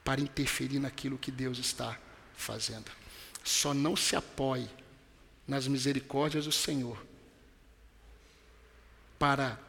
para 0.01 0.21
interferir 0.21 0.79
naquilo 0.79 1.17
que 1.17 1.29
Deus 1.29 1.57
está 1.57 1.99
fazendo. 2.37 2.89
Só 3.43 3.73
não 3.73 3.97
se 3.97 4.15
apoie 4.15 4.69
nas 5.45 5.67
misericórdias 5.67 6.45
do 6.45 6.53
Senhor 6.53 7.05
para 9.19 9.59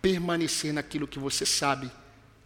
permanecer 0.00 0.72
naquilo 0.72 1.06
que 1.06 1.18
você 1.18 1.44
sabe 1.44 1.92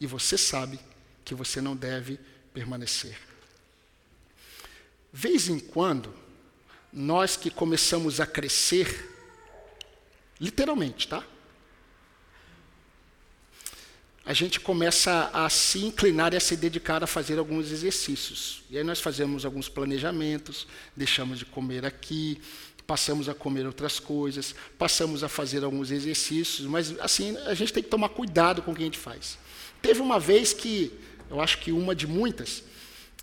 e 0.00 0.08
você 0.08 0.36
sabe 0.36 0.80
que 1.24 1.32
você 1.32 1.60
não 1.60 1.76
deve 1.76 2.18
permanecer. 2.52 3.16
Vez 5.12 5.48
em 5.48 5.60
quando, 5.60 6.12
nós 6.92 7.36
que 7.36 7.48
começamos 7.48 8.18
a 8.18 8.26
crescer, 8.26 9.08
literalmente, 10.40 11.06
tá? 11.06 11.24
A 14.30 14.32
gente 14.32 14.60
começa 14.60 15.28
a 15.32 15.50
se 15.50 15.84
inclinar 15.84 16.32
e 16.32 16.36
a 16.36 16.40
se 16.40 16.54
dedicar 16.54 17.02
a 17.02 17.06
fazer 17.08 17.36
alguns 17.36 17.72
exercícios. 17.72 18.62
E 18.70 18.78
aí 18.78 18.84
nós 18.84 19.00
fazemos 19.00 19.44
alguns 19.44 19.68
planejamentos, 19.68 20.68
deixamos 20.94 21.40
de 21.40 21.44
comer 21.44 21.84
aqui, 21.84 22.40
passamos 22.86 23.28
a 23.28 23.34
comer 23.34 23.66
outras 23.66 23.98
coisas, 23.98 24.54
passamos 24.78 25.24
a 25.24 25.28
fazer 25.28 25.64
alguns 25.64 25.90
exercícios, 25.90 26.64
mas 26.68 26.94
assim, 27.00 27.36
a 27.38 27.54
gente 27.54 27.72
tem 27.72 27.82
que 27.82 27.88
tomar 27.88 28.10
cuidado 28.10 28.62
com 28.62 28.70
o 28.70 28.74
que 28.76 28.82
a 28.82 28.84
gente 28.84 29.00
faz. 29.00 29.36
Teve 29.82 30.00
uma 30.00 30.20
vez 30.20 30.52
que, 30.52 30.92
eu 31.28 31.40
acho 31.40 31.58
que 31.58 31.72
uma 31.72 31.92
de 31.92 32.06
muitas, 32.06 32.62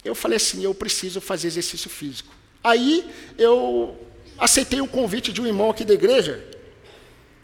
eu 0.03 0.13
falei 0.13 0.35
assim, 0.35 0.61
eu 0.61 0.75
preciso 0.75 1.21
fazer 1.21 1.47
exercício 1.47 1.89
físico. 1.89 2.35
Aí 2.61 3.09
eu 3.37 3.97
aceitei 4.37 4.81
o 4.81 4.87
convite 4.87 5.31
de 5.31 5.39
um 5.39 5.47
irmão 5.47 5.69
aqui 5.69 5.85
da 5.85 5.93
igreja, 5.93 6.45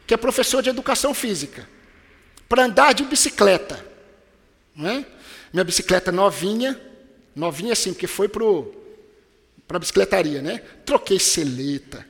que 0.06 0.14
é 0.14 0.18
professor 0.18 0.62
de 0.62 0.70
educação 0.70 1.14
física 1.14 1.72
para 2.54 2.66
andar 2.66 2.94
de 2.94 3.04
bicicleta. 3.04 3.84
Né? 4.76 5.04
Minha 5.52 5.64
bicicleta 5.64 6.12
novinha, 6.12 6.80
novinha 7.36 7.74
assim, 7.74 7.94
porque 7.94 8.06
foi 8.06 8.30
para 8.30 8.42
a 9.76 9.80
bicicletaria, 9.80 10.40
né? 10.40 10.60
Troquei 10.86 11.18
seleta, 11.18 12.08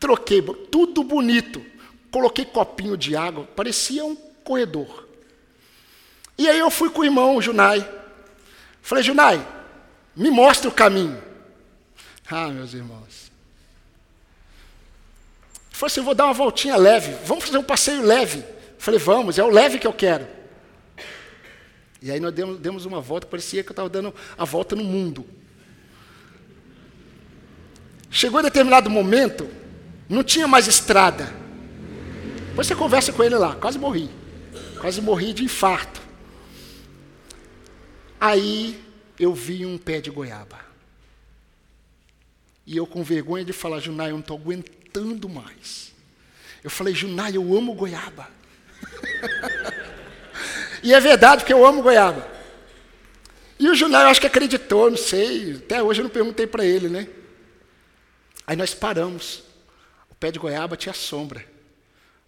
troquei, 0.00 0.40
tudo 0.70 1.04
bonito. 1.04 1.62
Coloquei 2.10 2.46
copinho 2.46 2.96
de 2.96 3.14
água, 3.14 3.44
parecia 3.54 4.02
um 4.02 4.16
corredor. 4.16 5.06
E 6.38 6.48
aí 6.48 6.58
eu 6.58 6.70
fui 6.70 6.88
com 6.88 7.02
o 7.02 7.04
irmão 7.04 7.42
Junai. 7.42 7.86
Falei, 8.80 9.04
Junai, 9.04 9.46
me 10.16 10.30
mostra 10.30 10.70
o 10.70 10.72
caminho. 10.72 11.22
Ah, 12.30 12.48
meus 12.48 12.72
irmãos. 12.72 13.30
Ele 15.68 15.72
falou 15.72 15.86
assim, 15.88 16.00
vou 16.00 16.14
dar 16.14 16.24
uma 16.24 16.32
voltinha 16.32 16.78
leve, 16.78 17.14
vamos 17.26 17.44
fazer 17.44 17.58
um 17.58 17.62
passeio 17.62 18.00
leve. 18.00 18.42
Falei, 18.82 18.98
vamos, 18.98 19.38
é 19.38 19.44
o 19.44 19.48
leve 19.48 19.78
que 19.78 19.86
eu 19.86 19.92
quero. 19.92 20.26
E 22.02 22.10
aí 22.10 22.18
nós 22.18 22.34
demos, 22.34 22.58
demos 22.58 22.84
uma 22.84 23.00
volta, 23.00 23.28
parecia 23.28 23.62
que 23.62 23.68
eu 23.68 23.72
estava 23.72 23.88
dando 23.88 24.12
a 24.36 24.44
volta 24.44 24.74
no 24.74 24.82
mundo. 24.82 25.24
Chegou 28.10 28.40
em 28.40 28.42
determinado 28.42 28.90
momento, 28.90 29.48
não 30.08 30.24
tinha 30.24 30.48
mais 30.48 30.66
estrada. 30.66 31.32
Depois 32.48 32.66
você 32.66 32.74
conversa 32.74 33.12
com 33.12 33.22
ele 33.22 33.36
lá, 33.36 33.54
quase 33.54 33.78
morri. 33.78 34.10
Quase 34.80 35.00
morri 35.00 35.32
de 35.32 35.44
infarto. 35.44 36.02
Aí 38.20 38.82
eu 39.16 39.32
vi 39.32 39.64
um 39.64 39.78
pé 39.78 40.00
de 40.00 40.10
goiaba. 40.10 40.58
E 42.66 42.76
eu 42.76 42.84
com 42.88 43.04
vergonha 43.04 43.44
de 43.44 43.52
falar, 43.52 43.78
Junai, 43.78 44.08
eu 44.08 44.14
não 44.14 44.20
estou 44.22 44.36
aguentando 44.36 45.28
mais. 45.28 45.92
Eu 46.64 46.70
falei, 46.70 46.92
Junai, 46.92 47.36
eu 47.36 47.56
amo 47.56 47.74
goiaba 47.74 48.41
e 50.82 50.92
é 50.92 51.00
verdade, 51.00 51.42
porque 51.42 51.52
eu 51.52 51.64
amo 51.64 51.82
goiaba. 51.82 52.30
E 53.58 53.68
o 53.68 53.74
Junai, 53.74 54.04
eu 54.04 54.08
acho 54.08 54.20
que 54.20 54.26
acreditou, 54.26 54.90
não 54.90 54.96
sei. 54.96 55.54
Até 55.54 55.82
hoje 55.82 56.00
eu 56.00 56.04
não 56.04 56.10
perguntei 56.10 56.46
para 56.46 56.64
ele, 56.64 56.88
né? 56.88 57.06
Aí 58.46 58.56
nós 58.56 58.74
paramos. 58.74 59.44
O 60.10 60.14
pé 60.14 60.30
de 60.30 60.38
goiaba 60.38 60.76
tinha 60.76 60.92
sombra. 60.92 61.46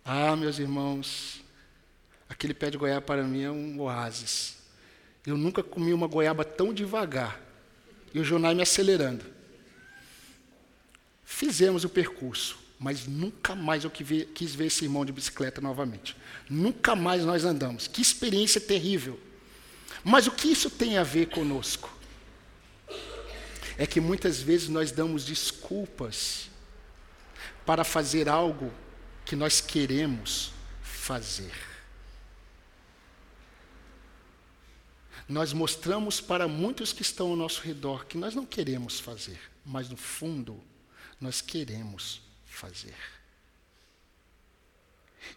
Ah, 0.05 0.37
meus 0.37 0.59
irmãos, 0.59 1.43
aquele 2.29 2.55
pé 2.55 2.71
de 2.71 2.79
goiaba 2.79 3.01
para 3.01 3.23
mim 3.25 3.43
é 3.43 3.51
um 3.51 3.81
oásis. 3.81 4.59
Eu 5.27 5.37
nunca 5.37 5.63
comi 5.63 5.93
uma 5.93 6.07
goiaba 6.07 6.45
tão 6.45 6.73
devagar. 6.73 7.41
E 8.13 8.21
o 8.21 8.25
Jonai 8.25 8.55
me 8.55 8.63
acelerando. 8.63 9.25
Fizemos 11.25 11.85
o 11.85 11.89
percurso, 11.89 12.59
mas 12.79 13.07
nunca 13.07 13.55
mais 13.55 13.85
eu 13.85 13.91
quis 13.91 14.55
ver 14.55 14.67
esse 14.67 14.85
irmão 14.85 15.05
de 15.05 15.13
bicicleta 15.13 15.61
novamente. 15.61 16.17
Nunca 16.51 16.95
mais 16.95 17.25
nós 17.25 17.45
andamos. 17.45 17.87
Que 17.87 18.03
experiência 18.03 18.61
terrível. 18.61 19.19
Mas 20.03 20.27
o 20.27 20.33
que 20.33 20.49
isso 20.49 20.69
tem 20.69 20.99
a 20.99 21.03
ver 21.03 21.27
conosco? 21.27 21.91
É 23.79 23.87
que 23.87 24.01
muitas 24.01 24.41
vezes 24.41 24.69
nós 24.69 24.93
damos 24.93 25.25
desculpas 25.25 26.51
para 27.65 27.85
fazer 27.85 28.29
algo 28.29 28.73
que 29.25 29.35
nós 29.35 29.61
queremos 29.61 30.53
fazer. 30.83 31.53
Nós 35.27 35.55
mostramos 35.55 36.21
para 36.21 36.47
muitos 36.47 36.93
que 36.93 37.01
estão 37.01 37.31
ao 37.31 37.37
nosso 37.37 37.63
redor 37.63 38.05
que 38.05 38.19
nós 38.19 38.35
não 38.35 38.45
queremos 38.45 39.01
fazer, 39.01 39.41
mas 39.65 39.89
no 39.89 39.97
fundo, 39.97 40.61
nós 41.19 41.41
queremos 41.41 42.21
fazer. 42.55 42.95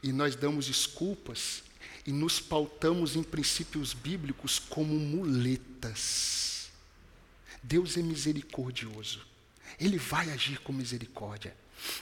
E 0.03 0.11
nós 0.11 0.35
damos 0.35 0.67
desculpas 0.67 1.63
e 2.05 2.11
nos 2.11 2.39
pautamos 2.39 3.15
em 3.15 3.23
princípios 3.23 3.93
bíblicos 3.93 4.59
como 4.59 4.93
muletas. 4.93 6.69
Deus 7.63 7.97
é 7.97 8.01
misericordioso. 8.01 9.25
Ele 9.79 9.97
vai 9.97 10.29
agir 10.31 10.59
com 10.59 10.71
misericórdia. 10.71 11.55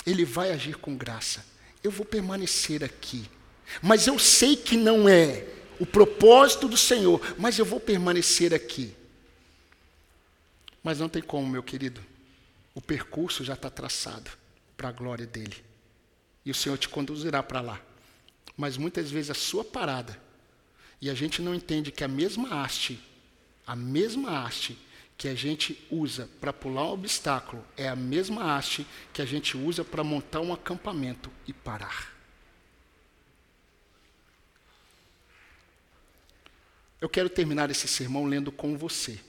Ele 0.06 0.26
vai 0.26 0.52
agir 0.52 0.76
com 0.78 0.96
graça 0.96 1.44
eu 1.86 1.92
vou 1.92 2.06
permanecer 2.06 2.84
aqui. 2.84 3.30
Mas 3.82 4.08
eu 4.08 4.18
sei 4.18 4.56
que 4.56 4.76
não 4.76 5.08
é 5.08 5.46
o 5.80 5.86
propósito 5.86 6.68
do 6.68 6.78
Senhor, 6.78 7.22
mas 7.38 7.60
eu 7.60 7.66
vou 7.66 7.80
permanecer 7.80 8.54
aqui. 8.54 8.96
Mas 10.84 11.00
não 11.00 11.10
tem 11.10 11.22
como, 11.22 11.48
meu 11.48 11.64
querido. 11.64 12.04
O 12.74 12.82
percurso 12.82 13.44
já 13.44 13.54
está 13.54 13.70
traçado 13.70 14.30
para 14.76 14.90
a 14.90 14.92
glória 14.92 15.26
dele. 15.26 15.64
E 16.46 16.52
o 16.52 16.56
Senhor 16.56 16.78
te 16.78 16.90
conduzirá 16.90 17.42
para 17.42 17.62
lá. 17.62 17.82
Mas 18.56 18.78
muitas 18.78 19.12
vezes 19.12 19.32
a 19.32 19.36
sua 19.36 19.64
parada, 19.64 20.20
e 21.02 21.10
a 21.10 21.14
gente 21.14 21.42
não 21.42 21.54
entende 21.54 21.92
que 21.92 22.04
a 22.04 22.08
mesma 22.08 22.64
haste, 22.64 23.00
a 23.66 23.76
mesma 23.76 24.46
haste 24.46 24.78
que 25.18 25.28
a 25.28 25.36
gente 25.36 25.86
usa 25.90 26.30
para 26.40 26.52
pular 26.52 26.84
um 26.84 26.94
obstáculo 26.94 27.66
é 27.78 27.88
a 27.88 27.96
mesma 27.96 28.56
haste 28.56 28.86
que 29.14 29.22
a 29.22 29.26
gente 29.26 29.58
usa 29.58 29.84
para 29.84 30.04
montar 30.04 30.42
um 30.42 30.54
acampamento 30.54 31.32
e 31.48 31.54
parar. 31.54 32.14
Eu 37.00 37.10
quero 37.10 37.30
terminar 37.30 37.70
esse 37.70 37.88
sermão 37.88 38.26
lendo 38.26 38.52
com 38.52 38.78
você, 38.78 39.20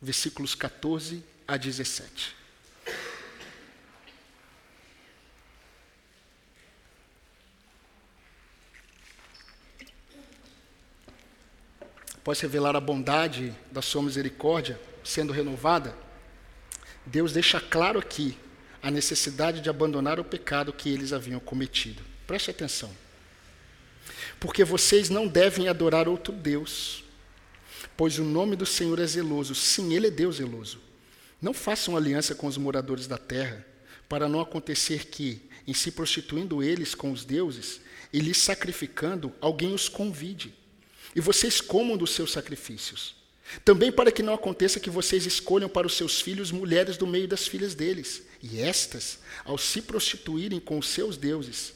versículos 0.00 0.54
14 0.54 1.24
a 1.46 1.56
17. 1.56 2.41
Após 12.22 12.38
revelar 12.38 12.76
a 12.76 12.80
bondade 12.80 13.52
da 13.72 13.82
sua 13.82 14.00
misericórdia, 14.00 14.80
sendo 15.02 15.32
renovada, 15.32 15.92
Deus 17.04 17.32
deixa 17.32 17.60
claro 17.60 17.98
aqui 17.98 18.38
a 18.80 18.92
necessidade 18.92 19.60
de 19.60 19.68
abandonar 19.68 20.20
o 20.20 20.24
pecado 20.24 20.72
que 20.72 20.88
eles 20.88 21.12
haviam 21.12 21.40
cometido. 21.40 22.00
Preste 22.24 22.48
atenção. 22.48 22.92
Porque 24.38 24.62
vocês 24.62 25.10
não 25.10 25.26
devem 25.26 25.66
adorar 25.66 26.06
outro 26.06 26.32
Deus, 26.32 27.02
pois 27.96 28.20
o 28.20 28.24
nome 28.24 28.54
do 28.54 28.64
Senhor 28.64 29.00
é 29.00 29.06
zeloso. 29.06 29.52
Sim, 29.52 29.92
Ele 29.92 30.06
é 30.06 30.10
Deus 30.10 30.36
zeloso. 30.36 30.80
Não 31.40 31.52
façam 31.52 31.96
aliança 31.96 32.36
com 32.36 32.46
os 32.46 32.56
moradores 32.56 33.08
da 33.08 33.18
terra, 33.18 33.66
para 34.08 34.28
não 34.28 34.40
acontecer 34.40 35.06
que, 35.06 35.42
em 35.66 35.74
se 35.74 35.90
prostituindo 35.90 36.62
eles 36.62 36.94
com 36.94 37.10
os 37.10 37.24
deuses 37.24 37.80
e 38.12 38.20
lhes 38.20 38.36
sacrificando, 38.36 39.32
alguém 39.40 39.74
os 39.74 39.88
convide, 39.88 40.54
e 41.14 41.20
vocês 41.20 41.60
comam 41.60 41.96
dos 41.96 42.10
seus 42.10 42.32
sacrifícios. 42.32 43.14
Também 43.64 43.92
para 43.92 44.10
que 44.10 44.22
não 44.22 44.34
aconteça 44.34 44.80
que 44.80 44.88
vocês 44.88 45.26
escolham 45.26 45.68
para 45.68 45.86
os 45.86 45.94
seus 45.94 46.20
filhos 46.20 46.50
mulheres 46.50 46.96
do 46.96 47.06
meio 47.06 47.28
das 47.28 47.46
filhas 47.46 47.74
deles, 47.74 48.22
e 48.42 48.60
estas, 48.60 49.18
ao 49.44 49.58
se 49.58 49.82
prostituírem 49.82 50.58
com 50.58 50.78
os 50.78 50.88
seus 50.88 51.16
deuses, 51.16 51.74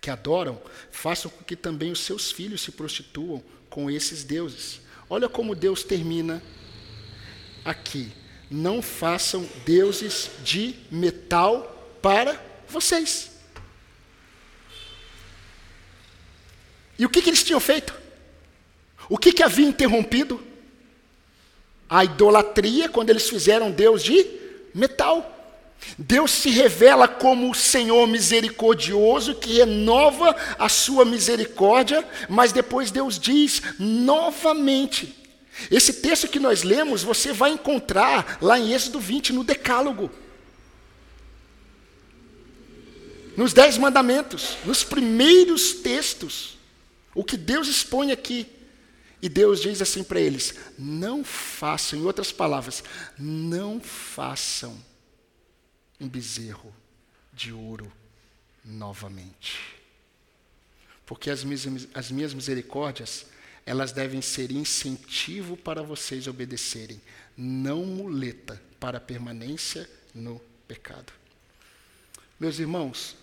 que 0.00 0.10
adoram, 0.10 0.60
façam 0.90 1.30
com 1.30 1.42
que 1.42 1.56
também 1.56 1.90
os 1.90 2.00
seus 2.00 2.30
filhos 2.30 2.60
se 2.60 2.70
prostituam 2.70 3.42
com 3.68 3.90
esses 3.90 4.22
deuses. 4.22 4.80
Olha 5.10 5.28
como 5.28 5.54
Deus 5.54 5.82
termina 5.82 6.42
aqui. 7.64 8.12
Não 8.50 8.80
façam 8.80 9.48
deuses 9.66 10.30
de 10.44 10.76
metal 10.90 11.98
para 12.00 12.40
vocês. 12.68 13.30
E 16.98 17.04
o 17.04 17.08
que, 17.08 17.20
que 17.20 17.30
eles 17.30 17.42
tinham 17.42 17.60
feito? 17.60 17.94
O 19.08 19.16
que, 19.16 19.32
que 19.32 19.42
havia 19.42 19.66
interrompido? 19.66 20.48
a 21.88 22.04
idolatria 22.04 22.88
quando 22.88 23.10
eles 23.10 23.28
fizeram 23.28 23.70
Deus 23.70 24.02
de 24.02 24.26
metal. 24.74 25.34
Deus 25.96 26.32
se 26.32 26.50
revela 26.50 27.06
como 27.06 27.50
o 27.50 27.54
Senhor 27.54 28.06
misericordioso 28.06 29.36
que 29.36 29.54
renova 29.54 30.36
a 30.58 30.68
sua 30.68 31.04
misericórdia, 31.04 32.06
mas 32.28 32.52
depois 32.52 32.90
Deus 32.90 33.18
diz 33.18 33.62
novamente. 33.78 35.14
Esse 35.70 35.94
texto 35.94 36.28
que 36.28 36.38
nós 36.38 36.62
lemos, 36.62 37.02
você 37.02 37.32
vai 37.32 37.52
encontrar 37.52 38.38
lá 38.40 38.58
em 38.58 38.72
Êxodo 38.72 39.00
20, 39.00 39.32
no 39.32 39.44
Decálogo. 39.44 40.10
Nos 43.36 43.52
Dez 43.52 43.78
Mandamentos, 43.78 44.56
nos 44.64 44.82
primeiros 44.82 45.74
textos. 45.74 46.58
O 47.14 47.24
que 47.24 47.36
Deus 47.36 47.68
expõe 47.68 48.10
aqui. 48.10 48.46
E 49.20 49.28
Deus 49.28 49.60
diz 49.60 49.82
assim 49.82 50.04
para 50.04 50.20
eles: 50.20 50.54
não 50.78 51.24
façam, 51.24 51.98
em 51.98 52.02
outras 52.02 52.30
palavras, 52.32 52.84
não 53.18 53.80
façam 53.80 54.78
um 56.00 56.08
bezerro 56.08 56.72
de 57.32 57.52
ouro 57.52 57.92
novamente. 58.64 59.76
Porque 61.04 61.30
as 61.30 61.42
minhas, 61.42 61.88
as 61.94 62.10
minhas 62.10 62.34
misericórdias, 62.34 63.26
elas 63.64 63.92
devem 63.92 64.22
ser 64.22 64.50
incentivo 64.50 65.56
para 65.56 65.82
vocês 65.82 66.26
obedecerem, 66.26 67.00
não 67.36 67.84
muleta 67.84 68.60
para 68.78 69.00
permanência 69.00 69.88
no 70.14 70.40
pecado. 70.66 71.12
Meus 72.38 72.58
irmãos, 72.58 73.16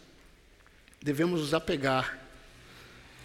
devemos 1.02 1.40
nos 1.40 1.54
apegar 1.54 2.25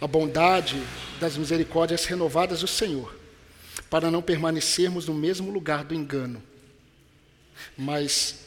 a 0.01 0.07
bondade 0.07 0.81
das 1.19 1.37
misericórdias 1.37 2.05
renovadas 2.05 2.61
do 2.61 2.67
Senhor, 2.67 3.15
para 3.87 4.09
não 4.09 4.19
permanecermos 4.19 5.05
no 5.05 5.13
mesmo 5.13 5.51
lugar 5.51 5.83
do 5.83 5.93
engano, 5.93 6.41
mas 7.77 8.39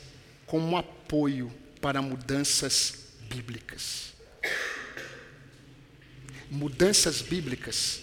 como 0.47 0.67
um 0.67 0.77
apoio 0.77 1.53
para 1.81 2.03
mudanças 2.03 3.15
bíblicas. 3.29 4.13
Mudanças 6.51 7.23
bíblicas 7.23 8.03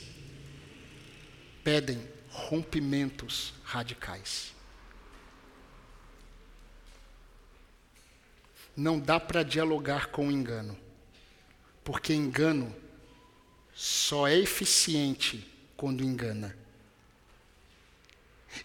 pedem 1.61 2.01
rompimentos 2.29 3.53
radicais. 3.63 4.53
Não 8.77 8.97
dá 8.97 9.19
para 9.19 9.43
dialogar 9.43 10.07
com 10.07 10.29
o 10.29 10.31
engano, 10.31 10.77
porque 11.83 12.13
engano 12.13 12.73
só 13.81 14.27
é 14.27 14.37
eficiente 14.37 15.43
quando 15.75 16.03
engana. 16.03 16.55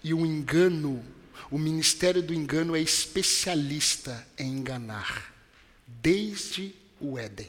E 0.04 0.12
o 0.12 0.26
engano, 0.26 1.02
o 1.50 1.58
ministério 1.58 2.22
do 2.22 2.34
engano 2.34 2.76
é 2.76 2.80
especialista 2.82 4.28
em 4.36 4.58
enganar, 4.58 5.34
desde 5.86 6.74
o 7.00 7.18
Éden. 7.18 7.48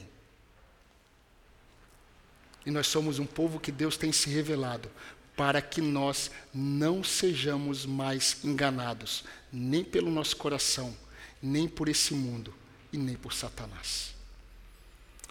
E 2.64 2.70
nós 2.70 2.86
somos 2.86 3.18
um 3.18 3.26
povo 3.26 3.60
que 3.60 3.70
Deus 3.70 3.98
tem 3.98 4.12
se 4.12 4.30
revelado 4.30 4.90
para 5.36 5.60
que 5.60 5.82
nós 5.82 6.30
não 6.54 7.04
sejamos 7.04 7.84
mais 7.84 8.42
enganados, 8.42 9.24
nem 9.52 9.84
pelo 9.84 10.10
nosso 10.10 10.38
coração, 10.38 10.96
nem 11.42 11.68
por 11.68 11.86
esse 11.90 12.14
mundo 12.14 12.54
e 12.90 12.96
nem 12.96 13.14
por 13.14 13.34
Satanás. 13.34 14.14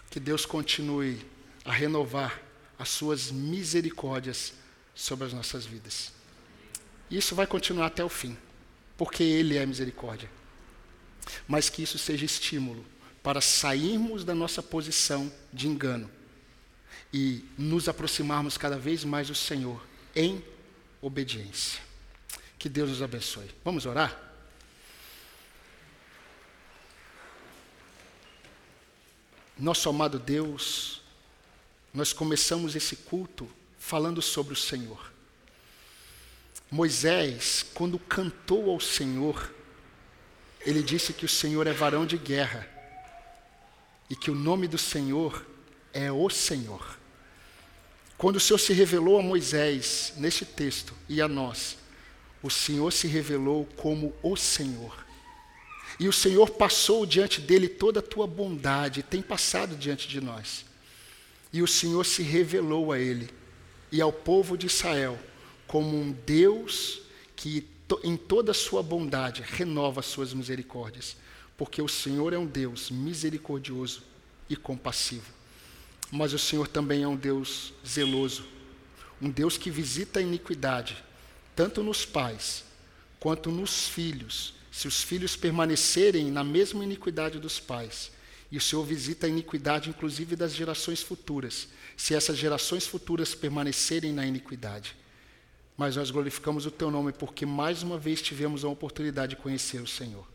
Que 0.08 0.20
Deus 0.20 0.46
continue 0.46 1.26
a 1.68 1.72
renovar 1.72 2.40
as 2.78 2.88
suas 2.88 3.30
misericórdias 3.30 4.54
sobre 4.94 5.26
as 5.26 5.34
nossas 5.34 5.66
vidas. 5.66 6.12
E 7.10 7.18
isso 7.18 7.34
vai 7.34 7.46
continuar 7.46 7.86
até 7.86 8.02
o 8.02 8.08
fim, 8.08 8.36
porque 8.96 9.22
Ele 9.22 9.56
é 9.56 9.66
misericórdia. 9.66 10.30
mas 11.46 11.68
que 11.68 11.82
isso 11.82 11.98
seja 11.98 12.24
estímulo 12.24 12.84
para 13.22 13.40
sairmos 13.42 14.24
da 14.24 14.34
nossa 14.34 14.62
posição 14.62 15.30
de 15.52 15.68
engano 15.68 16.10
e 17.12 17.44
nos 17.58 17.86
aproximarmos 17.86 18.56
cada 18.56 18.78
vez 18.78 19.04
mais 19.04 19.28
do 19.28 19.34
Senhor 19.34 19.86
em 20.16 20.42
obediência. 21.02 21.82
Que 22.58 22.68
Deus 22.68 22.88
nos 22.88 23.02
abençoe. 23.02 23.50
Vamos 23.62 23.84
orar? 23.84 24.18
Nosso 29.58 29.88
amado 29.88 30.18
Deus, 30.18 30.97
nós 31.92 32.12
começamos 32.12 32.76
esse 32.76 32.96
culto 32.96 33.48
falando 33.78 34.20
sobre 34.20 34.52
o 34.52 34.56
Senhor. 34.56 35.12
Moisés, 36.70 37.64
quando 37.74 37.98
cantou 37.98 38.70
ao 38.70 38.78
Senhor, 38.78 39.52
ele 40.60 40.82
disse 40.82 41.12
que 41.12 41.24
o 41.24 41.28
Senhor 41.28 41.66
é 41.66 41.72
varão 41.72 42.04
de 42.04 42.18
guerra 42.18 42.68
e 44.10 44.16
que 44.16 44.30
o 44.30 44.34
nome 44.34 44.68
do 44.68 44.76
Senhor 44.76 45.46
é 45.92 46.12
o 46.12 46.28
Senhor. 46.28 46.98
Quando 48.18 48.36
o 48.36 48.40
Senhor 48.40 48.58
se 48.58 48.72
revelou 48.72 49.18
a 49.18 49.22
Moisés 49.22 50.12
neste 50.16 50.44
texto 50.44 50.92
e 51.08 51.22
a 51.22 51.28
nós, 51.28 51.78
o 52.42 52.50
Senhor 52.50 52.92
se 52.92 53.06
revelou 53.06 53.64
como 53.76 54.14
o 54.22 54.36
Senhor. 54.36 55.06
E 55.98 56.06
o 56.06 56.12
Senhor 56.12 56.50
passou 56.50 57.06
diante 57.06 57.40
dele 57.40 57.68
toda 57.68 58.00
a 58.00 58.02
tua 58.02 58.26
bondade, 58.26 59.02
tem 59.02 59.22
passado 59.22 59.74
diante 59.74 60.06
de 60.06 60.20
nós. 60.20 60.67
E 61.52 61.62
o 61.62 61.66
Senhor 61.66 62.04
se 62.04 62.22
revelou 62.22 62.92
a 62.92 62.98
ele 62.98 63.30
e 63.90 64.00
ao 64.00 64.12
povo 64.12 64.56
de 64.56 64.66
Israel 64.66 65.18
como 65.66 65.96
um 65.96 66.12
Deus 66.12 67.00
que, 67.34 67.66
em 68.04 68.16
toda 68.16 68.50
a 68.50 68.54
sua 68.54 68.82
bondade, 68.82 69.42
renova 69.46 70.00
as 70.00 70.06
suas 70.06 70.34
misericórdias. 70.34 71.16
Porque 71.56 71.80
o 71.80 71.88
Senhor 71.88 72.32
é 72.32 72.38
um 72.38 72.46
Deus 72.46 72.90
misericordioso 72.90 74.02
e 74.48 74.56
compassivo. 74.56 75.32
Mas 76.10 76.32
o 76.32 76.38
Senhor 76.38 76.68
também 76.68 77.02
é 77.02 77.08
um 77.08 77.16
Deus 77.16 77.72
zeloso, 77.86 78.44
um 79.20 79.30
Deus 79.30 79.58
que 79.58 79.70
visita 79.70 80.20
a 80.20 80.22
iniquidade, 80.22 81.02
tanto 81.54 81.82
nos 81.82 82.04
pais 82.04 82.64
quanto 83.18 83.50
nos 83.50 83.88
filhos 83.88 84.54
se 84.78 84.86
os 84.86 85.02
filhos 85.02 85.34
permanecerem 85.34 86.30
na 86.30 86.44
mesma 86.44 86.84
iniquidade 86.84 87.40
dos 87.40 87.58
pais, 87.58 88.12
e 88.50 88.56
o 88.56 88.60
Senhor 88.60 88.84
visita 88.84 89.26
a 89.26 89.28
iniquidade, 89.28 89.90
inclusive 89.90 90.34
das 90.34 90.54
gerações 90.54 91.02
futuras, 91.02 91.68
se 91.96 92.14
essas 92.14 92.38
gerações 92.38 92.86
futuras 92.86 93.34
permanecerem 93.34 94.12
na 94.12 94.26
iniquidade. 94.26 94.96
Mas 95.76 95.96
nós 95.96 96.10
glorificamos 96.10 96.64
o 96.66 96.70
Teu 96.70 96.90
nome 96.90 97.12
porque 97.12 97.44
mais 97.44 97.82
uma 97.82 97.98
vez 97.98 98.22
tivemos 98.22 98.64
a 98.64 98.68
oportunidade 98.68 99.36
de 99.36 99.42
conhecer 99.42 99.80
o 99.80 99.86
Senhor. 99.86 100.26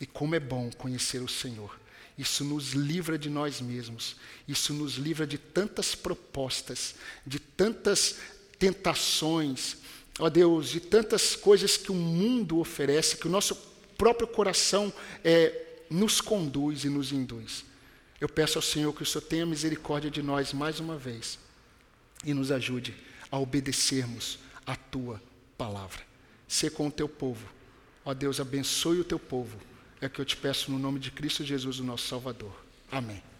E 0.00 0.06
como 0.06 0.34
é 0.34 0.40
bom 0.40 0.70
conhecer 0.72 1.22
o 1.22 1.28
Senhor. 1.28 1.78
Isso 2.16 2.44
nos 2.44 2.72
livra 2.72 3.18
de 3.18 3.28
nós 3.28 3.60
mesmos. 3.60 4.16
Isso 4.48 4.72
nos 4.72 4.94
livra 4.94 5.26
de 5.26 5.36
tantas 5.36 5.94
propostas, 5.94 6.94
de 7.26 7.38
tantas 7.38 8.16
tentações, 8.58 9.76
ó 10.18 10.28
Deus, 10.28 10.70
de 10.70 10.80
tantas 10.80 11.36
coisas 11.36 11.76
que 11.76 11.92
o 11.92 11.94
mundo 11.94 12.58
oferece, 12.58 13.16
que 13.16 13.26
o 13.26 13.30
nosso 13.30 13.54
próprio 13.96 14.26
coração 14.26 14.92
é, 15.22 15.63
nos 15.90 16.20
conduz 16.20 16.84
e 16.84 16.88
nos 16.88 17.12
induz. 17.12 17.64
Eu 18.20 18.28
peço 18.28 18.58
ao 18.58 18.62
Senhor 18.62 18.92
que 18.92 19.02
o 19.02 19.06
Senhor 19.06 19.22
tenha 19.22 19.46
misericórdia 19.46 20.10
de 20.10 20.22
nós 20.22 20.52
mais 20.52 20.80
uma 20.80 20.96
vez 20.96 21.38
e 22.24 22.32
nos 22.32 22.50
ajude 22.50 22.94
a 23.30 23.38
obedecermos 23.38 24.38
a 24.66 24.76
tua 24.76 25.20
palavra. 25.58 26.00
Ser 26.48 26.70
com 26.70 26.88
o 26.88 26.92
teu 26.92 27.08
povo. 27.08 27.46
Ó 28.04 28.14
Deus, 28.14 28.40
abençoe 28.40 29.00
o 29.00 29.04
teu 29.04 29.18
povo. 29.18 29.58
É 30.00 30.06
o 30.06 30.10
que 30.10 30.20
eu 30.20 30.24
te 30.24 30.36
peço 30.36 30.70
no 30.70 30.78
nome 30.78 30.98
de 30.98 31.10
Cristo 31.10 31.44
Jesus, 31.44 31.80
o 31.80 31.84
nosso 31.84 32.06
Salvador. 32.06 32.54
Amém. 32.90 33.33